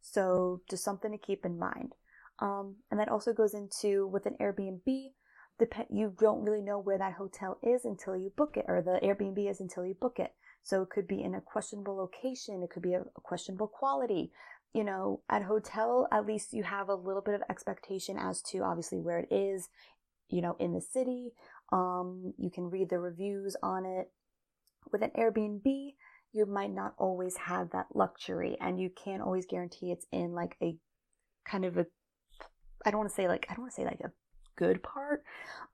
So, 0.00 0.60
just 0.68 0.84
something 0.84 1.10
to 1.10 1.18
keep 1.18 1.44
in 1.44 1.58
mind. 1.58 1.94
Um, 2.38 2.76
and 2.90 2.98
that 3.00 3.08
also 3.08 3.32
goes 3.32 3.54
into 3.54 4.06
with 4.06 4.26
an 4.26 4.36
Airbnb. 4.40 5.12
Dep- 5.58 5.86
you 5.90 6.12
don't 6.18 6.44
really 6.44 6.62
know 6.62 6.78
where 6.78 6.98
that 6.98 7.14
hotel 7.14 7.58
is 7.62 7.84
until 7.84 8.16
you 8.16 8.32
book 8.36 8.56
it, 8.56 8.64
or 8.68 8.82
the 8.82 8.98
Airbnb 9.06 9.48
is 9.48 9.60
until 9.60 9.86
you 9.86 9.94
book 9.94 10.18
it. 10.18 10.32
So 10.62 10.82
it 10.82 10.90
could 10.90 11.06
be 11.06 11.22
in 11.22 11.34
a 11.34 11.40
questionable 11.40 11.96
location, 11.96 12.62
it 12.62 12.70
could 12.70 12.82
be 12.82 12.94
a, 12.94 13.02
a 13.02 13.20
questionable 13.22 13.68
quality. 13.68 14.32
You 14.74 14.84
know, 14.84 15.22
at 15.30 15.44
hotel, 15.44 16.08
at 16.12 16.26
least 16.26 16.52
you 16.52 16.64
have 16.64 16.88
a 16.88 16.94
little 16.94 17.22
bit 17.22 17.34
of 17.34 17.42
expectation 17.48 18.18
as 18.18 18.42
to 18.50 18.58
obviously 18.58 18.98
where 18.98 19.20
it 19.20 19.28
is, 19.30 19.68
you 20.28 20.42
know, 20.42 20.56
in 20.58 20.72
the 20.72 20.80
city. 20.80 21.32
Um, 21.72 22.34
you 22.36 22.50
can 22.50 22.70
read 22.70 22.90
the 22.90 22.98
reviews 22.98 23.56
on 23.62 23.86
it. 23.86 24.10
With 24.92 25.02
an 25.02 25.12
Airbnb, 25.16 25.94
you 26.32 26.46
might 26.46 26.74
not 26.74 26.94
always 26.98 27.36
have 27.36 27.70
that 27.70 27.86
luxury, 27.94 28.56
and 28.60 28.80
you 28.80 28.90
can't 28.90 29.22
always 29.22 29.46
guarantee 29.46 29.92
it's 29.92 30.06
in 30.12 30.32
like 30.32 30.56
a 30.60 30.76
kind 31.48 31.64
of 31.64 31.78
a 31.78 31.86
I 32.84 32.90
don't 32.90 32.98
want 32.98 33.10
to 33.10 33.14
say 33.14 33.28
like 33.28 33.46
I 33.48 33.54
don't 33.54 33.62
want 33.62 33.72
to 33.72 33.80
say 33.80 33.84
like 33.84 34.00
a 34.00 34.12
good 34.56 34.82
part, 34.82 35.24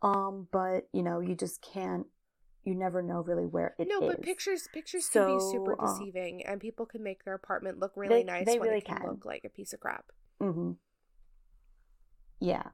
um, 0.03 0.47
but 0.53 0.89
you 0.93 1.03
know 1.03 1.21
you 1.21 1.35
just 1.35 1.63
can't. 1.63 2.07
You 2.65 2.75
never 2.75 3.03
know 3.03 3.21
really 3.23 3.47
where 3.47 3.75
it 3.79 3.85
is. 3.85 3.89
no, 3.89 4.01
but 4.07 4.21
pictures 4.23 4.69
pictures 4.73 5.09
can 5.09 5.27
be 5.35 5.41
super 5.41 5.77
So, 5.79 5.85
uh, 5.85 5.99
deceiving, 5.99 6.45
and 6.45 6.61
people 6.61 6.85
can 6.85 7.03
make 7.03 7.25
their 7.25 7.35
apartment 7.35 7.79
look 7.79 7.93
really 7.97 8.17
They- 8.17 8.25
nice 8.25 8.47
they 8.47 8.59
when 8.59 8.69
really 8.69 8.79
it 8.79 8.85
can, 8.87 8.99
can. 8.99 9.07
look 9.11 9.25
like 9.25 9.45
a 9.45 9.49
piece 9.49 9.73
of 9.73 9.81
crap. 9.81 10.07
Mm-hmm. 10.43 10.73
Yeah. 12.41 12.71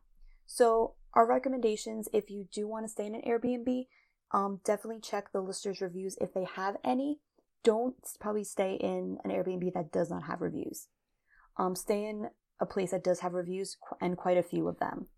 So 0.47 0.95
our 1.15 1.27
recommendations, 1.27 2.09
if 2.13 2.31
you 2.31 2.47
do 2.53 2.69
want 2.69 2.85
to 2.85 2.89
stay 2.91 3.07
in 3.07 3.15
an 3.15 3.23
Airbnb, 3.23 3.87
um, 4.33 4.61
definitely 4.65 5.01
check 5.01 5.33
the 5.33 5.41
listers' 5.41 5.81
reviews 5.81 6.17
if 6.21 6.33
they 6.35 6.45
have 6.45 6.77
any. 6.85 7.21
Don't 7.65 7.97
probably 8.21 8.45
stay 8.45 8.75
in 8.75 9.19
an 9.25 9.31
Airbnb 9.31 9.73
that 9.75 9.91
does 9.93 10.11
not 10.11 10.25
have 10.25 10.41
reviews. 10.41 10.89
Um, 11.57 11.75
stay 11.75 12.05
in 12.05 12.29
a 12.61 12.67
place 12.67 12.91
that 12.93 13.03
does 13.05 13.21
have 13.21 13.35
reviews 13.35 13.77
and 14.01 14.17
quite 14.17 14.37
a 14.37 14.43
few 14.43 14.69
of 14.69 14.79
them. 14.79 15.09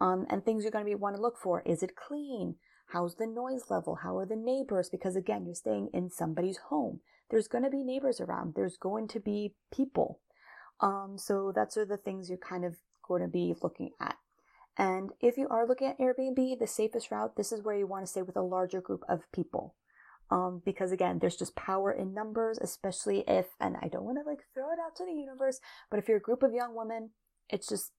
Um, 0.00 0.26
and 0.30 0.44
things 0.44 0.64
you're 0.64 0.70
going 0.72 0.84
to 0.84 0.88
be 0.90 0.94
want 0.94 1.16
to 1.16 1.22
look 1.22 1.36
for: 1.38 1.62
is 1.62 1.82
it 1.82 1.96
clean? 1.96 2.56
How's 2.86 3.16
the 3.16 3.26
noise 3.26 3.70
level? 3.70 4.00
How 4.02 4.18
are 4.18 4.26
the 4.26 4.36
neighbors? 4.36 4.90
Because 4.90 5.16
again, 5.16 5.46
you're 5.46 5.54
staying 5.54 5.88
in 5.92 6.10
somebody's 6.10 6.58
home. 6.68 7.00
There's 7.30 7.48
going 7.48 7.64
to 7.64 7.70
be 7.70 7.82
neighbors 7.82 8.20
around. 8.20 8.54
There's 8.54 8.76
going 8.76 9.08
to 9.08 9.20
be 9.20 9.54
people. 9.72 10.20
Um, 10.80 11.14
so 11.16 11.52
that's 11.54 11.76
are 11.76 11.86
the 11.86 11.96
things 11.96 12.28
you're 12.28 12.38
kind 12.38 12.64
of 12.64 12.76
going 13.06 13.22
to 13.22 13.28
be 13.28 13.54
looking 13.62 13.90
at. 14.00 14.16
And 14.76 15.10
if 15.20 15.36
you 15.36 15.48
are 15.48 15.66
looking 15.66 15.88
at 15.88 15.98
Airbnb, 15.98 16.58
the 16.58 16.66
safest 16.66 17.10
route, 17.10 17.36
this 17.36 17.52
is 17.52 17.62
where 17.62 17.76
you 17.76 17.86
want 17.86 18.04
to 18.04 18.10
stay 18.10 18.22
with 18.22 18.36
a 18.36 18.42
larger 18.42 18.80
group 18.80 19.02
of 19.08 19.20
people. 19.32 19.74
Um, 20.30 20.62
because 20.64 20.92
again, 20.92 21.18
there's 21.18 21.36
just 21.36 21.54
power 21.56 21.92
in 21.92 22.14
numbers, 22.14 22.58
especially 22.58 23.22
if, 23.28 23.46
and 23.60 23.76
I 23.82 23.88
don't 23.88 24.04
want 24.04 24.18
to 24.22 24.28
like 24.28 24.40
throw 24.54 24.72
it 24.72 24.78
out 24.84 24.96
to 24.96 25.04
the 25.04 25.12
universe, 25.12 25.60
but 25.90 25.98
if 25.98 26.08
you're 26.08 26.16
a 26.16 26.22
group 26.22 26.42
of 26.42 26.54
young 26.54 26.74
women, 26.74 27.10
it's 27.50 27.68
just 27.68 27.92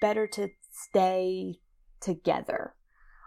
better 0.00 0.26
to 0.26 0.48
stay 0.72 1.60
together. 2.00 2.74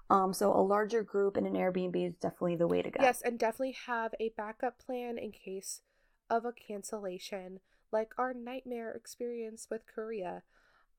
Um, 0.09 0.33
so 0.33 0.51
a 0.53 0.61
larger 0.61 1.01
group 1.01 1.35
in 1.35 1.45
an 1.45 1.53
Airbnb 1.53 1.95
is 2.07 2.15
definitely 2.15 2.55
the 2.57 2.67
way 2.67 2.81
to 2.81 2.91
go. 2.91 3.01
Yes, 3.01 3.21
and 3.21 3.39
definitely 3.39 3.75
have 3.87 4.13
a 4.19 4.29
backup 4.37 4.77
plan 4.79 5.17
in 5.17 5.31
case 5.31 5.81
of 6.29 6.45
a 6.45 6.51
cancellation, 6.51 7.59
like 7.91 8.11
our 8.17 8.33
nightmare 8.33 8.91
experience 8.91 9.67
with 9.69 9.81
Korea. 9.87 10.43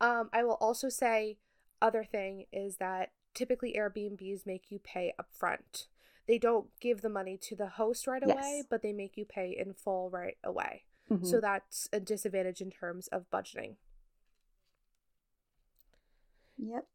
Um, 0.01 0.29
I 0.33 0.43
will 0.43 0.59
also 0.61 0.89
say, 0.89 1.39
other 1.81 2.05
thing 2.05 2.47
is 2.53 2.77
that 2.79 3.13
typically 3.33 3.75
Airbnbs 3.79 4.45
make 4.45 4.71
you 4.71 4.79
pay 4.81 5.15
upfront. 5.21 5.87
They 6.27 6.39
don't 6.39 6.69
give 6.81 7.03
the 7.03 7.09
money 7.09 7.39
to 7.43 7.55
the 7.55 7.69
host 7.69 8.07
right 8.09 8.23
away, 8.25 8.35
Yes. 8.57 8.67
but 8.69 8.83
they 8.83 8.93
make 8.93 9.17
you 9.17 9.25
pay 9.25 9.51
in 9.57 9.73
full 9.75 10.11
right 10.11 10.37
away. 10.43 10.85
Mhm. 11.09 11.25
So 11.25 11.41
that's 11.41 11.89
a 11.93 12.01
disadvantage 12.01 12.61
in 12.61 12.71
terms 12.73 13.07
of 13.09 13.31
budgeting. 13.31 13.77
Yep. 16.59 16.87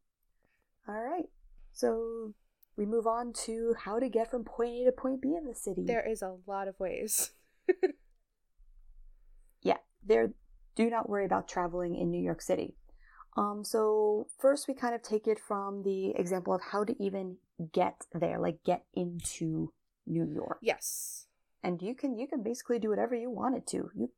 All 0.88 1.00
right. 1.02 1.30
So 1.72 2.34
we 2.76 2.86
move 2.86 3.06
on 3.06 3.32
to 3.44 3.74
how 3.84 3.98
to 3.98 4.08
get 4.08 4.30
from 4.30 4.44
point 4.44 4.74
A 4.74 4.84
to 4.86 4.92
point 4.92 5.20
B 5.20 5.34
in 5.36 5.46
the 5.46 5.54
city. 5.54 5.84
There 5.84 6.06
is 6.08 6.22
a 6.22 6.36
lot 6.46 6.68
of 6.68 6.78
ways. 6.78 7.32
yeah, 9.62 9.78
there. 10.04 10.32
Do 10.74 10.88
not 10.88 11.08
worry 11.08 11.26
about 11.26 11.48
traveling 11.48 11.96
in 11.96 12.10
New 12.10 12.22
York 12.22 12.40
City. 12.40 12.76
Um, 13.36 13.62
so 13.64 14.26
first 14.38 14.68
we 14.68 14.74
kind 14.74 14.94
of 14.94 15.02
take 15.02 15.26
it 15.26 15.38
from 15.38 15.82
the 15.82 16.10
example 16.16 16.54
of 16.54 16.62
how 16.72 16.84
to 16.84 16.94
even 17.02 17.36
get 17.72 18.06
there, 18.12 18.38
like 18.38 18.64
get 18.64 18.84
into 18.94 19.72
New 20.06 20.30
York. 20.32 20.58
yes. 20.62 21.26
And 21.64 21.80
you 21.80 21.94
can 21.94 22.18
you 22.18 22.26
can 22.26 22.42
basically 22.42 22.80
do 22.80 22.88
whatever 22.88 23.14
you 23.14 23.30
wanted 23.30 23.68
to. 23.68 23.90
You 23.94 24.10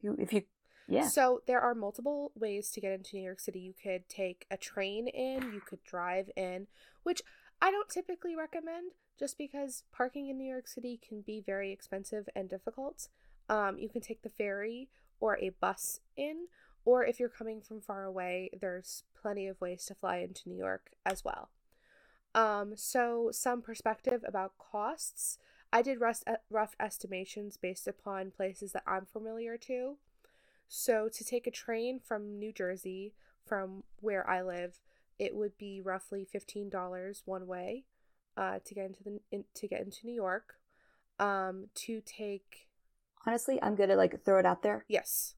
you 0.00 0.16
if 0.18 0.32
you 0.32 0.42
yeah. 0.88 1.06
So 1.08 1.42
there 1.46 1.60
are 1.60 1.74
multiple 1.74 2.32
ways 2.34 2.70
to 2.70 2.80
get 2.80 2.92
into 2.92 3.16
New 3.16 3.22
York 3.22 3.40
City. 3.40 3.60
You 3.60 3.74
could 3.80 4.08
take 4.08 4.46
a 4.50 4.56
train 4.56 5.06
in, 5.08 5.52
you 5.52 5.60
could 5.60 5.84
drive 5.84 6.30
in, 6.36 6.66
which 7.02 7.22
I 7.60 7.70
don't 7.70 7.88
typically 7.88 8.34
recommend 8.34 8.92
just 9.18 9.36
because 9.36 9.84
parking 9.92 10.28
in 10.28 10.38
New 10.38 10.48
York 10.48 10.68
City 10.68 10.98
can 11.06 11.20
be 11.20 11.42
very 11.44 11.72
expensive 11.72 12.28
and 12.34 12.48
difficult. 12.48 13.08
Um, 13.48 13.78
you 13.78 13.88
can 13.88 14.00
take 14.00 14.22
the 14.22 14.28
ferry 14.28 14.88
or 15.20 15.36
a 15.38 15.50
bus 15.50 16.00
in, 16.16 16.46
or 16.84 17.04
if 17.04 17.18
you're 17.18 17.28
coming 17.28 17.60
from 17.60 17.80
far 17.80 18.04
away, 18.04 18.50
there's 18.58 19.02
plenty 19.20 19.46
of 19.46 19.60
ways 19.60 19.84
to 19.86 19.94
fly 19.94 20.18
into 20.18 20.48
New 20.48 20.56
York 20.56 20.90
as 21.04 21.24
well. 21.24 21.50
Um, 22.34 22.74
so 22.76 23.30
some 23.32 23.62
perspective 23.62 24.22
about 24.26 24.52
costs. 24.58 25.38
I 25.72 25.82
did 25.82 26.00
rough, 26.00 26.22
rough 26.50 26.76
estimations 26.78 27.56
based 27.56 27.86
upon 27.86 28.30
places 28.30 28.72
that 28.72 28.84
I'm 28.86 29.06
familiar 29.06 29.56
to. 29.58 29.96
So 30.68 31.08
to 31.12 31.24
take 31.24 31.46
a 31.46 31.50
train 31.50 31.98
from 31.98 32.38
New 32.38 32.52
Jersey, 32.52 33.14
from 33.46 33.84
where 34.00 34.28
I 34.28 34.42
live, 34.42 34.80
it 35.18 35.34
would 35.34 35.56
be 35.58 35.80
roughly 35.80 36.24
fifteen 36.30 36.68
dollars 36.68 37.22
one 37.24 37.46
way, 37.46 37.84
uh, 38.36 38.58
to 38.64 38.74
get 38.74 38.86
into 38.86 39.02
the 39.02 39.20
in, 39.30 39.44
to 39.54 39.66
get 39.66 39.80
into 39.80 39.98
New 40.04 40.14
York. 40.14 40.54
Um, 41.18 41.68
to 41.86 42.00
take 42.00 42.68
Honestly, 43.26 43.58
I'm 43.60 43.74
gonna 43.74 43.96
like 43.96 44.24
throw 44.24 44.38
it 44.38 44.46
out 44.46 44.62
there. 44.62 44.84
yes, 44.88 45.34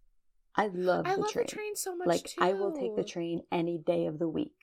I 0.54 0.66
love 0.66 1.06
I 1.06 1.14
the 1.14 1.22
love 1.22 1.30
train. 1.30 1.46
the 1.46 1.52
train 1.52 1.76
so 1.76 1.96
much 1.96 2.06
like 2.06 2.24
too. 2.24 2.40
I 2.42 2.52
will 2.52 2.72
take 2.72 2.96
the 2.96 3.04
train 3.04 3.42
any 3.50 3.78
day 3.78 4.06
of 4.06 4.18
the 4.18 4.28
week. 4.28 4.54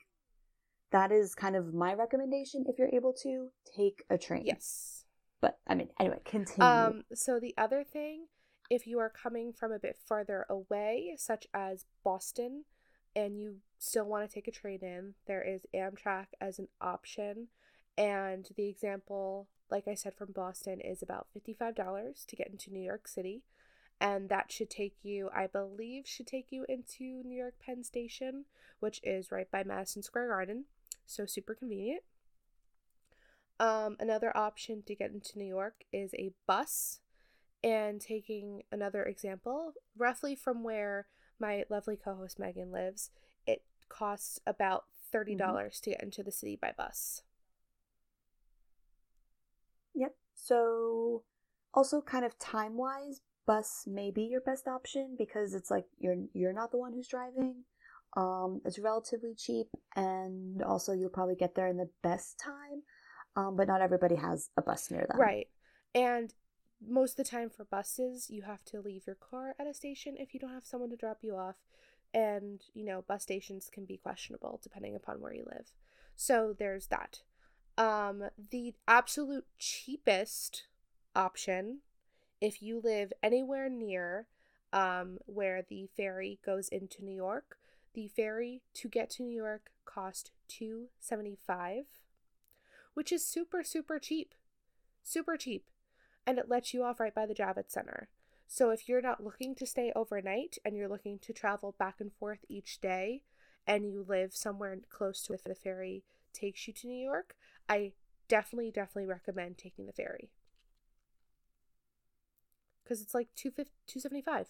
That 0.91 1.11
is 1.11 1.33
kind 1.35 1.55
of 1.55 1.73
my 1.73 1.93
recommendation 1.93 2.65
if 2.67 2.77
you're 2.77 2.93
able 2.93 3.13
to 3.23 3.47
take 3.75 4.03
a 4.09 4.17
train. 4.17 4.43
Yes. 4.45 5.05
But 5.41 5.57
I 5.67 5.75
mean, 5.75 5.89
anyway, 5.99 6.19
continue. 6.23 6.63
Um, 6.63 7.03
so 7.13 7.39
the 7.39 7.53
other 7.57 7.83
thing, 7.83 8.27
if 8.69 8.85
you 8.87 8.99
are 8.99 9.09
coming 9.09 9.53
from 9.53 9.71
a 9.71 9.79
bit 9.79 9.97
farther 9.97 10.45
away, 10.49 11.15
such 11.17 11.47
as 11.53 11.85
Boston, 12.03 12.65
and 13.15 13.39
you 13.39 13.57
still 13.79 14.05
want 14.05 14.27
to 14.27 14.33
take 14.33 14.47
a 14.47 14.51
train 14.51 14.79
in, 14.81 15.13
there 15.25 15.41
is 15.41 15.65
Amtrak 15.73 16.27
as 16.39 16.59
an 16.59 16.67
option. 16.81 17.47
And 17.97 18.47
the 18.55 18.67
example, 18.67 19.47
like 19.71 19.87
I 19.87 19.95
said, 19.95 20.13
from 20.15 20.31
Boston 20.31 20.79
is 20.81 21.01
about 21.01 21.27
$55 21.35 22.25
to 22.25 22.35
get 22.35 22.49
into 22.49 22.71
New 22.71 22.83
York 22.83 23.07
City. 23.07 23.43
and 23.99 24.29
that 24.29 24.51
should 24.51 24.69
take 24.69 24.95
you, 25.01 25.29
I 25.33 25.47
believe, 25.47 26.05
should 26.07 26.27
take 26.27 26.51
you 26.51 26.65
into 26.69 27.23
New 27.23 27.35
York 27.35 27.55
Penn 27.59 27.83
Station, 27.83 28.45
which 28.79 28.99
is 29.03 29.31
right 29.31 29.49
by 29.49 29.63
Madison 29.63 30.03
Square 30.03 30.27
Garden. 30.27 30.65
So 31.07 31.25
super 31.25 31.55
convenient. 31.55 32.03
Um, 33.59 33.95
another 33.99 34.35
option 34.37 34.83
to 34.85 34.93
get 34.93 35.11
into 35.11 35.39
New 35.39 35.47
York 35.47 35.85
is 35.91 36.13
a 36.13 36.31
bus. 36.45 36.99
And 37.63 37.99
taking 37.99 38.61
another 38.71 39.03
example, 39.03 39.73
roughly 39.97 40.35
from 40.35 40.63
where 40.63 41.07
my 41.39 41.63
lovely 41.69 41.97
co 41.97 42.15
host 42.15 42.39
Megan 42.39 42.71
lives, 42.71 43.09
it 43.45 43.63
costs 43.89 44.39
about 44.45 44.85
$30 45.13 45.37
mm-hmm. 45.37 45.67
to 45.83 45.89
get 45.89 46.03
into 46.03 46.23
the 46.23 46.31
city 46.31 46.57
by 46.61 46.73
bus. 46.77 47.23
Yep. 49.95 50.15
So, 50.35 51.23
also 51.73 52.01
kind 52.01 52.25
of 52.25 52.37
time 52.37 52.77
wise, 52.77 53.21
bus 53.47 53.85
may 53.87 54.11
be 54.11 54.23
your 54.23 54.41
best 54.41 54.67
option 54.67 55.15
because 55.17 55.55
it's 55.55 55.71
like 55.71 55.85
you're 55.97 56.17
you're 56.33 56.53
not 56.53 56.69
the 56.69 56.77
one 56.77 56.93
who's 56.93 57.07
driving. 57.07 57.63
Um, 58.15 58.61
it's 58.65 58.77
relatively 58.77 59.33
cheap, 59.35 59.67
and 59.95 60.61
also 60.61 60.93
you'll 60.93 61.09
probably 61.09 61.35
get 61.35 61.55
there 61.55 61.67
in 61.67 61.77
the 61.77 61.89
best 62.03 62.39
time. 62.39 62.83
Um, 63.35 63.55
but 63.55 63.67
not 63.67 63.81
everybody 63.81 64.15
has 64.15 64.49
a 64.57 64.61
bus 64.61 64.89
near 64.91 65.05
them. 65.07 65.19
Right, 65.19 65.47
and 65.95 66.31
most 66.85 67.11
of 67.11 67.17
the 67.17 67.29
time 67.29 67.49
for 67.49 67.65
buses, 67.65 68.29
you 68.29 68.43
have 68.43 68.63
to 68.65 68.81
leave 68.81 69.07
your 69.07 69.15
car 69.15 69.55
at 69.59 69.67
a 69.67 69.73
station 69.73 70.15
if 70.17 70.33
you 70.33 70.39
don't 70.39 70.53
have 70.53 70.65
someone 70.65 70.89
to 70.89 70.95
drop 70.95 71.19
you 71.21 71.35
off, 71.35 71.55
and 72.13 72.61
you 72.73 72.85
know 72.85 73.03
bus 73.07 73.23
stations 73.23 73.69
can 73.71 73.85
be 73.85 73.97
questionable 73.97 74.59
depending 74.61 74.95
upon 74.95 75.19
where 75.19 75.33
you 75.33 75.45
live. 75.45 75.71
So 76.15 76.55
there's 76.57 76.87
that. 76.87 77.21
Um, 77.77 78.29
the 78.51 78.73
absolute 78.87 79.45
cheapest 79.59 80.67
option 81.15 81.79
if 82.39 82.61
you 82.61 82.81
live 82.83 83.13
anywhere 83.21 83.69
near 83.69 84.27
um, 84.73 85.17
where 85.25 85.63
the 85.67 85.87
ferry 85.95 86.39
goes 86.45 86.69
into 86.69 87.03
New 87.03 87.15
York, 87.15 87.57
the 87.93 88.07
ferry 88.07 88.61
to 88.75 88.87
get 88.87 89.09
to 89.11 89.23
New 89.23 89.35
York 89.35 89.71
cost 89.85 90.31
two 90.47 90.87
seventy 90.99 91.37
five, 91.45 91.85
which 92.93 93.11
is 93.11 93.25
super 93.25 93.63
super 93.63 93.99
cheap, 93.99 94.33
super 95.03 95.37
cheap, 95.37 95.65
and 96.27 96.37
it 96.37 96.49
lets 96.49 96.73
you 96.73 96.83
off 96.83 96.99
right 96.99 97.15
by 97.15 97.25
the 97.25 97.33
Javits 97.33 97.71
Center. 97.71 98.09
So 98.47 98.69
if 98.69 98.87
you're 98.87 99.01
not 99.01 99.23
looking 99.23 99.55
to 99.55 99.65
stay 99.65 99.91
overnight 99.95 100.57
and 100.63 100.75
you're 100.75 100.87
looking 100.87 101.17
to 101.19 101.33
travel 101.33 101.75
back 101.79 101.95
and 101.99 102.13
forth 102.13 102.45
each 102.47 102.79
day, 102.79 103.23
and 103.67 103.85
you 103.85 104.05
live 104.07 104.33
somewhere 104.33 104.77
close 104.89 105.21
to 105.23 105.33
where 105.33 105.39
the 105.45 105.53
ferry 105.53 106.03
takes 106.33 106.67
you 106.67 106.73
to 106.73 106.87
New 106.87 107.03
York, 107.03 107.35
I 107.67 107.91
definitely 108.29 108.71
definitely 108.71 109.05
recommend 109.05 109.57
taking 109.57 109.85
the 109.85 109.91
ferry. 109.91 110.29
Because 112.83 113.01
it's 113.01 113.13
like 113.13 113.27
275 113.35 114.47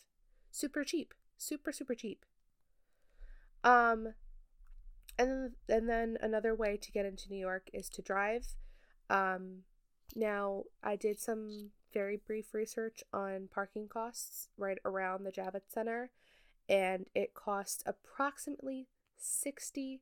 super 0.52 0.84
cheap. 0.84 1.14
Super 1.38 1.72
super 1.72 1.96
cheap. 1.96 2.26
Um 3.64 4.14
and 5.18 5.30
then 5.30 5.52
and 5.68 5.90
then 5.90 6.18
another 6.22 6.54
way 6.54 6.78
to 6.78 6.92
get 6.92 7.06
into 7.06 7.30
new 7.30 7.40
york 7.40 7.70
is 7.74 7.90
to 7.90 8.02
drive. 8.04 8.56
Um 9.10 9.64
now 10.18 10.64
i 10.84 10.96
did 10.96 11.20
some 11.20 11.70
very 11.94 12.18
brief 12.18 12.54
research 12.54 13.04
on 13.14 13.48
parking 13.54 13.88
costs 13.88 14.50
right 14.58 14.78
around 14.84 15.24
the 15.24 15.32
javits 15.32 15.72
center 15.72 16.10
and 16.68 17.06
it 17.16 17.34
costs 17.34 17.82
approximately 17.86 18.88
$60 19.24 20.00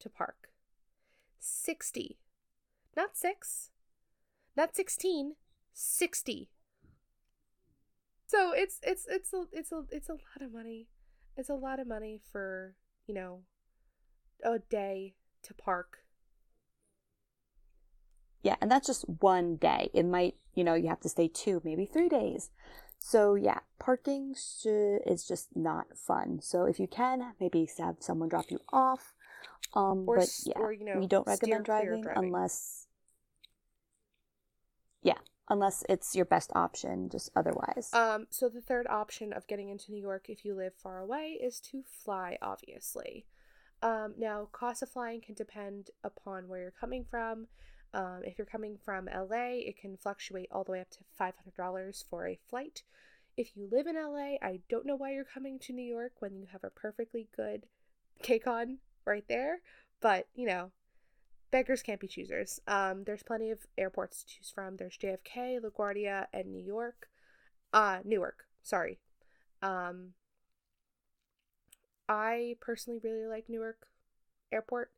to 0.00 0.08
park 0.08 0.48
60 1.38 2.18
not 2.96 3.16
6 3.16 3.70
not 4.56 4.74
16 4.74 5.34
60 5.72 6.50
so 8.28 8.52
it's 8.52 8.78
it's 8.82 9.06
it's 9.08 9.32
a 9.32 9.44
it's 9.52 9.72
a 9.72 9.84
it's 9.90 10.08
a 10.10 10.12
lot 10.12 10.42
of 10.42 10.52
money. 10.52 10.86
It's 11.36 11.48
a 11.48 11.54
lot 11.54 11.80
of 11.80 11.86
money 11.86 12.20
for, 12.30 12.74
you 13.06 13.14
know, 13.14 13.40
a 14.44 14.58
day 14.58 15.14
to 15.44 15.54
park. 15.54 16.04
Yeah, 18.48 18.56
and 18.62 18.70
that's 18.70 18.86
just 18.86 19.04
one 19.06 19.56
day. 19.56 19.90
It 19.92 20.06
might, 20.06 20.34
you 20.54 20.64
know, 20.64 20.72
you 20.72 20.88
have 20.88 21.00
to 21.00 21.08
stay 21.10 21.28
two, 21.28 21.60
maybe 21.66 21.84
three 21.84 22.08
days. 22.08 22.48
So 22.98 23.34
yeah, 23.34 23.58
parking 23.78 24.34
should, 24.34 25.00
is 25.06 25.28
just 25.28 25.48
not 25.54 25.98
fun. 25.98 26.40
So 26.40 26.64
if 26.64 26.80
you 26.80 26.86
can, 26.86 27.34
maybe 27.38 27.68
have 27.76 27.96
someone 28.00 28.30
drop 28.30 28.50
you 28.50 28.60
off. 28.72 29.12
Um, 29.74 30.04
or, 30.06 30.16
but 30.16 30.30
yeah, 30.46 30.54
or, 30.56 30.72
you 30.72 30.86
know, 30.86 30.98
we 30.98 31.06
don't 31.06 31.26
recommend 31.26 31.66
driving, 31.66 32.00
driving 32.00 32.24
unless. 32.24 32.86
Yeah, 35.02 35.18
unless 35.50 35.84
it's 35.90 36.16
your 36.16 36.24
best 36.24 36.50
option 36.54 37.08
just 37.10 37.30
otherwise 37.34 37.88
um 37.94 38.26
so 38.28 38.50
the 38.50 38.60
third 38.60 38.86
option 38.88 39.32
of 39.32 39.46
getting 39.46 39.70
into 39.70 39.90
new 39.90 40.00
york 40.00 40.26
if 40.28 40.44
you 40.44 40.54
live 40.54 40.74
far 40.74 40.98
away 40.98 41.38
is 41.42 41.58
to 41.58 41.82
fly 42.04 42.36
obviously 42.42 43.24
um 43.82 44.12
now 44.18 44.46
cost 44.52 44.82
of 44.82 44.90
flying 44.90 45.22
can 45.22 45.34
depend 45.34 45.88
upon 46.04 46.48
where 46.48 46.60
you're 46.60 46.70
coming 46.70 47.02
from 47.10 47.46
um, 47.94 48.20
if 48.24 48.38
you're 48.38 48.46
coming 48.46 48.76
from 48.84 49.06
la 49.06 49.26
it 49.30 49.76
can 49.80 49.96
fluctuate 49.96 50.48
all 50.50 50.64
the 50.64 50.72
way 50.72 50.80
up 50.80 50.90
to 50.90 50.98
$500 51.20 52.04
for 52.08 52.26
a 52.26 52.38
flight 52.48 52.82
if 53.36 53.56
you 53.56 53.68
live 53.70 53.86
in 53.86 53.96
la 53.96 54.36
i 54.42 54.60
don't 54.68 54.86
know 54.86 54.96
why 54.96 55.12
you're 55.12 55.24
coming 55.24 55.58
to 55.58 55.72
new 55.72 55.84
york 55.84 56.12
when 56.20 56.36
you 56.36 56.46
have 56.52 56.64
a 56.64 56.70
perfectly 56.70 57.28
good 57.36 57.66
KCON 58.22 58.76
right 59.04 59.24
there 59.28 59.60
but 60.00 60.26
you 60.34 60.46
know 60.46 60.70
beggars 61.50 61.82
can't 61.82 62.00
be 62.00 62.08
choosers. 62.08 62.60
Um, 62.66 63.04
there's 63.04 63.22
plenty 63.22 63.50
of 63.50 63.60
airports 63.76 64.22
to 64.22 64.26
choose 64.26 64.50
from. 64.54 64.76
There's 64.76 64.98
JFK, 64.98 65.60
LaGuardia, 65.60 66.26
and 66.32 66.50
New 66.50 66.62
York. 66.62 67.08
Uh, 67.72 67.98
Newark. 68.04 68.44
Sorry. 68.62 68.98
Um, 69.62 70.10
I 72.08 72.56
personally 72.60 73.00
really 73.02 73.26
like 73.26 73.48
Newark 73.48 73.86
Airport. 74.52 74.90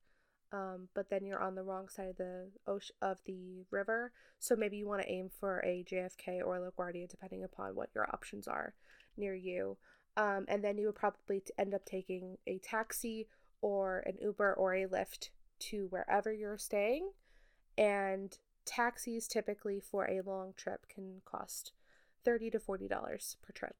Um, 0.52 0.88
but 0.94 1.10
then 1.10 1.24
you're 1.24 1.42
on 1.42 1.54
the 1.54 1.62
wrong 1.62 1.88
side 1.88 2.08
of 2.08 2.16
the 2.16 2.48
ocean 2.66 2.96
of 3.00 3.18
the 3.24 3.64
river, 3.70 4.12
so 4.40 4.56
maybe 4.56 4.78
you 4.78 4.88
want 4.88 5.02
to 5.02 5.10
aim 5.10 5.30
for 5.38 5.60
a 5.60 5.84
JFK 5.88 6.44
or 6.44 6.58
LaGuardia, 6.58 7.08
depending 7.08 7.44
upon 7.44 7.76
what 7.76 7.90
your 7.94 8.08
options 8.12 8.48
are 8.48 8.74
near 9.16 9.34
you. 9.34 9.76
Um, 10.16 10.44
and 10.48 10.64
then 10.64 10.76
you 10.76 10.86
would 10.86 10.96
probably 10.96 11.42
end 11.56 11.72
up 11.72 11.84
taking 11.84 12.36
a 12.46 12.58
taxi 12.58 13.28
or 13.60 14.02
an 14.06 14.16
Uber 14.20 14.54
or 14.54 14.74
a 14.74 14.86
Lyft 14.86 15.28
to 15.60 15.86
wherever 15.90 16.32
you're 16.32 16.58
staying. 16.58 17.10
And 17.78 18.36
taxis 18.64 19.28
typically 19.28 19.80
for 19.80 20.10
a 20.10 20.20
long 20.22 20.52
trip 20.56 20.86
can 20.88 21.22
cost 21.24 21.72
30 22.24 22.50
to 22.50 22.58
40 22.58 22.88
dollars 22.88 23.36
per 23.42 23.52
trip. 23.52 23.76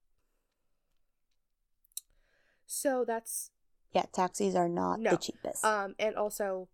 So 2.67 3.05
that's 3.05 3.51
yeah, 3.93 4.05
taxis 4.13 4.55
are 4.55 4.69
not 4.69 5.01
no. 5.01 5.11
the 5.13 5.17
cheapest. 5.17 5.65
Um 5.65 5.95
and 5.99 6.17
also 6.17 6.69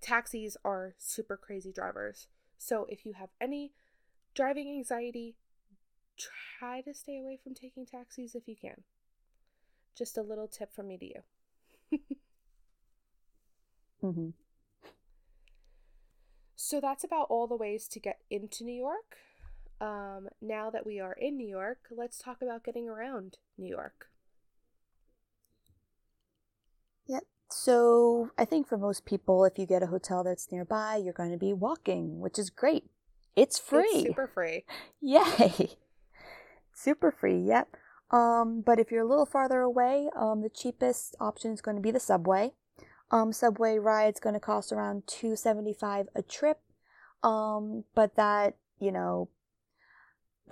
taxis 0.00 0.56
are 0.64 0.94
super 0.98 1.36
crazy 1.36 1.72
drivers. 1.72 2.28
So 2.58 2.86
if 2.88 3.04
you 3.04 3.14
have 3.14 3.30
any 3.40 3.72
driving 4.34 4.68
anxiety, 4.68 5.36
try 6.18 6.80
to 6.82 6.94
stay 6.94 7.18
away 7.18 7.38
from 7.42 7.54
taking 7.54 7.86
taxis 7.86 8.34
if 8.34 8.46
you 8.46 8.56
can. 8.60 8.82
Just 9.96 10.18
a 10.18 10.22
little 10.22 10.48
tip 10.48 10.74
from 10.74 10.88
me 10.88 10.98
to 10.98 11.06
you. 11.06 12.00
Mm-hmm. 14.04 14.30
So 16.56 16.80
that's 16.80 17.04
about 17.04 17.26
all 17.30 17.46
the 17.46 17.56
ways 17.56 17.88
to 17.88 18.00
get 18.00 18.18
into 18.30 18.64
New 18.64 18.74
York. 18.74 19.16
Um, 19.80 20.28
now 20.40 20.70
that 20.70 20.86
we 20.86 21.00
are 21.00 21.14
in 21.14 21.36
New 21.36 21.48
York, 21.48 21.78
let's 21.90 22.18
talk 22.18 22.42
about 22.42 22.64
getting 22.64 22.88
around 22.88 23.38
New 23.56 23.68
York. 23.68 24.08
Yep. 27.06 27.22
So 27.50 28.30
I 28.38 28.44
think 28.44 28.66
for 28.66 28.78
most 28.78 29.04
people, 29.04 29.44
if 29.44 29.58
you 29.58 29.66
get 29.66 29.82
a 29.82 29.86
hotel 29.86 30.24
that's 30.24 30.50
nearby, 30.50 30.96
you're 30.96 31.12
going 31.12 31.30
to 31.30 31.38
be 31.38 31.52
walking, 31.52 32.20
which 32.20 32.38
is 32.38 32.50
great. 32.50 32.84
It's 33.36 33.58
free. 33.58 33.84
It's 33.88 34.06
super 34.08 34.26
free. 34.26 34.64
Yay. 35.00 35.70
super 36.74 37.10
free. 37.10 37.38
Yep. 37.38 37.76
Um, 38.10 38.62
but 38.64 38.78
if 38.78 38.90
you're 38.90 39.04
a 39.04 39.08
little 39.08 39.26
farther 39.26 39.60
away, 39.60 40.08
um, 40.16 40.42
the 40.42 40.48
cheapest 40.48 41.16
option 41.20 41.52
is 41.52 41.60
going 41.60 41.76
to 41.76 41.82
be 41.82 41.90
the 41.90 42.00
subway. 42.00 42.52
Um, 43.10 43.32
subway 43.32 43.78
ride's 43.78 44.20
going 44.20 44.34
to 44.34 44.40
cost 44.40 44.72
around 44.72 45.06
275 45.06 46.08
a 46.14 46.22
trip. 46.22 46.60
Um, 47.22 47.84
but 47.94 48.16
that, 48.16 48.56
you 48.78 48.92
know, 48.92 49.28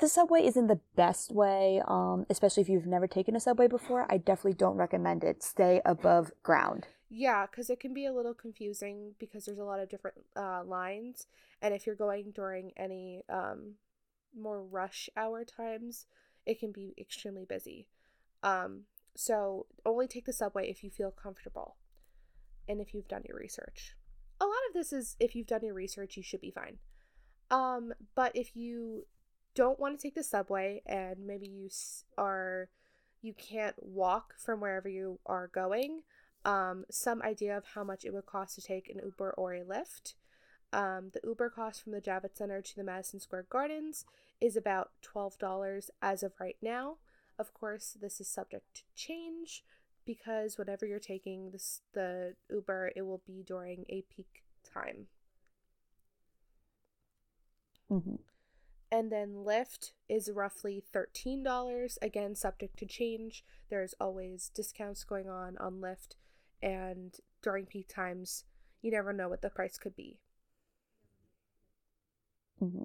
the 0.02 0.08
subway 0.08 0.44
isn't 0.44 0.66
the 0.66 0.80
best 0.96 1.30
way, 1.30 1.80
um, 1.86 2.26
especially 2.28 2.60
if 2.60 2.68
you've 2.68 2.86
never 2.86 3.06
taken 3.06 3.36
a 3.36 3.40
subway 3.40 3.68
before. 3.68 4.04
I 4.10 4.18
definitely 4.18 4.54
don't 4.54 4.76
recommend 4.76 5.22
it. 5.22 5.44
Stay 5.44 5.80
above 5.84 6.32
ground. 6.42 6.88
Yeah, 7.08 7.46
because 7.46 7.70
it 7.70 7.78
can 7.78 7.94
be 7.94 8.06
a 8.06 8.12
little 8.12 8.34
confusing 8.34 9.12
because 9.20 9.44
there's 9.44 9.60
a 9.60 9.64
lot 9.64 9.78
of 9.78 9.88
different 9.88 10.16
uh, 10.34 10.64
lines. 10.64 11.28
And 11.62 11.72
if 11.72 11.86
you're 11.86 11.94
going 11.94 12.32
during 12.32 12.72
any 12.76 13.22
um, 13.28 13.74
more 14.36 14.60
rush 14.60 15.08
hour 15.16 15.44
times, 15.44 16.06
it 16.46 16.58
can 16.58 16.72
be 16.72 16.94
extremely 16.98 17.44
busy. 17.44 17.86
Um, 18.42 18.86
so 19.14 19.66
only 19.86 20.08
take 20.08 20.24
the 20.24 20.32
subway 20.32 20.68
if 20.68 20.82
you 20.82 20.90
feel 20.90 21.12
comfortable 21.12 21.76
and 22.68 22.80
if 22.80 22.92
you've 22.92 23.06
done 23.06 23.22
your 23.28 23.38
research. 23.38 23.94
A 24.40 24.46
lot 24.46 24.54
of 24.68 24.74
this 24.74 24.92
is 24.92 25.14
if 25.20 25.36
you've 25.36 25.46
done 25.46 25.62
your 25.62 25.74
research, 25.74 26.16
you 26.16 26.24
should 26.24 26.40
be 26.40 26.50
fine. 26.50 26.78
Um, 27.52 27.92
but 28.16 28.32
if 28.34 28.56
you 28.56 29.06
don't 29.54 29.78
want 29.78 29.98
to 29.98 30.02
take 30.02 30.14
the 30.14 30.22
subway 30.22 30.82
and 30.86 31.26
maybe 31.26 31.46
you 31.46 31.68
are 32.16 32.68
you 33.22 33.32
can't 33.34 33.76
walk 33.78 34.34
from 34.36 34.60
wherever 34.60 34.88
you 34.88 35.20
are 35.26 35.46
going, 35.46 36.02
um, 36.44 36.84
some 36.90 37.22
idea 37.22 37.56
of 37.56 37.64
how 37.74 37.84
much 37.84 38.04
it 38.04 38.12
would 38.12 38.26
cost 38.26 38.56
to 38.56 38.60
take 38.60 38.88
an 38.88 39.00
Uber 39.02 39.30
or 39.36 39.54
a 39.54 39.62
Lyft. 39.62 40.14
Um, 40.72 41.10
the 41.12 41.20
Uber 41.22 41.50
cost 41.50 41.82
from 41.82 41.92
the 41.92 42.00
Javits 42.00 42.38
Center 42.38 42.60
to 42.60 42.76
the 42.76 42.82
Madison 42.82 43.20
Square 43.20 43.46
Gardens 43.48 44.04
is 44.40 44.56
about 44.56 44.90
$12 45.04 45.90
as 46.00 46.22
of 46.22 46.32
right 46.40 46.56
now. 46.60 46.96
Of 47.38 47.54
course, 47.54 47.96
this 48.00 48.20
is 48.20 48.28
subject 48.28 48.74
to 48.74 48.82
change 48.96 49.62
because 50.04 50.58
whatever 50.58 50.84
you're 50.84 50.98
taking 50.98 51.50
this 51.50 51.82
the 51.92 52.34
Uber, 52.50 52.92
it 52.96 53.02
will 53.02 53.22
be 53.24 53.44
during 53.46 53.84
a 53.88 54.02
peak 54.14 54.42
time. 54.64 55.06
Mm-hmm. 57.90 58.16
And 58.92 59.10
then 59.10 59.36
Lyft 59.46 59.92
is 60.06 60.30
roughly 60.30 60.84
$13, 60.94 61.96
again, 62.02 62.34
subject 62.34 62.78
to 62.78 62.84
change. 62.84 63.42
There's 63.70 63.94
always 63.98 64.50
discounts 64.54 65.02
going 65.02 65.30
on 65.30 65.56
on 65.56 65.80
Lyft, 65.80 66.16
and 66.62 67.16
during 67.42 67.64
peak 67.64 67.88
times, 67.88 68.44
you 68.82 68.90
never 68.90 69.14
know 69.14 69.30
what 69.30 69.40
the 69.40 69.48
price 69.48 69.78
could 69.78 69.96
be. 69.96 70.18
Mm-hmm. 72.62 72.84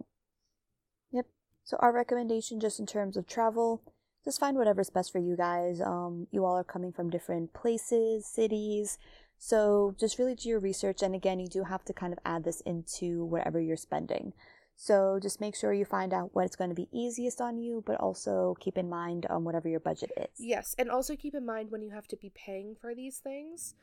Yep. 1.11 1.25
So, 1.65 1.75
our 1.81 1.91
recommendation, 1.91 2.61
just 2.61 2.79
in 2.79 2.85
terms 2.85 3.17
of 3.17 3.27
travel, 3.27 3.81
just 4.23 4.39
find 4.39 4.57
whatever's 4.57 4.89
best 4.89 5.11
for 5.11 5.19
you 5.19 5.35
guys. 5.35 5.81
Um, 5.81 6.27
you 6.31 6.45
all 6.45 6.55
are 6.55 6.63
coming 6.63 6.93
from 6.93 7.09
different 7.09 7.53
places, 7.53 8.25
cities. 8.25 8.97
So, 9.39 9.93
just 9.99 10.17
really 10.17 10.35
do 10.35 10.47
your 10.47 10.59
research. 10.59 11.01
And 11.01 11.13
again, 11.13 11.41
you 11.41 11.49
do 11.49 11.65
have 11.65 11.83
to 11.83 11.93
kind 11.93 12.13
of 12.13 12.19
add 12.23 12.45
this 12.45 12.61
into 12.61 13.25
whatever 13.25 13.59
you're 13.59 13.75
spending. 13.75 14.31
So 14.79 15.17
just 15.19 15.41
make 15.41 15.55
sure 15.55 15.73
you 15.73 15.85
find 15.85 16.13
out 16.13 16.29
what's 16.33 16.55
going 16.55 16.69
to 16.69 16.75
be 16.75 16.87
easiest 16.93 17.41
on 17.41 17.57
you, 17.57 17.83
but 17.83 17.99
also 17.99 18.55
keep 18.59 18.77
in 18.77 18.87
mind 18.87 19.25
um, 19.27 19.43
whatever 19.43 19.67
your 19.67 19.79
budget 19.79 20.11
is. 20.15 20.29
Yes, 20.39 20.75
and 20.77 20.91
also 20.91 21.15
keep 21.15 21.33
in 21.33 21.47
mind 21.47 21.71
when 21.71 21.81
you 21.81 21.89
have 21.89 22.07
to 22.09 22.15
be 22.15 22.31
paying 22.35 22.75
for 22.79 22.93
these 22.93 23.17
things. 23.17 23.73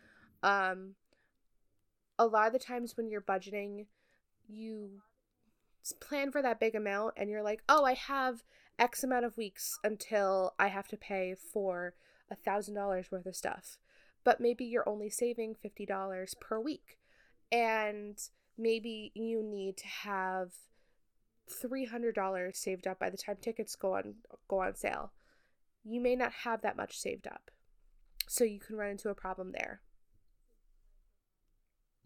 Um, 0.45 0.95
a 2.17 2.27
lot 2.27 2.47
of 2.47 2.53
the 2.53 2.61
times 2.61 2.97
when 2.97 3.09
you're 3.09 3.21
budgeting, 3.21 3.87
you 4.47 5.03
plan 6.01 6.31
for 6.31 6.41
that 6.41 6.61
big 6.61 6.77
amount 6.77 7.15
and 7.17 7.29
you're 7.29 7.43
like, 7.43 7.65
oh, 7.69 7.85
I 7.85 7.95
have 7.95 8.45
X 8.79 9.03
amount 9.03 9.25
of 9.25 9.37
weeks 9.37 9.77
until 9.83 10.55
I 10.61 10.69
have 10.69 10.87
to 10.89 10.97
pay 10.97 11.35
for 11.53 11.95
a 12.31 12.37
thousand 12.37 12.77
dollars 12.77 13.11
worth 13.11 13.27
of 13.27 13.35
stuff. 13.35 13.79
But 14.23 14.41
maybe 14.41 14.65
you're 14.65 14.89
only 14.89 15.11
saving 15.11 15.57
fifty 15.61 15.85
dollars 15.85 16.37
per 16.41 16.61
week. 16.61 16.99
And 17.51 18.17
maybe 18.57 19.11
you 19.15 19.43
need 19.43 19.77
to 19.79 19.89
have 19.89 20.53
$300 21.51 22.57
saved 22.57 22.87
up 22.87 22.99
by 22.99 23.11
the 23.11 23.17
time 23.17 23.37
tickets 23.41 23.77
go 23.77 23.95
on 23.95 24.15
go 24.49 24.61
on 24.61 24.75
sale. 24.75 25.13
You 25.85 26.01
may 26.01 26.17
not 26.17 26.33
have 26.45 26.63
that 26.63 26.77
much 26.77 26.99
saved 26.99 27.27
up. 27.27 27.51
So 28.27 28.45
you 28.45 28.59
can 28.59 28.77
run 28.77 28.91
into 28.91 29.11
a 29.11 29.15
problem 29.15 29.53
there. 29.53 29.81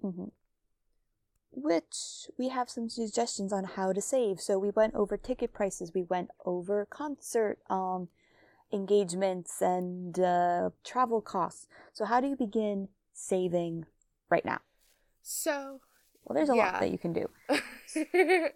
Mm-hmm. 0.05 0.27
Which 1.53 2.29
we 2.37 2.49
have 2.49 2.69
some 2.69 2.89
suggestions 2.89 3.53
on 3.53 3.65
how 3.65 3.93
to 3.93 4.01
save. 4.01 4.41
So 4.41 4.59
we 4.59 4.71
went 4.71 4.95
over 4.95 5.17
ticket 5.17 5.53
prices, 5.53 5.93
we 5.95 6.03
went 6.03 6.31
over 6.45 6.87
concert 6.87 7.59
um, 7.71 8.09
engagements 8.73 9.63
and 9.63 10.19
uh, 10.19 10.71
travel 10.85 11.21
costs. 11.21 11.67
So 11.93 12.05
how 12.05 12.21
do 12.21 12.27
you 12.29 12.37
begin 12.37 12.89
saving 13.13 13.87
right 14.29 14.45
now? 14.45 14.61
So 15.23 15.81
well, 16.25 16.35
there's 16.35 16.51
a 16.51 16.57
yeah. 16.57 16.73
lot 16.73 16.81
that 16.81 16.91
you 16.91 16.99
can 16.99 17.13
do. 17.13 17.31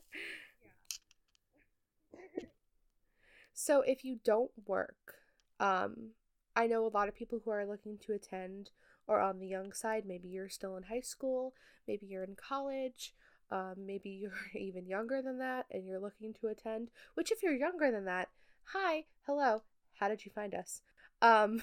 So 3.64 3.82
if 3.82 4.04
you 4.04 4.18
don't 4.24 4.50
work, 4.66 5.14
um, 5.60 6.10
I 6.56 6.66
know 6.66 6.84
a 6.84 6.88
lot 6.88 7.06
of 7.06 7.14
people 7.14 7.40
who 7.44 7.52
are 7.52 7.64
looking 7.64 7.96
to 7.98 8.12
attend 8.12 8.70
or 9.06 9.20
on 9.20 9.38
the 9.38 9.46
young 9.46 9.72
side. 9.72 10.04
Maybe 10.04 10.26
you're 10.26 10.48
still 10.48 10.76
in 10.76 10.82
high 10.82 11.00
school, 11.00 11.54
maybe 11.86 12.06
you're 12.06 12.24
in 12.24 12.34
college, 12.34 13.14
um, 13.52 13.74
maybe 13.86 14.10
you're 14.20 14.32
even 14.60 14.88
younger 14.88 15.22
than 15.22 15.38
that 15.38 15.66
and 15.70 15.86
you're 15.86 16.00
looking 16.00 16.34
to 16.40 16.48
attend. 16.48 16.90
Which, 17.14 17.30
if 17.30 17.40
you're 17.40 17.54
younger 17.54 17.92
than 17.92 18.04
that, 18.06 18.30
hi, 18.72 19.04
hello, 19.26 19.62
how 20.00 20.08
did 20.08 20.24
you 20.24 20.32
find 20.34 20.56
us? 20.56 20.82
Um, 21.20 21.62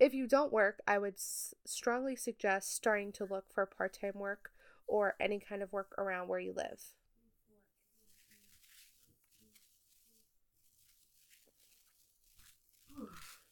if 0.00 0.12
you 0.12 0.26
don't 0.26 0.52
work, 0.52 0.80
I 0.86 0.98
would 0.98 1.14
s- 1.14 1.54
strongly 1.64 2.16
suggest 2.16 2.74
starting 2.76 3.12
to 3.12 3.24
look 3.24 3.46
for 3.54 3.64
part 3.64 3.98
time 4.00 4.14
work 4.16 4.50
or 4.86 5.14
any 5.18 5.40
kind 5.40 5.62
of 5.62 5.72
work 5.72 5.94
around 5.96 6.28
where 6.28 6.40
you 6.40 6.52
live. 6.54 6.82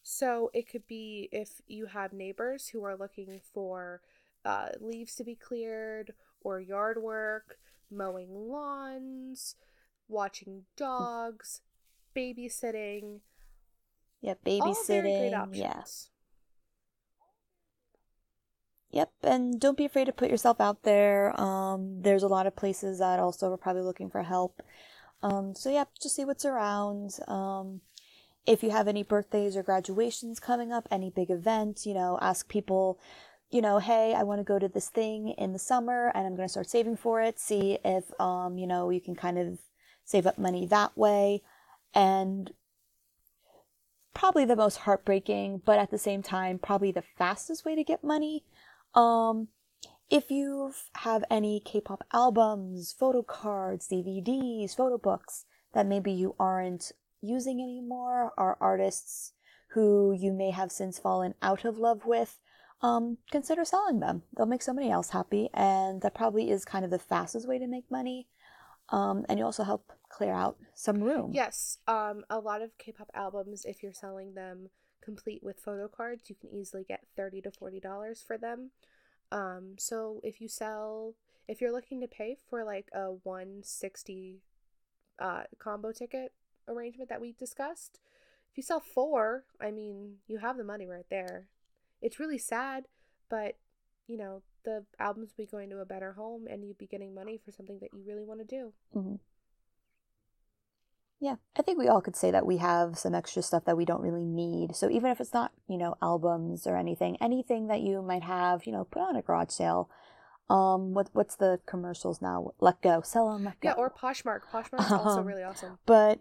So 0.09 0.53
it 0.55 0.69
could 0.71 0.87
be 0.87 1.29
if 1.33 1.61
you 1.67 1.87
have 1.87 2.13
neighbors 2.13 2.69
who 2.69 2.85
are 2.85 2.97
looking 2.97 3.41
for 3.53 4.03
uh, 4.45 4.69
leaves 4.81 5.17
to 5.17 5.25
be 5.25 5.35
cleared 5.35 6.13
or 6.43 6.61
yard 6.61 7.03
work, 7.03 7.59
mowing 7.91 8.29
lawns, 8.31 9.57
watching 10.07 10.63
dogs, 10.77 11.61
babysitting. 12.17 13.19
Yeah, 14.21 14.35
babysitting. 14.47 15.49
Yes. 15.51 16.11
Yep, 18.93 19.11
and 19.25 19.61
don't 19.61 19.77
be 19.77 19.87
afraid 19.87 20.05
to 20.05 20.13
put 20.13 20.31
yourself 20.31 20.61
out 20.61 20.85
there. 20.85 21.39
Um, 21.39 22.03
there's 22.03 22.23
a 22.23 22.29
lot 22.29 22.47
of 22.47 22.55
places 22.55 23.01
that 23.01 23.19
also 23.19 23.51
are 23.51 23.57
probably 23.57 23.83
looking 23.83 24.11
for 24.11 24.23
help. 24.23 24.63
Um, 25.21 25.57
so 25.57 25.69
yeah, 25.69 25.87
just 26.01 26.15
see 26.15 26.25
what's 26.25 26.45
around. 26.45 27.19
Um, 27.27 27.81
if 28.47 28.63
you 28.63 28.71
have 28.71 28.89
any 28.89 29.03
birthdays 29.03 29.57
or 29.57 29.63
graduations 29.63 30.39
coming 30.39 30.73
up, 30.73 30.87
any 30.91 31.11
big 31.11 31.31
events, 31.31 31.85
you 31.85 31.95
know, 31.95 32.19
ask 32.23 32.49
people, 32.49 32.99
you 33.51 33.61
know, 33.61 33.79
hey, 33.79 34.15
I 34.15 34.23
want 34.23 34.41
to 34.41 34.45
go 34.45 34.59
to 34.59 34.69
this 34.69 34.89
thing 34.89 35.35
in 35.37 35.53
the 35.53 35.59
summer 35.59 36.13
and 36.15 36.27
I'm 36.27 36.37
going 36.37 36.47
to 36.47 36.53
start 36.53 36.69
saving 36.69 36.97
for 36.97 37.21
it. 37.21 37.39
See 37.39 37.79
if, 37.85 38.19
um, 38.21 38.57
you 38.59 38.67
know, 38.67 38.91
you 38.91 39.01
can 39.01 39.17
kind 39.17 39.39
of 39.39 39.59
save 40.05 40.27
up 40.27 40.39
money 40.39 40.67
that 40.67 40.97
way. 40.97 41.43
And 41.95 42.53
probably 44.15 44.45
the 44.45 44.57
most 44.57 44.79
heartbreaking, 44.79 45.63
but 45.65 45.79
at 45.79 45.91
the 45.91 45.99
same 45.99 46.23
time, 46.23 46.59
probably 46.59 46.93
the 46.93 47.05
fastest 47.19 47.65
way 47.65 47.75
to 47.75 47.85
get 47.85 48.05
money. 48.05 48.45
Um, 48.95 49.49
if 50.09 50.31
you 50.31 50.73
have 50.97 51.25
any 51.31 51.61
K-pop 51.61 52.05
albums, 52.13 52.95
photo 52.99 53.23
cards, 53.23 53.89
DVDs, 53.89 54.75
photo 54.77 54.99
books 54.99 55.45
that 55.75 55.87
maybe 55.87 56.13
you 56.13 56.35
aren't 56.39 56.93
using 57.29 57.61
anymore 57.61 58.33
are 58.37 58.57
artists 58.61 59.33
who 59.71 60.17
you 60.19 60.33
may 60.33 60.51
have 60.51 60.71
since 60.71 60.99
fallen 60.99 61.35
out 61.43 61.65
of 61.65 61.79
love 61.79 62.07
with, 62.07 62.39
um, 62.83 63.19
consider 63.31 63.65
selling 63.65 64.01
them. 64.01 64.23
They'll 64.37 64.47
make 64.47 64.63
somebody 64.63 64.91
else 64.91 65.11
happy, 65.11 65.51
and 65.53 66.01
that 66.03 66.15
probably 66.15 66.51
is 66.51 66.65
kind 66.65 66.85
of 66.85 66.91
the 66.91 66.99
fastest 66.99 67.49
way 67.49 67.59
to 67.59 67.67
make 67.67 67.91
money. 67.91 68.29
Um, 68.91 69.27
and 69.29 69.39
you 69.39 69.45
also 69.45 69.65
help 69.65 69.93
clear 70.09 70.33
out 70.33 70.57
some 70.75 71.03
room. 71.03 71.33
Yes, 71.35 71.79
um, 71.89 72.25
a 72.31 72.39
lot 72.39 72.63
of 72.63 72.79
K-pop 72.79 73.11
albums, 73.15 73.65
if 73.65 73.83
you're 73.83 73.93
selling 73.93 74.35
them 74.35 74.69
complete 75.03 75.43
with 75.43 75.59
photo 75.59 75.89
cards, 75.89 76.31
you 76.31 76.37
can 76.37 76.51
easily 76.51 76.85
get 76.87 77.07
thirty 77.17 77.41
to 77.41 77.51
forty 77.51 77.81
dollars 77.81 78.23
for 78.25 78.39
them. 78.39 78.71
Um, 79.33 79.75
so 79.79 80.21
if 80.23 80.41
you 80.41 80.49
sell, 80.49 81.15
if 81.49 81.61
you're 81.61 81.73
looking 81.73 82.01
to 82.01 82.07
pay 82.07 82.37
for 82.49 82.65
like 82.65 82.89
a 82.95 83.11
one 83.25 83.63
sixty 83.65 84.43
uh, 85.19 85.45
combo 85.59 85.91
ticket, 85.93 86.33
arrangement 86.69 87.09
that 87.09 87.21
we 87.21 87.33
discussed. 87.33 87.99
If 88.51 88.57
you 88.57 88.63
sell 88.63 88.81
four, 88.81 89.45
I 89.61 89.71
mean, 89.71 90.17
you 90.27 90.39
have 90.39 90.57
the 90.57 90.65
money 90.65 90.87
right 90.87 91.07
there. 91.11 91.49
It's 92.01 92.21
really 92.21 92.39
sad, 92.39 92.85
but 93.29 93.57
you 94.07 94.17
know, 94.17 94.43
the 94.65 94.85
albums 94.99 95.31
will 95.31 95.45
be 95.45 95.51
going 95.51 95.71
to 95.71 95.81
a 95.81 95.85
better 95.85 96.13
home 96.13 96.47
and 96.49 96.65
you'd 96.65 96.79
be 96.79 96.87
getting 96.87 97.15
money 97.15 97.41
for 97.45 97.51
something 97.51 97.79
that 97.81 97.93
you 97.93 98.05
really 98.07 98.25
want 98.25 98.41
to 98.41 98.47
do. 98.47 98.73
Mm-hmm. 98.95 99.17
Yeah, 101.19 101.37
I 101.59 101.63
think 101.63 101.79
we 101.79 101.89
all 101.89 102.03
could 102.03 102.17
say 102.17 102.31
that 102.31 102.45
we 102.45 102.59
have 102.59 102.99
some 102.99 103.15
extra 103.15 103.41
stuff 103.43 103.65
that 103.65 103.77
we 103.77 103.87
don't 103.87 104.03
really 104.03 104.25
need. 104.25 104.77
So 104.77 104.91
even 104.91 105.11
if 105.11 105.19
it's 105.19 105.33
not, 105.33 105.51
you 105.67 105.79
know, 105.79 105.97
albums 106.03 106.67
or 106.67 106.77
anything, 106.77 107.17
anything 107.23 107.69
that 107.69 107.81
you 107.81 108.03
might 108.03 108.23
have, 108.23 108.67
you 108.67 108.73
know, 108.73 108.85
put 108.85 109.01
on 109.01 109.17
a 109.17 109.23
garage 109.23 109.51
sale. 109.51 109.89
Um, 110.49 110.95
what 110.95 111.09
what's 111.13 111.35
the 111.35 111.59
commercials 111.67 112.21
now? 112.23 112.53
Let 112.61 112.81
go, 112.83 113.01
sell 113.01 113.33
them. 113.33 113.45
let 113.45 113.61
go. 113.61 113.71
Yeah, 113.71 113.75
or 113.75 113.91
Poshmark. 113.91 114.43
Poshmark 114.53 114.85
is 114.85 114.93
also 114.93 115.21
um, 115.21 115.27
really 115.27 115.43
awesome. 115.43 115.79
But 115.87 116.21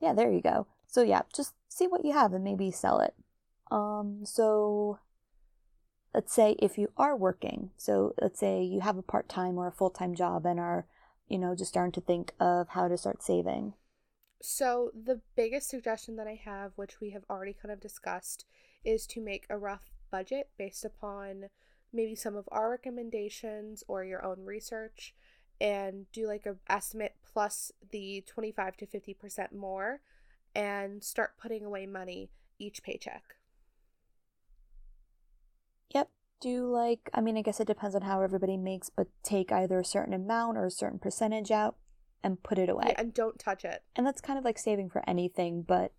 yeah, 0.00 0.12
there 0.12 0.32
you 0.32 0.40
go. 0.40 0.66
So 0.86 1.02
yeah, 1.02 1.22
just 1.34 1.54
see 1.68 1.86
what 1.86 2.04
you 2.04 2.12
have 2.12 2.32
and 2.32 2.44
maybe 2.44 2.70
sell 2.70 3.00
it. 3.00 3.14
Um, 3.70 4.20
so 4.24 4.98
let's 6.14 6.32
say 6.32 6.56
if 6.58 6.78
you 6.78 6.92
are 6.96 7.16
working, 7.16 7.70
so 7.76 8.14
let's 8.20 8.38
say 8.38 8.62
you 8.62 8.80
have 8.80 8.96
a 8.96 9.02
part 9.02 9.28
time 9.28 9.58
or 9.58 9.66
a 9.66 9.72
full 9.72 9.90
time 9.90 10.14
job 10.14 10.46
and 10.46 10.60
are, 10.60 10.86
you 11.28 11.38
know, 11.38 11.54
just 11.54 11.70
starting 11.70 11.92
to 11.92 12.00
think 12.00 12.32
of 12.38 12.68
how 12.70 12.88
to 12.88 12.96
start 12.96 13.22
saving. 13.22 13.74
So 14.40 14.90
the 14.94 15.20
biggest 15.36 15.70
suggestion 15.70 16.16
that 16.16 16.26
I 16.26 16.40
have, 16.44 16.72
which 16.76 17.00
we 17.00 17.10
have 17.10 17.24
already 17.30 17.54
kind 17.54 17.72
of 17.72 17.80
discussed, 17.80 18.44
is 18.84 19.06
to 19.06 19.20
make 19.20 19.46
a 19.48 19.58
rough 19.58 19.90
budget 20.10 20.50
based 20.58 20.84
upon 20.84 21.46
maybe 21.92 22.14
some 22.14 22.36
of 22.36 22.48
our 22.52 22.70
recommendations 22.70 23.82
or 23.88 24.04
your 24.04 24.24
own 24.24 24.44
research 24.44 25.14
and 25.60 26.06
do 26.12 26.26
like 26.26 26.46
a 26.46 26.56
estimate 26.68 27.14
plus 27.32 27.72
the 27.90 28.22
25 28.26 28.76
to 28.78 28.86
50% 28.86 29.52
more 29.52 30.00
and 30.54 31.02
start 31.02 31.38
putting 31.40 31.64
away 31.64 31.86
money 31.86 32.30
each 32.58 32.82
paycheck. 32.82 33.22
Yep. 35.94 36.10
Do 36.40 36.66
like, 36.66 37.10
I 37.14 37.20
mean, 37.20 37.36
I 37.36 37.42
guess 37.42 37.60
it 37.60 37.66
depends 37.66 37.94
on 37.94 38.02
how 38.02 38.20
everybody 38.20 38.56
makes, 38.56 38.90
but 38.90 39.08
take 39.22 39.52
either 39.52 39.78
a 39.78 39.84
certain 39.84 40.12
amount 40.12 40.58
or 40.58 40.66
a 40.66 40.70
certain 40.70 40.98
percentage 40.98 41.50
out 41.50 41.76
and 42.22 42.42
put 42.42 42.58
it 42.58 42.68
away. 42.68 42.86
Yeah, 42.88 43.00
and 43.00 43.14
don't 43.14 43.38
touch 43.38 43.64
it. 43.64 43.82
And 43.96 44.06
that's 44.06 44.20
kind 44.20 44.38
of 44.38 44.44
like 44.44 44.58
saving 44.58 44.90
for 44.90 45.02
anything, 45.08 45.62
but 45.62 45.92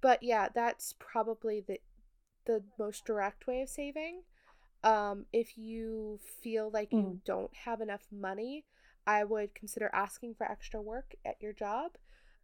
But 0.00 0.22
yeah, 0.22 0.48
that's 0.54 0.94
probably 0.98 1.60
the 1.60 1.80
the 2.48 2.64
most 2.78 3.06
direct 3.06 3.46
way 3.48 3.62
of 3.62 3.70
saving. 3.70 4.22
Um, 4.84 5.26
if 5.32 5.58
you 5.58 6.20
feel 6.42 6.70
like 6.72 7.00
you 7.00 7.16
Mm. 7.16 7.20
don't 7.26 7.54
have 7.64 7.80
enough 7.80 8.06
money, 8.12 8.64
I 9.06 9.24
would 9.24 9.54
consider 9.54 9.90
asking 9.94 10.34
for 10.36 10.50
extra 10.50 10.82
work 10.82 11.14
at 11.26 11.40
your 11.42 11.52
job. 11.54 11.92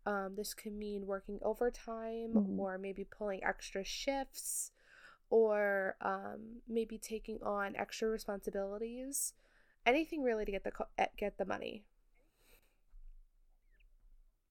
Um, 0.06 0.34
this 0.36 0.54
could 0.54 0.74
mean 0.74 1.06
working 1.06 1.40
overtime 1.42 2.38
Mhm. 2.38 2.58
or 2.58 2.78
maybe 2.78 3.04
pulling 3.04 3.44
extra 3.44 3.84
shifts 3.84 4.72
or 5.30 5.96
um, 6.02 6.62
maybe 6.68 6.98
taking 6.98 7.42
on 7.42 7.76
extra 7.76 8.08
responsibilities. 8.08 9.34
Anything 9.86 10.22
really 10.22 10.44
to 10.46 10.52
get 10.52 10.64
the 10.64 10.72
co- 10.72 10.88
eh, 10.98 11.08
get 11.18 11.38
the 11.38 11.46
money. 11.46 11.84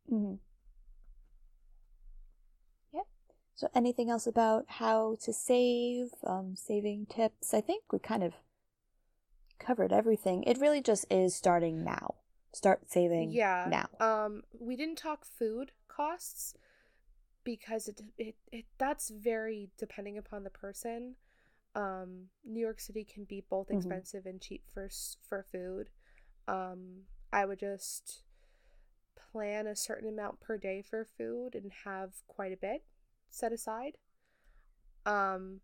Mhm. 0.10 0.40
Yep. 2.94 3.08
So 3.64 3.70
anything 3.74 4.10
else 4.10 4.28
about 4.28 4.66
how 4.68 5.16
to 5.22 5.32
save, 5.32 6.10
um, 6.28 6.54
saving 6.58 7.06
tips? 7.06 7.54
I 7.54 7.62
think 7.62 7.94
we 7.94 8.00
kind 8.00 8.22
of 8.22 8.34
covered 9.58 9.94
everything. 9.94 10.44
It 10.44 10.60
really 10.60 10.82
just 10.82 11.06
is 11.10 11.34
starting 11.34 11.82
now. 11.82 12.16
Start 12.52 12.92
saving 12.92 13.32
Yeah. 13.32 13.70
now. 13.70 13.88
Um, 14.02 14.44
we 14.60 14.76
didn't 14.76 14.98
talk 14.98 15.24
food 15.24 15.72
costs 15.88 16.56
because 17.46 17.88
it, 17.88 18.02
it 18.18 18.36
it 18.52 18.66
that's 18.78 19.10
very 19.10 19.70
depending 19.78 20.18
upon 20.18 20.44
the 20.44 20.50
person. 20.50 21.16
Um, 21.74 22.26
New 22.44 22.60
York 22.60 22.82
City 22.82 23.06
can 23.06 23.24
be 23.24 23.46
both 23.50 23.70
Mhm. 23.70 23.78
expensive 23.78 24.26
and 24.26 24.42
cheap 24.42 24.66
for 24.74 24.90
for 25.22 25.46
food. 25.54 25.88
Um, 26.50 27.04
I 27.32 27.46
would 27.46 27.60
just 27.60 28.24
plan 29.32 29.68
a 29.68 29.76
certain 29.78 30.10
amount 30.10 30.42
per 30.42 30.58
day 30.58 30.82
for 30.82 31.06
food 31.06 31.56
and 31.56 31.72
have 31.86 32.12
quite 32.28 32.52
a 32.52 32.58
bit 32.58 32.84
set 33.34 33.52
aside. 33.52 33.98
Um, 35.06 35.62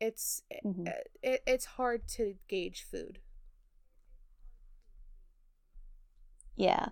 it's 0.00 0.42
Mhm. 0.64 0.86
it, 0.86 1.10
it, 1.22 1.42
it's 1.46 1.64
hard 1.64 2.06
to 2.08 2.36
gauge 2.48 2.82
food. 2.90 3.20
Yeah. 6.56 6.88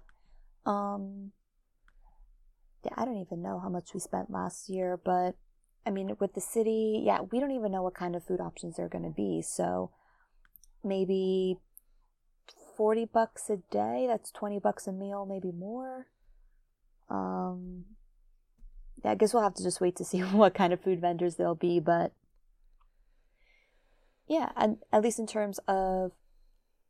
Um 0.66 1.32
yeah, 2.84 2.92
I 2.96 3.04
don't 3.04 3.16
even 3.18 3.42
know 3.42 3.58
how 3.60 3.68
much 3.68 3.94
we 3.94 4.00
spent 4.00 4.30
last 4.30 4.68
year, 4.68 4.96
but 5.02 5.36
I 5.86 5.90
mean 5.90 6.16
with 6.20 6.34
the 6.34 6.40
city, 6.40 7.02
yeah, 7.04 7.20
we 7.22 7.40
don't 7.40 7.50
even 7.52 7.72
know 7.72 7.82
what 7.82 7.94
kind 7.94 8.14
of 8.16 8.24
food 8.24 8.40
options 8.40 8.76
there 8.76 8.86
are 8.86 8.90
going 8.90 9.04
to 9.04 9.10
be. 9.10 9.42
So 9.42 9.90
maybe 10.84 11.58
40 12.76 13.04
bucks 13.06 13.50
a 13.50 13.58
day, 13.70 14.06
that's 14.08 14.30
20 14.30 14.58
bucks 14.58 14.86
a 14.86 14.92
meal, 14.92 15.26
maybe 15.26 15.52
more. 15.52 16.06
Um 17.08 17.84
yeah, 19.04 19.10
I 19.10 19.14
guess 19.14 19.34
we'll 19.34 19.42
have 19.42 19.54
to 19.54 19.62
just 19.62 19.80
wait 19.80 19.96
to 19.96 20.04
see 20.04 20.20
what 20.20 20.54
kind 20.54 20.72
of 20.72 20.80
food 20.80 21.00
vendors 21.00 21.36
there'll 21.36 21.54
be, 21.54 21.78
but 21.78 22.12
yeah, 24.26 24.50
and 24.56 24.78
at 24.92 25.02
least 25.02 25.18
in 25.18 25.26
terms 25.26 25.60
of 25.68 26.12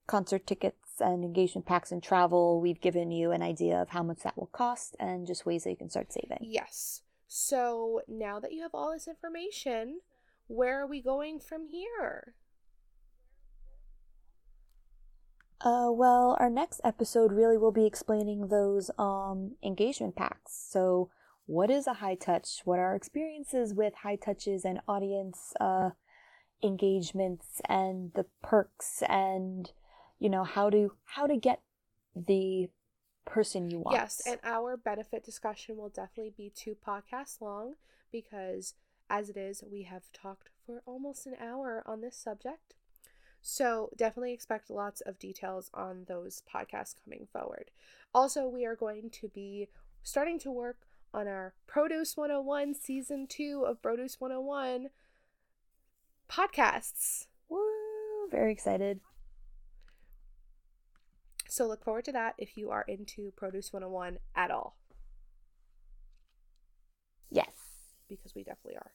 concert 0.07 0.47
tickets 0.47 1.01
and 1.01 1.25
engagement 1.25 1.67
packs 1.67 1.91
and 1.91 2.03
travel, 2.03 2.61
we've 2.61 2.81
given 2.81 3.11
you 3.11 3.33
an 3.33 3.43
idea 3.43 3.81
of 3.81 3.89
how 3.91 4.03
much 4.03 4.21
that 4.23 4.37
will 4.37 4.47
cost 4.47 4.95
and 5.01 5.27
just 5.27 5.45
ways 5.45 5.65
that 5.65 5.71
you 5.71 5.77
can 5.77 5.91
start 5.91 6.13
saving. 6.13 6.39
Yes. 6.41 7.03
So 7.27 8.03
now 8.07 8.39
that 8.39 8.53
you 8.53 8.63
have 8.63 8.75
all 8.75 8.93
this 8.93 9.09
information, 9.09 10.01
where 10.47 10.81
are 10.81 10.87
we 10.87 11.03
going 11.03 11.41
from 11.41 11.67
here? 11.67 12.35
Uh, 15.61 15.89
well, 15.91 16.37
our 16.39 16.51
next 16.51 16.81
episode 16.85 17.33
really 17.33 17.57
will 17.57 17.73
be 17.73 17.87
explaining 17.87 18.49
those 18.49 18.91
um 18.99 19.53
engagement 19.65 20.15
packs. 20.15 20.53
So, 20.71 21.11
what 21.47 21.71
is 21.71 21.87
a 21.87 21.95
high 21.95 22.15
touch? 22.15 22.61
What 22.65 22.79
are 22.79 22.87
our 22.87 22.97
experiences 22.97 23.75
with 23.75 23.95
high 24.03 24.17
touches 24.17 24.65
and 24.65 24.81
audience 24.89 25.53
uh 25.61 25.91
engagements 26.63 27.61
and 27.69 28.13
the 28.15 28.25
perks 28.43 29.03
and 29.09 29.71
you 30.19 30.31
know 30.31 30.45
how 30.45 30.71
to 30.71 30.93
how 31.05 31.27
to 31.27 31.37
get 31.37 31.61
the 32.17 32.69
person 33.25 33.71
you 33.71 33.79
want. 33.79 33.97
Yes, 33.97 34.23
and 34.27 34.39
our 34.45 34.77
benefit 34.77 35.25
discussion 35.25 35.77
will 35.77 35.89
definitely 35.89 36.33
be 36.37 36.53
two 36.55 36.77
podcasts 36.87 37.41
long 37.41 37.75
because, 38.13 38.75
as 39.11 39.31
it 39.31 39.37
is, 39.37 39.63
we 39.71 39.85
have 39.85 40.13
talked 40.13 40.51
for 40.65 40.83
almost 40.87 41.27
an 41.27 41.35
hour 41.41 41.83
on 41.87 42.01
this 42.01 42.17
subject. 42.17 42.75
So, 43.43 43.91
definitely 43.97 44.33
expect 44.33 44.71
lots 44.71 45.01
of 45.03 45.19
details 45.19 45.71
on 45.75 46.05
those 46.09 46.43
podcasts 46.53 46.95
coming 47.05 47.27
forward. 47.31 47.71
Also, 48.15 48.49
we 48.49 48.65
are 48.65 48.77
going 48.77 49.11
to 49.11 49.29
be 49.29 49.69
starting 50.03 50.39
to 50.41 50.51
work 50.51 50.87
on 51.15 51.29
our 51.29 51.55
Produce 51.67 52.17
101 52.17 52.75
season 52.75 53.27
2 53.29 53.65
of 53.67 53.81
Produce 53.81 54.21
101 54.21 54.89
podcasts. 56.29 57.27
Woo! 57.49 57.59
Very 58.31 58.53
excited. 58.53 59.01
So 61.49 61.67
look 61.67 61.85
forward 61.85 62.05
to 62.07 62.13
that 62.13 62.35
if 62.39 62.57
you 62.57 62.71
are 62.71 62.85
into 62.89 63.33
Produce 63.37 63.73
101 63.73 64.19
at 64.35 64.51
all, 64.51 64.77
Yes. 67.31 67.53
because 68.09 68.35
we 68.35 68.43
definitely 68.43 68.77
are. 68.77 68.93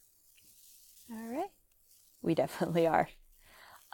All 1.12 1.28
right. 1.30 1.50
We 2.22 2.36
definitely 2.36 2.86
are. 2.86 3.10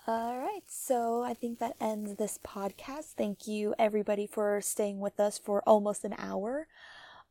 All 0.08 0.38
right. 0.38 0.62
So 0.68 1.24
I 1.24 1.34
think 1.34 1.60
that 1.60 1.76
ends 1.80 2.16
this 2.16 2.38
podcast. 2.46 3.14
Thank 3.18 3.48
you 3.48 3.74
everybody 3.80 4.28
for 4.28 4.60
staying 4.62 5.00
with 5.00 5.20
us 5.20 5.38
for 5.38 5.62
almost 5.68 6.04
an 6.04 6.16
hour. 6.18 6.68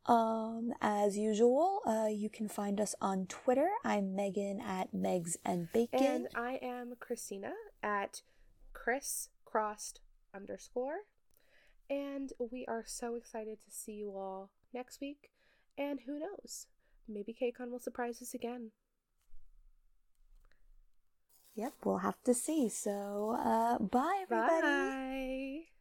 Um, 0.07 0.73
as 0.81 1.17
usual, 1.17 1.79
uh, 1.85 2.07
you 2.11 2.29
can 2.29 2.47
find 2.47 2.79
us 2.79 2.93
on 3.01 3.25
Twitter. 3.25 3.69
I'm 3.83 4.15
Megan 4.15 4.61
at 4.61 4.93
Megs 4.93 5.35
and 5.43 5.67
Bacon. 5.73 6.03
And 6.03 6.27
I 6.35 6.59
am 6.61 6.93
Christina 6.99 7.53
at 7.81 8.21
Chris 8.73 9.29
Crossed 9.45 10.01
underscore. 10.33 11.05
And 11.89 12.33
we 12.39 12.65
are 12.67 12.83
so 12.85 13.15
excited 13.15 13.57
to 13.63 13.71
see 13.71 13.93
you 13.93 14.11
all 14.11 14.51
next 14.73 15.01
week. 15.01 15.31
And 15.77 16.01
who 16.05 16.19
knows? 16.19 16.67
Maybe 17.07 17.33
KCON 17.33 17.71
will 17.71 17.79
surprise 17.79 18.21
us 18.21 18.33
again. 18.33 18.71
Yep, 21.55 21.73
we'll 21.83 21.97
have 21.99 22.21
to 22.25 22.33
see. 22.33 22.69
So, 22.69 23.37
uh, 23.39 23.79
bye 23.79 24.23
everybody. 24.23 24.61
Bye. 24.61 25.74